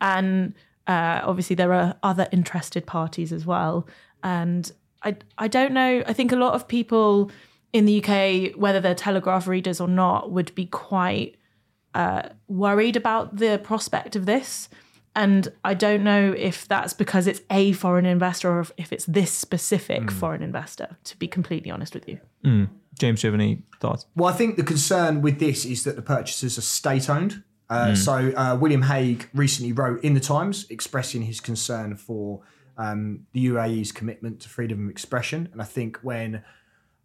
and 0.00 0.54
uh, 0.86 1.20
obviously 1.22 1.54
there 1.56 1.72
are 1.72 1.94
other 2.02 2.26
interested 2.32 2.86
parties 2.86 3.32
as 3.32 3.44
well, 3.46 3.86
and 4.22 4.72
I 5.02 5.16
I 5.38 5.48
don't 5.48 5.72
know. 5.72 6.02
I 6.06 6.12
think 6.12 6.32
a 6.32 6.36
lot 6.36 6.54
of 6.54 6.66
people 6.68 7.30
in 7.72 7.84
the 7.86 8.02
UK, 8.02 8.56
whether 8.56 8.80
they're 8.80 8.94
Telegraph 8.94 9.46
readers 9.46 9.80
or 9.80 9.88
not, 9.88 10.30
would 10.32 10.52
be 10.54 10.66
quite 10.66 11.36
uh, 11.94 12.22
worried 12.48 12.96
about 12.96 13.36
the 13.36 13.60
prospect 13.62 14.16
of 14.16 14.26
this. 14.26 14.68
And 15.16 15.48
I 15.64 15.74
don't 15.74 16.04
know 16.04 16.32
if 16.36 16.68
that's 16.68 16.92
because 16.94 17.26
it's 17.26 17.40
a 17.50 17.72
foreign 17.72 18.06
investor 18.06 18.48
or 18.50 18.60
if- 18.60 18.72
if 18.76 18.92
it's 18.92 19.04
this 19.06 19.32
specific 19.32 20.08
foreign 20.10 20.42
investor, 20.42 20.96
to 21.04 21.16
be 21.18 21.26
completely 21.26 21.70
honest 21.70 21.94
with 21.94 22.08
you. 22.08 22.20
James, 22.98 23.20
do 23.20 23.26
you 23.26 23.32
have 23.32 23.40
any 23.40 23.62
thoughts? 23.80 24.06
Well, 24.16 24.32
I 24.32 24.36
think 24.36 24.56
the 24.56 24.64
concern 24.64 25.22
with 25.22 25.38
this 25.38 25.64
is 25.64 25.84
that 25.84 25.96
the 25.96 26.02
purchases 26.02 26.58
are 26.58 26.62
state 26.62 27.08
owned. 27.08 27.42
Uh, 27.68 27.94
So 27.94 28.32
uh, 28.36 28.56
William 28.60 28.82
Hague 28.82 29.28
recently 29.32 29.72
wrote 29.72 30.02
in 30.02 30.14
the 30.14 30.20
Times 30.20 30.66
expressing 30.70 31.22
his 31.22 31.40
concern 31.40 31.96
for 31.96 32.40
um, 32.76 33.26
the 33.32 33.46
UAE's 33.46 33.92
commitment 33.92 34.40
to 34.40 34.48
freedom 34.48 34.84
of 34.84 34.90
expression, 34.90 35.48
and 35.52 35.62
I 35.62 35.64
think 35.64 35.98
when 36.02 36.42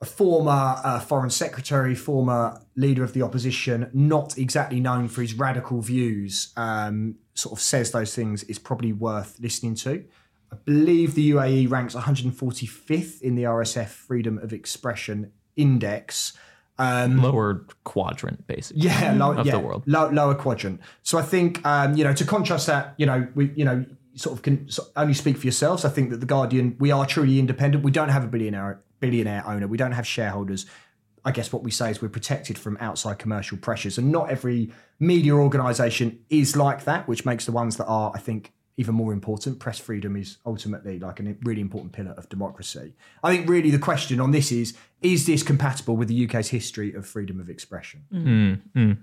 a 0.02 0.06
former 0.06 0.76
uh, 0.84 1.00
foreign 1.00 1.30
secretary, 1.30 1.96
former 1.96 2.62
leader 2.76 3.04
of 3.04 3.14
the 3.14 3.22
opposition, 3.22 3.90
not 3.94 4.38
exactly 4.38 4.80
known 4.80 5.08
for 5.08 5.22
his 5.22 5.34
radical 5.34 5.82
views, 5.82 6.52
um, 6.58 7.16
sort 7.34 7.54
of 7.54 7.62
says 7.62 7.92
those 7.92 8.14
things, 8.14 8.44
is 8.44 8.60
probably 8.60 8.92
worth 8.94 9.40
listening 9.40 9.76
to. 9.76 10.04
I 10.52 10.56
believe 10.66 11.16
the 11.16 11.32
UAE 11.32 11.70
ranks 11.70 11.96
145th 11.96 13.22
in 13.22 13.36
the 13.36 13.44
RSF 13.44 13.88
Freedom 13.88 14.38
of 14.38 14.54
Expression 14.54 15.32
Index. 15.56 16.34
Um, 16.78 17.22
Lower 17.22 17.66
quadrant, 17.86 18.46
basically. 18.48 18.82
yeah, 18.84 19.14
low, 19.14 19.32
Of 19.32 19.46
yeah, 19.46 19.54
the 19.54 19.60
world. 19.60 19.84
low, 19.86 20.10
lower 20.10 20.36
quadrant. 20.36 20.82
So 21.04 21.18
I 21.18 21.22
think 21.22 21.66
um, 21.66 21.96
you 21.96 22.04
know 22.04 22.14
to 22.14 22.26
contrast 22.26 22.68
that, 22.68 22.96
you 22.98 23.06
know, 23.06 23.28
we 23.34 23.52
you 23.56 23.64
know 23.64 23.86
sort 24.16 24.36
of 24.38 24.44
can 24.44 24.68
only 24.98 25.14
speak 25.14 25.38
for 25.38 25.46
yourselves. 25.46 25.86
I 25.86 25.90
think 25.90 26.10
that 26.10 26.18
the 26.20 26.26
Guardian, 26.26 26.76
we 26.80 26.92
are 26.92 27.06
truly 27.06 27.40
independent. 27.40 27.84
We 27.84 27.92
don't 27.92 28.10
have 28.10 28.24
a 28.26 28.28
billionaire 28.28 28.82
billionaire 29.00 29.44
owner. 29.48 29.68
We 29.68 29.78
don't 29.78 29.94
have 29.94 30.06
shareholders. 30.06 30.66
I 31.24 31.32
guess 31.32 31.52
what 31.52 31.64
we 31.64 31.72
say 31.72 31.90
is 31.92 32.02
we're 32.02 32.10
protected 32.10 32.58
from 32.58 32.78
outside 32.82 33.20
commercial 33.20 33.58
pressures, 33.58 33.98
and 33.98 34.12
not 34.12 34.30
every 34.30 34.72
media 35.00 35.34
organisation 35.34 36.20
is 36.30 36.56
like 36.58 36.84
that, 36.84 37.08
which 37.08 37.26
makes 37.26 37.46
the 37.46 37.52
ones 37.54 37.78
that 37.78 37.86
are, 37.86 38.12
I 38.14 38.20
think, 38.20 38.52
even 38.78 38.96
more 38.96 39.14
important. 39.14 39.60
Press 39.60 39.80
freedom 39.80 40.16
is 40.16 40.38
ultimately 40.46 41.00
like 41.00 41.20
a 41.20 41.36
really 41.44 41.62
important 41.62 41.94
pillar 41.94 42.12
of 42.18 42.28
democracy. 42.30 42.94
I 43.24 43.36
think 43.36 43.50
really 43.50 43.72
the 43.72 43.80
question 43.80 44.20
on 44.20 44.32
this 44.32 44.52
is: 44.52 44.76
is 45.02 45.26
this 45.26 45.44
compatible 45.44 45.96
with 45.96 46.08
the 46.08 46.26
UK's 46.26 46.50
history 46.50 46.94
of 46.94 47.06
freedom 47.06 47.40
of 47.40 47.50
expression? 47.50 48.04
Mm. 48.14 48.26
Mm, 48.26 48.62
mm. 48.76 48.98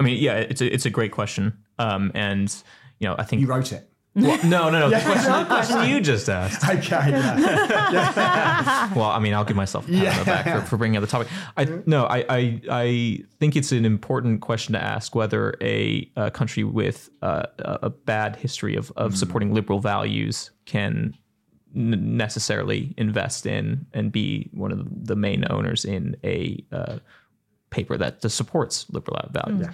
I 0.00 0.04
mean, 0.04 0.18
yeah, 0.22 0.34
it's 0.34 0.60
a, 0.60 0.72
it's 0.72 0.86
a 0.86 0.90
great 0.90 1.12
question. 1.12 1.58
Um, 1.78 2.12
and, 2.14 2.54
you 2.98 3.08
know, 3.08 3.16
I 3.18 3.24
think. 3.24 3.40
You 3.40 3.48
wrote 3.48 3.72
it. 3.72 3.90
Well, 4.18 4.38
no, 4.44 4.70
no, 4.70 4.80
no. 4.80 4.90
The 4.90 5.00
question, 5.00 5.32
the 5.32 5.44
question 5.44 5.84
you 5.88 6.00
just 6.00 6.28
asked. 6.28 6.68
Okay. 6.68 7.10
yeah. 7.10 8.92
Well, 8.94 9.10
I 9.10 9.18
mean, 9.18 9.34
I'll 9.34 9.44
give 9.44 9.56
myself 9.56 9.88
a 9.88 9.92
pat 9.92 10.12
on 10.12 10.18
the 10.18 10.24
back 10.24 10.44
for, 10.44 10.66
for 10.66 10.76
bringing 10.76 10.96
up 10.96 11.02
the 11.02 11.06
topic. 11.06 11.28
I 11.56 11.64
no, 11.86 12.04
I, 12.04 12.24
I 12.28 12.60
I 12.70 13.24
think 13.38 13.56
it's 13.56 13.72
an 13.72 13.84
important 13.84 14.40
question 14.40 14.72
to 14.74 14.82
ask 14.82 15.14
whether 15.14 15.54
a, 15.60 16.10
a 16.16 16.30
country 16.30 16.64
with 16.64 17.10
uh, 17.22 17.44
a 17.58 17.90
bad 17.90 18.36
history 18.36 18.76
of, 18.76 18.92
of 18.96 19.16
supporting 19.16 19.54
liberal 19.54 19.80
values 19.80 20.50
can 20.64 21.14
n- 21.74 22.16
necessarily 22.16 22.94
invest 22.96 23.46
in 23.46 23.86
and 23.92 24.10
be 24.12 24.48
one 24.52 24.72
of 24.72 25.06
the 25.06 25.16
main 25.16 25.44
owners 25.50 25.84
in 25.84 26.16
a 26.24 26.64
uh, 26.72 26.98
paper 27.70 27.96
that 27.96 28.22
supports 28.30 28.86
liberal 28.90 29.20
values. 29.30 29.66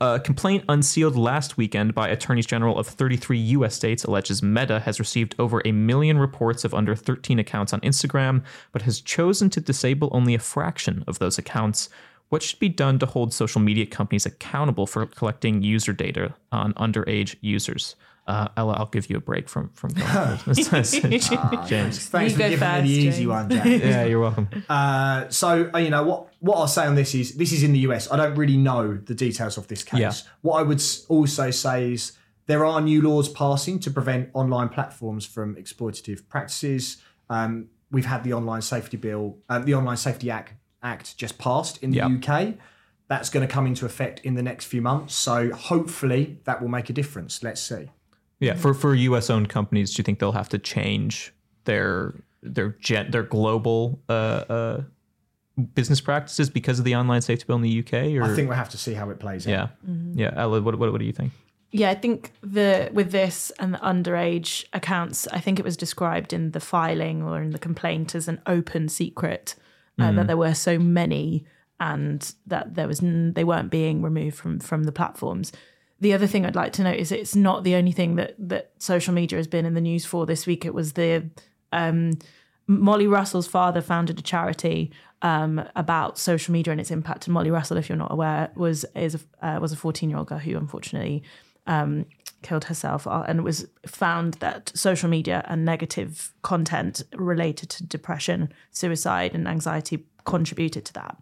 A 0.00 0.18
complaint 0.18 0.64
unsealed 0.68 1.14
last 1.14 1.56
weekend 1.56 1.94
by 1.94 2.08
attorneys 2.08 2.46
general 2.46 2.78
of 2.78 2.86
33 2.86 3.38
U.S. 3.38 3.76
states 3.76 4.04
alleges 4.04 4.42
Meta 4.42 4.80
has 4.80 4.98
received 4.98 5.36
over 5.38 5.62
a 5.64 5.70
million 5.70 6.18
reports 6.18 6.64
of 6.64 6.74
under 6.74 6.96
13 6.96 7.38
accounts 7.38 7.72
on 7.72 7.80
Instagram, 7.80 8.42
but 8.72 8.82
has 8.82 9.00
chosen 9.00 9.50
to 9.50 9.60
disable 9.60 10.08
only 10.10 10.34
a 10.34 10.40
fraction 10.40 11.04
of 11.06 11.20
those 11.20 11.38
accounts. 11.38 11.88
What 12.28 12.42
should 12.42 12.58
be 12.58 12.68
done 12.68 12.98
to 12.98 13.06
hold 13.06 13.32
social 13.32 13.60
media 13.60 13.86
companies 13.86 14.26
accountable 14.26 14.88
for 14.88 15.06
collecting 15.06 15.62
user 15.62 15.92
data 15.92 16.34
on 16.50 16.74
underage 16.74 17.36
users? 17.40 17.94
Uh, 18.26 18.48
Ella, 18.56 18.72
I'll 18.78 18.86
give 18.86 19.10
you 19.10 19.16
a 19.18 19.20
break 19.20 19.48
from 19.50 19.68
from 19.74 19.90
going 19.92 20.36
through 20.38 20.54
this. 20.54 20.92
James. 20.92 21.28
Thanks 22.08 22.32
You 22.32 22.36
for 22.36 22.38
giving 22.38 22.58
first, 22.58 22.82
me 22.82 22.88
the 22.88 22.88
easy 22.88 23.10
James. 23.10 23.26
one, 23.26 23.50
Jack. 23.50 23.66
Yeah, 23.66 24.04
you're 24.04 24.20
welcome. 24.20 24.48
Uh, 24.68 25.28
so 25.28 25.70
uh, 25.74 25.78
you 25.78 25.90
know 25.90 26.02
what 26.04 26.28
what 26.40 26.56
I'll 26.56 26.66
say 26.68 26.86
on 26.86 26.94
this 26.94 27.14
is 27.14 27.34
this 27.36 27.52
is 27.52 27.62
in 27.62 27.72
the 27.74 27.80
US. 27.80 28.10
I 28.10 28.16
don't 28.16 28.34
really 28.34 28.56
know 28.56 28.96
the 28.96 29.14
details 29.14 29.58
of 29.58 29.68
this 29.68 29.82
case. 29.84 30.00
Yeah. 30.00 30.12
What 30.40 30.58
I 30.58 30.62
would 30.62 30.82
also 31.08 31.50
say 31.50 31.92
is 31.92 32.12
there 32.46 32.64
are 32.64 32.80
new 32.80 33.02
laws 33.02 33.28
passing 33.28 33.78
to 33.80 33.90
prevent 33.90 34.30
online 34.32 34.70
platforms 34.70 35.26
from 35.26 35.56
exploitative 35.56 36.26
practices. 36.28 36.98
Um, 37.28 37.68
we've 37.90 38.06
had 38.06 38.24
the 38.24 38.32
online 38.32 38.62
safety 38.62 38.96
bill, 38.96 39.38
uh, 39.50 39.58
the 39.58 39.74
online 39.74 39.96
safety 39.98 40.30
act 40.30 40.54
act 40.82 41.16
just 41.18 41.36
passed 41.38 41.82
in 41.82 41.90
the 41.90 41.96
Yeah. 41.98 42.08
UK. 42.08 42.54
That's 43.08 43.28
going 43.28 43.46
to 43.46 43.52
come 43.52 43.66
into 43.66 43.84
effect 43.84 44.20
in 44.24 44.32
the 44.34 44.42
next 44.42 44.64
few 44.64 44.80
months. 44.80 45.14
So 45.14 45.50
hopefully 45.52 46.40
that 46.44 46.62
will 46.62 46.68
make 46.70 46.88
a 46.88 46.92
difference. 46.94 47.42
Let's 47.42 47.60
see. 47.60 47.90
Yeah, 48.44 48.54
for 48.54 48.74
for 48.74 48.94
U.S. 48.94 49.30
owned 49.30 49.48
companies, 49.48 49.94
do 49.94 50.00
you 50.00 50.04
think 50.04 50.18
they'll 50.18 50.32
have 50.32 50.48
to 50.50 50.58
change 50.58 51.32
their 51.64 52.14
their 52.42 52.70
gen, 52.80 53.10
their 53.10 53.22
global 53.22 54.00
uh, 54.08 54.12
uh, 54.12 54.82
business 55.74 56.00
practices 56.00 56.50
because 56.50 56.78
of 56.78 56.84
the 56.84 56.94
online 56.96 57.22
safety 57.22 57.44
bill 57.46 57.56
in 57.56 57.62
the 57.62 57.78
UK? 57.80 57.92
Or 58.20 58.24
I 58.24 58.34
think 58.34 58.48
we'll 58.48 58.56
have 58.58 58.70
to 58.70 58.78
see 58.78 58.94
how 58.94 59.10
it 59.10 59.18
plays 59.18 59.46
out. 59.46 59.50
yeah, 59.50 59.68
yeah. 60.14 60.34
Ella, 60.36 60.60
what, 60.60 60.78
what 60.78 60.92
what 60.92 60.98
do 60.98 61.04
you 61.06 61.12
think? 61.12 61.32
Yeah, 61.70 61.90
I 61.90 61.94
think 61.94 62.30
the 62.40 62.88
with 62.92 63.10
this 63.10 63.50
and 63.58 63.74
the 63.74 63.78
underage 63.78 64.64
accounts, 64.72 65.26
I 65.28 65.40
think 65.40 65.58
it 65.58 65.64
was 65.64 65.76
described 65.76 66.32
in 66.32 66.52
the 66.52 66.60
filing 66.60 67.22
or 67.22 67.42
in 67.42 67.50
the 67.50 67.58
complaint 67.58 68.14
as 68.14 68.28
an 68.28 68.40
open 68.46 68.88
secret 68.88 69.54
uh, 69.98 70.12
that 70.12 70.26
there 70.26 70.36
were 70.36 70.54
so 70.54 70.78
many 70.78 71.44
and 71.80 72.32
that 72.46 72.74
there 72.74 72.86
was 72.88 73.02
n- 73.02 73.32
they 73.34 73.42
weren't 73.44 73.70
being 73.70 74.02
removed 74.02 74.36
from 74.36 74.60
from 74.60 74.84
the 74.84 74.92
platforms. 74.92 75.50
The 76.00 76.12
other 76.12 76.26
thing 76.26 76.44
I'd 76.44 76.56
like 76.56 76.72
to 76.74 76.82
note 76.82 76.96
is 76.96 77.12
it's 77.12 77.36
not 77.36 77.64
the 77.64 77.76
only 77.76 77.92
thing 77.92 78.16
that 78.16 78.34
that 78.38 78.72
social 78.78 79.14
media 79.14 79.38
has 79.38 79.46
been 79.46 79.64
in 79.64 79.74
the 79.74 79.80
news 79.80 80.04
for 80.04 80.26
this 80.26 80.46
week. 80.46 80.64
It 80.64 80.74
was 80.74 80.92
the 80.94 81.30
um, 81.72 82.18
Molly 82.66 83.06
Russell's 83.06 83.46
father 83.46 83.80
founded 83.80 84.18
a 84.18 84.22
charity 84.22 84.90
um, 85.22 85.62
about 85.76 86.18
social 86.18 86.52
media 86.52 86.72
and 86.72 86.80
its 86.80 86.90
impact. 86.90 87.26
And 87.26 87.34
Molly 87.34 87.50
Russell, 87.50 87.76
if 87.76 87.88
you're 87.88 87.98
not 87.98 88.12
aware, 88.12 88.50
was 88.56 88.84
is 88.94 89.24
a, 89.40 89.46
uh, 89.46 89.60
was 89.60 89.72
a 89.72 89.76
14 89.76 90.08
year 90.08 90.18
old 90.18 90.28
girl 90.28 90.38
who 90.38 90.56
unfortunately 90.56 91.22
um, 91.66 92.06
killed 92.42 92.64
herself, 92.64 93.06
uh, 93.06 93.24
and 93.26 93.38
it 93.38 93.42
was 93.42 93.66
found 93.86 94.34
that 94.34 94.70
social 94.74 95.08
media 95.08 95.44
and 95.48 95.64
negative 95.64 96.32
content 96.42 97.02
related 97.14 97.70
to 97.70 97.86
depression, 97.86 98.52
suicide, 98.70 99.34
and 99.34 99.48
anxiety 99.48 100.06
contributed 100.24 100.84
to 100.84 100.92
that. 100.94 101.16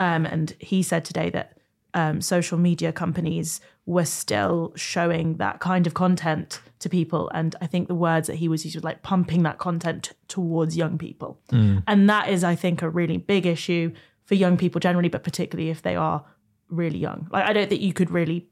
Um, 0.00 0.26
and 0.26 0.54
he 0.58 0.82
said 0.82 1.04
today 1.04 1.30
that 1.30 1.58
um, 1.96 2.20
social 2.20 2.58
media 2.58 2.92
companies 2.92 3.60
were 3.86 4.04
still 4.04 4.72
showing 4.76 5.38
that 5.38 5.60
kind 5.60 5.86
of 5.86 5.94
content 5.94 6.60
to 6.78 6.90
people. 6.90 7.30
And 7.32 7.56
I 7.62 7.66
think 7.66 7.88
the 7.88 7.94
words 7.94 8.26
that 8.26 8.36
he 8.36 8.48
was 8.48 8.64
using 8.66 8.78
was 8.78 8.84
like 8.84 9.02
pumping 9.02 9.44
that 9.44 9.56
content 9.56 10.12
towards 10.28 10.76
young 10.76 10.98
people. 10.98 11.40
And 11.86 12.08
that 12.10 12.28
is, 12.28 12.44
I 12.44 12.54
think, 12.54 12.82
a 12.82 12.90
really 12.90 13.16
big 13.16 13.46
issue 13.46 13.92
for 14.26 14.34
young 14.34 14.58
people 14.58 14.78
generally, 14.78 15.08
but 15.08 15.24
particularly 15.24 15.70
if 15.70 15.80
they 15.80 15.96
are 15.96 16.22
really 16.68 16.98
young. 16.98 17.28
Like 17.32 17.48
I 17.48 17.54
don't 17.54 17.70
think 17.70 17.80
you 17.80 17.94
could 17.94 18.10
really 18.10 18.46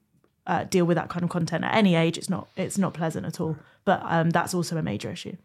uh, 0.46 0.64
deal 0.64 0.86
with 0.86 0.96
that 0.96 1.10
kind 1.10 1.22
of 1.22 1.28
content 1.28 1.64
at 1.64 1.74
any 1.74 1.96
age. 1.96 2.16
It's 2.16 2.30
not 2.30 2.48
it's 2.56 2.78
not 2.78 2.94
pleasant 2.94 3.26
at 3.26 3.40
all. 3.40 3.56
But 3.84 4.00
um, 4.04 4.30
that's 4.30 4.54
also 4.54 4.78
a 4.78 4.82
major 4.82 5.10
issue. 5.10 5.36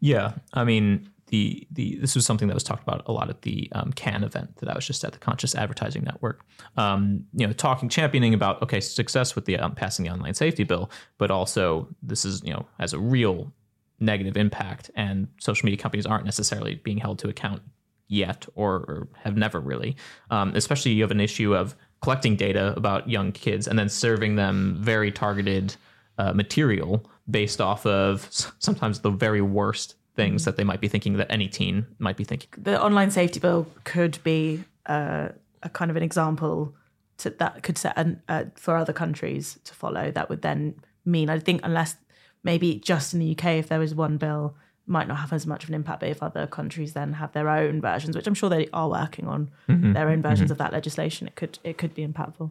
Yeah, 0.00 0.32
I 0.52 0.64
mean 0.64 1.08
the 1.28 1.66
the 1.72 1.96
this 1.96 2.14
was 2.14 2.24
something 2.24 2.48
that 2.48 2.54
was 2.54 2.62
talked 2.62 2.82
about 2.82 3.02
a 3.06 3.12
lot 3.12 3.28
at 3.28 3.42
the 3.42 3.68
um, 3.72 3.92
Cannes 3.92 4.24
event 4.24 4.56
that 4.56 4.68
I 4.68 4.74
was 4.74 4.86
just 4.86 5.04
at 5.04 5.12
the 5.12 5.18
Conscious 5.18 5.54
Advertising 5.54 6.04
Network. 6.04 6.44
Um, 6.76 7.24
you 7.32 7.46
know, 7.46 7.52
talking 7.52 7.88
championing 7.88 8.34
about 8.34 8.62
okay 8.62 8.80
success 8.80 9.34
with 9.34 9.44
the 9.44 9.58
um, 9.58 9.74
passing 9.74 10.04
the 10.04 10.12
online 10.12 10.34
safety 10.34 10.64
bill, 10.64 10.90
but 11.18 11.30
also 11.30 11.88
this 12.02 12.24
is 12.24 12.42
you 12.44 12.52
know 12.52 12.66
has 12.78 12.92
a 12.92 12.98
real 12.98 13.52
negative 13.98 14.36
impact, 14.36 14.90
and 14.94 15.28
social 15.40 15.66
media 15.66 15.78
companies 15.78 16.06
aren't 16.06 16.24
necessarily 16.24 16.76
being 16.76 16.98
held 16.98 17.18
to 17.20 17.28
account 17.28 17.62
yet 18.08 18.46
or, 18.54 18.74
or 18.74 19.08
have 19.24 19.36
never 19.36 19.60
really. 19.60 19.96
Um, 20.30 20.52
especially 20.54 20.92
you 20.92 21.02
have 21.02 21.10
an 21.10 21.20
issue 21.20 21.54
of 21.56 21.74
collecting 22.02 22.36
data 22.36 22.72
about 22.76 23.08
young 23.08 23.32
kids 23.32 23.66
and 23.66 23.78
then 23.78 23.88
serving 23.88 24.36
them 24.36 24.76
very 24.78 25.10
targeted 25.10 25.74
uh, 26.18 26.32
material 26.32 27.10
based 27.28 27.60
off 27.60 27.84
of 27.84 28.28
sometimes 28.58 29.00
the 29.00 29.10
very 29.10 29.40
worst 29.40 29.96
things 30.16 30.44
that 30.44 30.56
they 30.56 30.64
might 30.64 30.80
be 30.80 30.88
thinking 30.88 31.16
that 31.18 31.30
any 31.30 31.48
teen 31.48 31.86
might 31.98 32.16
be 32.16 32.24
thinking. 32.24 32.48
the 32.56 32.82
online 32.82 33.10
safety 33.10 33.38
bill 33.38 33.66
could 33.84 34.18
be 34.24 34.64
uh, 34.86 35.28
a 35.62 35.68
kind 35.68 35.90
of 35.90 35.96
an 35.96 36.02
example 36.02 36.74
to, 37.18 37.30
that 37.30 37.62
could 37.62 37.78
set 37.78 37.96
an, 37.96 38.22
uh, 38.28 38.44
for 38.56 38.76
other 38.76 38.92
countries 38.92 39.58
to 39.64 39.74
follow. 39.74 40.10
That 40.10 40.28
would 40.28 40.42
then 40.42 40.74
mean, 41.04 41.30
I 41.30 41.38
think, 41.38 41.60
unless 41.64 41.96
maybe 42.42 42.76
just 42.76 43.14
in 43.14 43.20
the 43.20 43.32
UK, 43.32 43.44
if 43.58 43.68
there 43.68 43.78
was 43.78 43.94
one 43.94 44.16
bill, 44.16 44.56
might 44.86 45.08
not 45.08 45.18
have 45.18 45.32
as 45.32 45.46
much 45.46 45.64
of 45.64 45.70
an 45.70 45.74
impact. 45.74 46.00
But 46.00 46.10
if 46.10 46.22
other 46.22 46.46
countries 46.46 46.92
then 46.92 47.14
have 47.14 47.32
their 47.32 47.48
own 47.48 47.80
versions, 47.80 48.16
which 48.16 48.26
I'm 48.26 48.34
sure 48.34 48.48
they 48.48 48.68
are 48.72 48.88
working 48.88 49.26
on 49.26 49.50
their 49.66 50.08
own 50.08 50.22
versions 50.22 50.50
of 50.50 50.58
that 50.58 50.72
legislation, 50.72 51.26
it 51.26 51.34
could 51.34 51.58
it 51.64 51.76
could 51.78 51.94
be 51.94 52.06
impactful. 52.06 52.50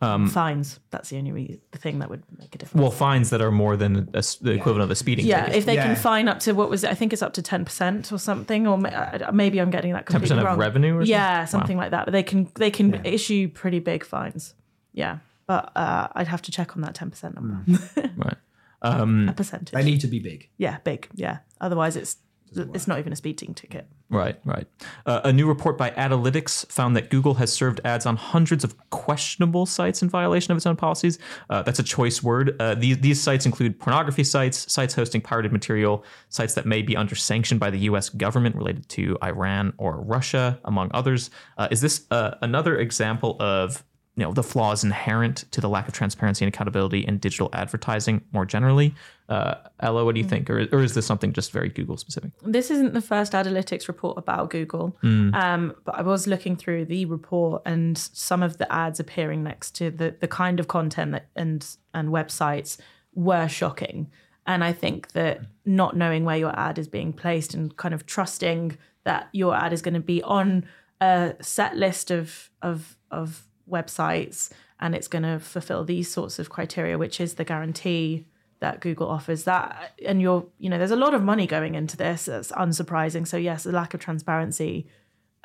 Fines. 0.00 0.78
That's 0.90 1.08
the 1.08 1.16
only 1.18 1.32
re- 1.32 1.60
the 1.70 1.78
thing 1.78 2.00
that 2.00 2.10
would 2.10 2.22
make 2.38 2.54
a 2.54 2.58
difference. 2.58 2.82
Well, 2.82 2.90
fines 2.90 3.30
that 3.30 3.40
are 3.40 3.50
more 3.50 3.76
than 3.76 4.10
a 4.14 4.18
s 4.18 4.36
the 4.36 4.52
equivalent 4.52 4.84
of 4.84 4.90
a 4.90 4.94
speeding 4.94 5.24
ticket. 5.24 5.38
yeah, 5.38 5.44
ticket. 5.46 5.58
if 5.58 5.64
they 5.66 5.74
Yeah. 5.76 5.86
can 5.86 5.96
fine 5.96 6.28
up 6.28 6.38
to 6.40 6.52
what 6.52 6.68
was 6.68 6.84
it? 6.84 6.90
I 6.90 6.94
think 6.94 7.12
it's 7.14 7.22
up 7.22 7.32
to 7.34 7.42
ten 7.42 7.64
percent 7.64 8.12
or 8.12 8.18
something, 8.18 8.66
or 8.66 8.74
uh, 8.86 9.30
maybe 9.32 9.58
I'm 9.58 9.70
getting 9.70 9.92
that 9.94 10.04
completely 10.06 10.36
10% 10.36 10.40
of 10.40 10.44
wrong. 10.44 10.58
revenue 10.58 10.94
or 10.96 11.00
something? 11.00 11.10
yeah, 11.10 11.44
something 11.46 11.76
like 11.78 11.90
that. 11.92 12.04
But 12.04 12.12
they 12.12 12.22
can 12.22 12.48
they 12.56 12.70
can 12.70 13.04
issue 13.06 13.48
pretty 13.48 13.78
big 13.80 14.04
fines. 14.04 14.54
Yeah, 14.92 15.18
but 15.46 15.72
uh, 15.76 16.08
I'd 16.12 16.28
have 16.28 16.42
to 16.42 16.50
check 16.52 16.76
on 16.76 16.82
that 16.82 16.94
ten 16.94 17.10
percent 17.10 17.34
number. 17.34 17.58
right. 18.16 18.36
a 18.82 19.32
percentage. 19.34 19.72
They 19.72 19.82
need 19.84 20.00
to 20.02 20.08
be 20.08 20.20
big. 20.20 20.48
yeah, 20.58 20.76
big. 20.84 21.08
Yeah. 21.14 21.38
Otherwise, 21.60 21.96
it's 21.96 22.16
it's 22.54 22.86
not 22.86 22.98
even 22.98 23.12
a 23.12 23.16
speeding 23.16 23.54
ticket. 23.54 23.86
Right, 24.08 24.38
right. 24.44 24.68
Uh, 25.04 25.22
a 25.24 25.32
new 25.32 25.48
report 25.48 25.76
by 25.76 25.90
Adalytics 25.90 26.70
found 26.70 26.94
that 26.96 27.10
Google 27.10 27.34
has 27.34 27.52
served 27.52 27.80
ads 27.84 28.06
on 28.06 28.14
hundreds 28.14 28.62
of 28.62 28.76
questionable 28.90 29.66
sites 29.66 30.00
in 30.00 30.08
violation 30.08 30.52
of 30.52 30.56
its 30.56 30.66
own 30.66 30.76
policies. 30.76 31.18
Uh, 31.50 31.62
that's 31.62 31.80
a 31.80 31.82
choice 31.82 32.22
word. 32.22 32.54
Uh, 32.60 32.76
these, 32.76 32.98
these 32.98 33.20
sites 33.20 33.46
include 33.46 33.80
pornography 33.80 34.22
sites, 34.22 34.72
sites 34.72 34.94
hosting 34.94 35.20
pirated 35.20 35.50
material, 35.50 36.04
sites 36.28 36.54
that 36.54 36.66
may 36.66 36.82
be 36.82 36.96
under 36.96 37.16
sanction 37.16 37.58
by 37.58 37.68
the 37.68 37.78
U.S. 37.80 38.08
government 38.08 38.54
related 38.54 38.88
to 38.90 39.18
Iran 39.24 39.72
or 39.76 40.00
Russia, 40.00 40.60
among 40.64 40.90
others. 40.94 41.30
Uh, 41.58 41.66
is 41.72 41.80
this 41.80 42.06
uh, 42.12 42.36
another 42.42 42.78
example 42.78 43.36
of 43.40 43.82
you 44.16 44.24
know 44.24 44.32
the 44.32 44.42
flaws 44.42 44.82
inherent 44.82 45.44
to 45.52 45.60
the 45.60 45.68
lack 45.68 45.86
of 45.86 45.94
transparency 45.94 46.44
and 46.44 46.52
accountability 46.52 47.00
in 47.00 47.18
digital 47.18 47.50
advertising 47.52 48.22
more 48.32 48.46
generally? 48.46 48.94
Uh, 49.28 49.56
Ella, 49.80 50.04
what 50.04 50.14
do 50.14 50.20
you 50.20 50.26
think, 50.26 50.48
or, 50.48 50.66
or 50.72 50.82
is 50.82 50.94
this 50.94 51.04
something 51.04 51.32
just 51.32 51.52
very 51.52 51.68
Google 51.68 51.96
specific? 51.96 52.30
This 52.42 52.70
isn't 52.70 52.94
the 52.94 53.00
first 53.00 53.32
Adalytics 53.32 53.88
report 53.88 54.16
about 54.16 54.50
Google, 54.50 54.96
um, 55.34 55.74
but 55.84 55.96
I 55.96 56.02
was 56.02 56.26
looking 56.26 56.56
through 56.56 56.86
the 56.86 57.04
report 57.04 57.62
and 57.66 57.98
some 57.98 58.42
of 58.42 58.56
the 58.56 58.72
ads 58.72 59.00
appearing 59.00 59.42
next 59.42 59.74
to 59.76 59.90
the 59.90 60.16
the 60.18 60.28
kind 60.28 60.60
of 60.60 60.68
content 60.68 61.12
that, 61.12 61.28
and 61.36 61.66
and 61.92 62.08
websites 62.08 62.78
were 63.14 63.48
shocking. 63.48 64.10
And 64.46 64.62
I 64.62 64.72
think 64.72 65.12
that 65.12 65.40
not 65.64 65.96
knowing 65.96 66.24
where 66.24 66.36
your 66.36 66.58
ad 66.58 66.78
is 66.78 66.88
being 66.88 67.12
placed 67.12 67.52
and 67.52 67.76
kind 67.76 67.92
of 67.92 68.06
trusting 68.06 68.78
that 69.04 69.28
your 69.32 69.54
ad 69.54 69.72
is 69.72 69.82
going 69.82 69.94
to 69.94 70.00
be 70.00 70.22
on 70.22 70.64
a 71.00 71.34
set 71.40 71.76
list 71.76 72.10
of 72.10 72.50
of 72.62 72.96
of 73.10 73.45
websites 73.70 74.50
and 74.80 74.94
it's 74.94 75.08
going 75.08 75.22
to 75.22 75.38
fulfill 75.38 75.84
these 75.84 76.10
sorts 76.10 76.38
of 76.38 76.50
criteria, 76.50 76.98
which 76.98 77.20
is 77.20 77.34
the 77.34 77.44
guarantee 77.44 78.26
that 78.60 78.80
Google 78.80 79.08
offers 79.08 79.44
that. 79.44 79.92
And 80.04 80.20
you're 80.20 80.46
you 80.58 80.70
know 80.70 80.78
there's 80.78 80.90
a 80.90 80.96
lot 80.96 81.14
of 81.14 81.22
money 81.22 81.46
going 81.46 81.74
into 81.74 81.96
this. 81.96 82.26
That's 82.26 82.52
unsurprising. 82.52 83.26
So 83.26 83.36
yes 83.36 83.64
the 83.64 83.72
lack 83.72 83.94
of 83.94 84.00
transparency 84.00 84.86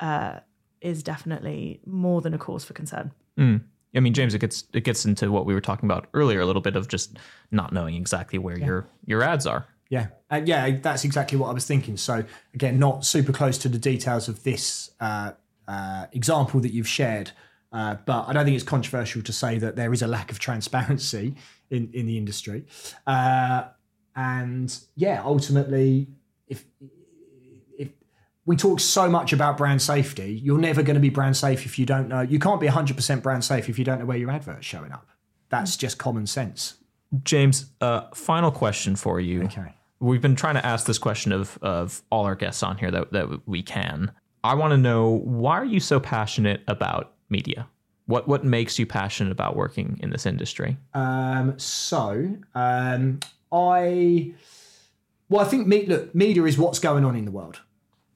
uh, 0.00 0.40
is 0.80 1.02
definitely 1.02 1.80
more 1.86 2.20
than 2.20 2.34
a 2.34 2.38
cause 2.38 2.64
for 2.64 2.74
concern. 2.74 3.12
I 3.94 4.00
mean, 4.00 4.14
James, 4.14 4.34
it 4.34 4.38
gets 4.38 4.64
it 4.72 4.84
gets 4.84 5.04
into 5.04 5.30
what 5.30 5.46
we 5.46 5.54
were 5.54 5.60
talking 5.60 5.86
about 5.86 6.08
earlier, 6.14 6.40
a 6.40 6.46
little 6.46 6.62
bit 6.62 6.76
of 6.76 6.88
just 6.88 7.18
not 7.50 7.72
knowing 7.72 7.94
exactly 7.94 8.38
where 8.38 8.58
your 8.58 8.86
your 9.04 9.22
ads 9.22 9.46
are. 9.46 9.66
Yeah, 9.90 10.06
uh, 10.30 10.40
yeah, 10.44 10.78
that's 10.80 11.04
exactly 11.04 11.36
what 11.36 11.48
I 11.48 11.52
was 11.52 11.66
thinking. 11.66 11.98
So 11.98 12.24
again, 12.54 12.78
not 12.78 13.04
super 13.04 13.32
close 13.32 13.58
to 13.58 13.68
the 13.68 13.78
details 13.78 14.28
of 14.28 14.42
this 14.42 14.90
uh, 15.00 15.32
uh, 15.68 16.06
example 16.12 16.60
that 16.60 16.72
you've 16.72 16.88
shared, 16.88 17.32
uh, 17.72 17.96
but 18.04 18.28
I 18.28 18.32
don't 18.32 18.44
think 18.44 18.54
it's 18.54 18.64
controversial 18.64 19.22
to 19.22 19.32
say 19.32 19.58
that 19.58 19.76
there 19.76 19.92
is 19.92 20.02
a 20.02 20.06
lack 20.06 20.30
of 20.30 20.38
transparency 20.38 21.34
in 21.70 21.90
in 21.92 22.06
the 22.06 22.18
industry, 22.18 22.64
uh, 23.06 23.64
and 24.14 24.78
yeah, 24.94 25.22
ultimately, 25.24 26.08
if 26.46 26.64
if 27.78 27.90
we 28.44 28.56
talk 28.56 28.80
so 28.80 29.08
much 29.08 29.32
about 29.32 29.56
brand 29.56 29.80
safety, 29.80 30.40
you're 30.42 30.58
never 30.58 30.82
going 30.82 30.94
to 30.94 31.00
be 31.00 31.10
brand 31.10 31.36
safe 31.36 31.64
if 31.64 31.78
you 31.78 31.86
don't 31.86 32.08
know. 32.08 32.20
You 32.20 32.38
can't 32.38 32.60
be 32.60 32.66
100% 32.66 33.22
brand 33.22 33.44
safe 33.44 33.68
if 33.68 33.78
you 33.78 33.84
don't 33.84 34.00
know 34.00 34.06
where 34.06 34.18
your 34.18 34.30
advert's 34.30 34.60
are 34.60 34.62
showing 34.62 34.92
up. 34.92 35.08
That's 35.48 35.76
just 35.76 35.98
common 35.98 36.26
sense. 36.26 36.74
James, 37.24 37.66
uh, 37.80 38.02
final 38.14 38.50
question 38.50 38.96
for 38.96 39.20
you. 39.20 39.44
Okay. 39.44 39.74
We've 40.00 40.22
been 40.22 40.36
trying 40.36 40.54
to 40.54 40.66
ask 40.66 40.86
this 40.86 40.98
question 40.98 41.32
of 41.32 41.58
of 41.62 42.02
all 42.10 42.24
our 42.24 42.34
guests 42.34 42.62
on 42.62 42.76
here 42.76 42.90
that 42.90 43.12
that 43.12 43.48
we 43.48 43.62
can. 43.62 44.12
I 44.44 44.54
want 44.54 44.72
to 44.72 44.76
know 44.76 45.20
why 45.24 45.58
are 45.58 45.64
you 45.64 45.78
so 45.78 46.00
passionate 46.00 46.62
about 46.66 47.11
media? 47.32 47.66
What 48.06 48.28
what 48.28 48.44
makes 48.44 48.78
you 48.78 48.86
passionate 48.86 49.32
about 49.32 49.56
working 49.56 49.98
in 50.02 50.10
this 50.10 50.26
industry? 50.26 50.76
Um, 50.94 51.58
so 51.58 52.36
um, 52.54 53.18
I, 53.50 54.32
well, 55.28 55.44
I 55.44 55.48
think 55.48 55.66
me, 55.66 55.86
look, 55.86 56.14
media 56.14 56.44
is 56.44 56.58
what's 56.58 56.78
going 56.78 57.04
on 57.04 57.16
in 57.16 57.24
the 57.24 57.30
world. 57.30 57.60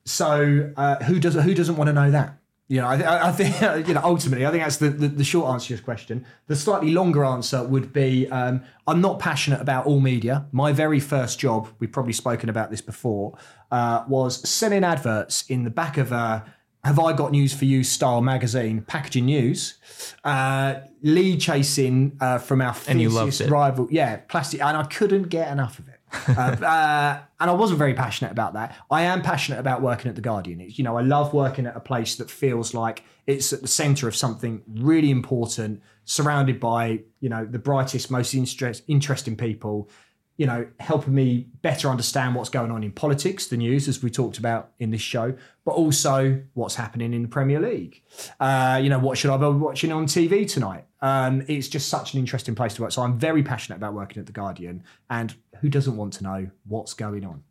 So 0.05 0.73
uh, 0.77 1.03
who 1.05 1.19
does 1.19 1.35
who 1.35 1.55
doesn't 1.55 1.77
want 1.77 1.89
to 1.89 1.93
know 1.93 2.11
that? 2.11 2.39
You 2.69 2.81
know, 2.81 2.89
I, 2.89 3.29
I 3.29 3.33
think 3.33 3.61
you 3.89 3.95
know. 3.95 4.01
Ultimately, 4.03 4.45
I 4.45 4.51
think 4.51 4.65
that's 4.65 4.79
the, 4.79 4.91
the, 4.91 5.09
the 5.09 5.25
short 5.25 5.53
answer 5.53 5.69
to 5.69 5.75
your 5.75 5.85
question. 5.85 6.27
The 6.49 6.57
slightly 6.57 6.91
longer 6.91 7.25
answer 7.25 7.63
would 7.63 7.93
be: 7.93 8.29
um, 8.29 8.63
I'm 8.87 9.01
not 9.01 9.21
passionate 9.21 9.61
about 9.61 9.87
all 9.87 10.01
media. 10.01 10.47
My 10.51 10.73
very 10.73 10.99
first 10.99 11.39
job, 11.39 11.69
we've 11.79 11.93
probably 11.93 12.13
spoken 12.13 12.49
about 12.49 12.71
this 12.71 12.81
before, 12.81 13.39
uh, 13.71 14.05
was 14.09 14.49
selling 14.49 14.83
adverts 14.83 15.45
in 15.49 15.63
the 15.63 15.71
back 15.71 15.97
of 15.97 16.11
a 16.11 16.45
"Have 16.87 16.99
I 16.99 17.13
Got 17.13 17.33
News 17.33 17.53
for 17.53 17.65
You" 17.65 17.83
style 17.83 18.23
magazine, 18.23 18.83
packaging 18.83 19.27
news, 19.27 19.79
uh, 20.25 20.77
lead 21.03 21.41
chasing 21.41 22.17
uh, 22.21 22.39
from 22.39 22.61
our 22.61 22.75
fiercest 22.75 23.51
rival. 23.51 23.89
Yeah, 23.91 24.17
plastic, 24.29 24.63
and 24.63 24.77
I 24.77 24.85
couldn't 24.85 25.25
get 25.25 25.51
enough 25.51 25.79
of 25.79 25.89
it. 25.89 26.01
uh, 26.29 26.41
uh, 26.65 27.21
and 27.41 27.51
I 27.51 27.53
wasn't 27.53 27.79
very 27.79 27.95
passionate 27.95 28.31
about 28.31 28.55
that. 28.55 28.77
I 28.91 29.03
am 29.03 29.23
passionate 29.23 29.59
about 29.59 29.83
working 29.83 30.09
at 30.09 30.15
the 30.15 30.21
Guardian. 30.21 30.61
It's, 30.61 30.79
you 30.79 30.85
know, 30.85 30.97
I 30.97 31.03
love 31.03 31.35
working 31.35 31.67
at 31.67 31.77
a 31.77 31.81
place 31.81 32.17
that 32.17 32.31
feels 32.31 32.73
like 32.73 33.03
it's 33.27 33.53
at 33.53 33.63
the 33.63 33.69
centre 33.69 34.07
of 34.07 34.15
something 34.15 34.63
really 34.69 35.11
important, 35.11 35.83
surrounded 36.05 36.61
by 36.61 37.01
you 37.21 37.29
know 37.29 37.45
the 37.45 37.59
brightest, 37.59 38.11
most 38.11 38.33
interest, 38.35 38.85
interesting 38.87 39.37
people. 39.37 39.91
You 40.37 40.47
know, 40.47 40.67
helping 40.81 41.15
me 41.15 41.47
better 41.63 41.89
understand 41.89 42.35
what's 42.35 42.51
going 42.51 42.71
on 42.71 42.85
in 42.85 42.93
politics, 42.93 43.47
the 43.47 43.57
news, 43.57 43.89
as 43.89 44.03
we 44.03 44.11
talked 44.11 44.39
about 44.39 44.73
in 44.79 44.91
this 44.91 45.01
show, 45.01 45.35
but 45.65 45.73
also 45.73 46.43
what's 46.55 46.75
happening 46.75 47.15
in 47.15 47.23
the 47.23 47.29
Premier 47.29 47.61
League. 47.61 48.03
Uh, 48.39 48.79
you 48.83 48.91
know, 48.91 48.99
what 48.99 49.17
should 49.17 49.31
I 49.31 49.37
be 49.39 49.47
watching 49.47 49.93
on 49.93 50.07
TV 50.07 50.47
tonight? 50.51 50.85
Um, 51.01 51.43
it's 51.49 51.69
just 51.69 51.89
such 51.89 52.15
an 52.15 52.21
interesting 52.21 52.55
place 52.55 52.75
to 52.75 52.83
work. 52.83 52.93
So 52.93 53.03
I'm 53.03 53.19
very 53.19 53.43
passionate 53.43 53.77
about 53.77 53.95
working 53.95 54.21
at 54.21 54.27
the 54.27 54.33
Guardian, 54.33 54.85
and 55.09 55.35
who 55.61 55.69
doesn't 55.69 55.97
want 55.97 56.13
to 56.15 56.25
know 56.25 56.51
what's 56.67 56.95
going 56.95 57.25
on? 57.25 57.43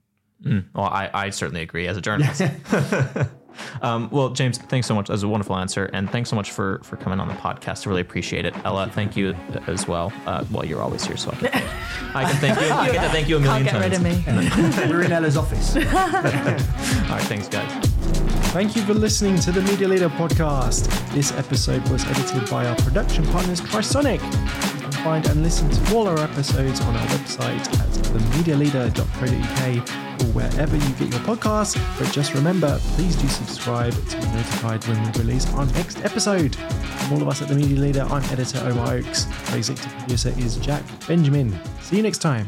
Well, 0.73 0.86
I, 0.86 1.09
I 1.13 1.29
certainly 1.31 1.61
agree 1.61 1.88
as 1.88 1.97
a 1.97 2.01
journalist. 2.01 2.41
Um, 3.81 4.09
well, 4.11 4.29
James, 4.29 4.57
thanks 4.57 4.87
so 4.87 4.95
much. 4.95 5.07
That 5.07 5.13
was 5.13 5.23
a 5.23 5.27
wonderful 5.27 5.55
answer, 5.55 5.85
and 5.93 6.09
thanks 6.09 6.29
so 6.29 6.35
much 6.35 6.51
for 6.51 6.79
for 6.83 6.97
coming 6.97 7.19
on 7.19 7.27
the 7.27 7.33
podcast. 7.35 7.85
I 7.85 7.89
really 7.89 8.01
appreciate 8.01 8.45
it. 8.45 8.53
Ella, 8.65 8.89
thank 8.93 9.15
you 9.15 9.35
as 9.67 9.87
well. 9.87 10.11
Uh, 10.25 10.43
well, 10.51 10.65
you're 10.65 10.81
always 10.81 11.05
here, 11.05 11.17
so 11.17 11.31
I 11.31 11.35
can, 11.35 11.63
I 12.15 12.23
can 12.31 12.35
thank 12.37 12.59
you. 12.59 12.67
I 12.73 12.91
get 12.91 13.03
to 13.03 13.09
thank 13.09 13.29
you 13.29 13.37
a 13.37 13.39
million 13.39 13.65
Can't 13.65 13.91
get 13.91 14.01
times. 14.01 14.25
rid 14.25 14.37
of 14.37 14.87
me. 14.87 14.89
We're 14.91 15.03
in 15.03 15.11
Ella's 15.11 15.37
office. 15.37 15.75
All 15.75 15.81
right, 15.83 17.21
thanks, 17.23 17.47
guys. 17.47 17.85
Thank 18.51 18.75
you 18.75 18.83
for 18.83 18.93
listening 18.93 19.37
to 19.41 19.51
the 19.51 19.61
Media 19.63 19.87
Leader 19.87 20.07
podcast. 20.09 20.87
This 21.13 21.31
episode 21.33 21.85
was 21.89 22.05
edited 22.05 22.49
by 22.49 22.65
our 22.65 22.75
production 22.77 23.25
partners, 23.27 23.59
Trysonic. 23.59 24.21
Find 25.05 25.23
and 25.27 25.43
listen 25.43 25.69
to 25.69 25.95
all 25.95 26.07
our 26.07 26.17
episodes 26.17 26.81
on 26.81 26.95
our 26.95 27.05
website 27.09 27.61
at 27.79 27.89
themedialeader.co.uk 28.09 29.89
or 30.19 30.25
wherever 30.33 30.75
you 30.75 30.89
get 30.95 31.11
your 31.11 31.19
podcasts. 31.19 31.77
But 31.99 32.11
just 32.11 32.33
remember, 32.33 32.79
please 32.95 33.15
do 33.15 33.27
subscribe 33.27 33.93
to 33.93 34.17
be 34.17 34.25
notified 34.25 34.83
when 34.87 34.99
we 35.03 35.19
release 35.19 35.47
our 35.53 35.67
next 35.67 36.03
episode. 36.03 36.55
From 36.55 37.13
all 37.13 37.21
of 37.21 37.27
us 37.27 37.43
at 37.43 37.49
the 37.49 37.53
Media 37.55 37.77
Leader, 37.77 38.07
I'm 38.09 38.23
editor 38.31 38.57
Omar 38.63 38.95
Oakes. 38.95 39.27
Our 39.51 39.57
executive 39.57 39.91
producer 39.99 40.33
is 40.39 40.57
Jack 40.57 40.83
Benjamin. 41.07 41.55
See 41.81 41.97
you 41.97 42.01
next 42.01 42.17
time. 42.17 42.47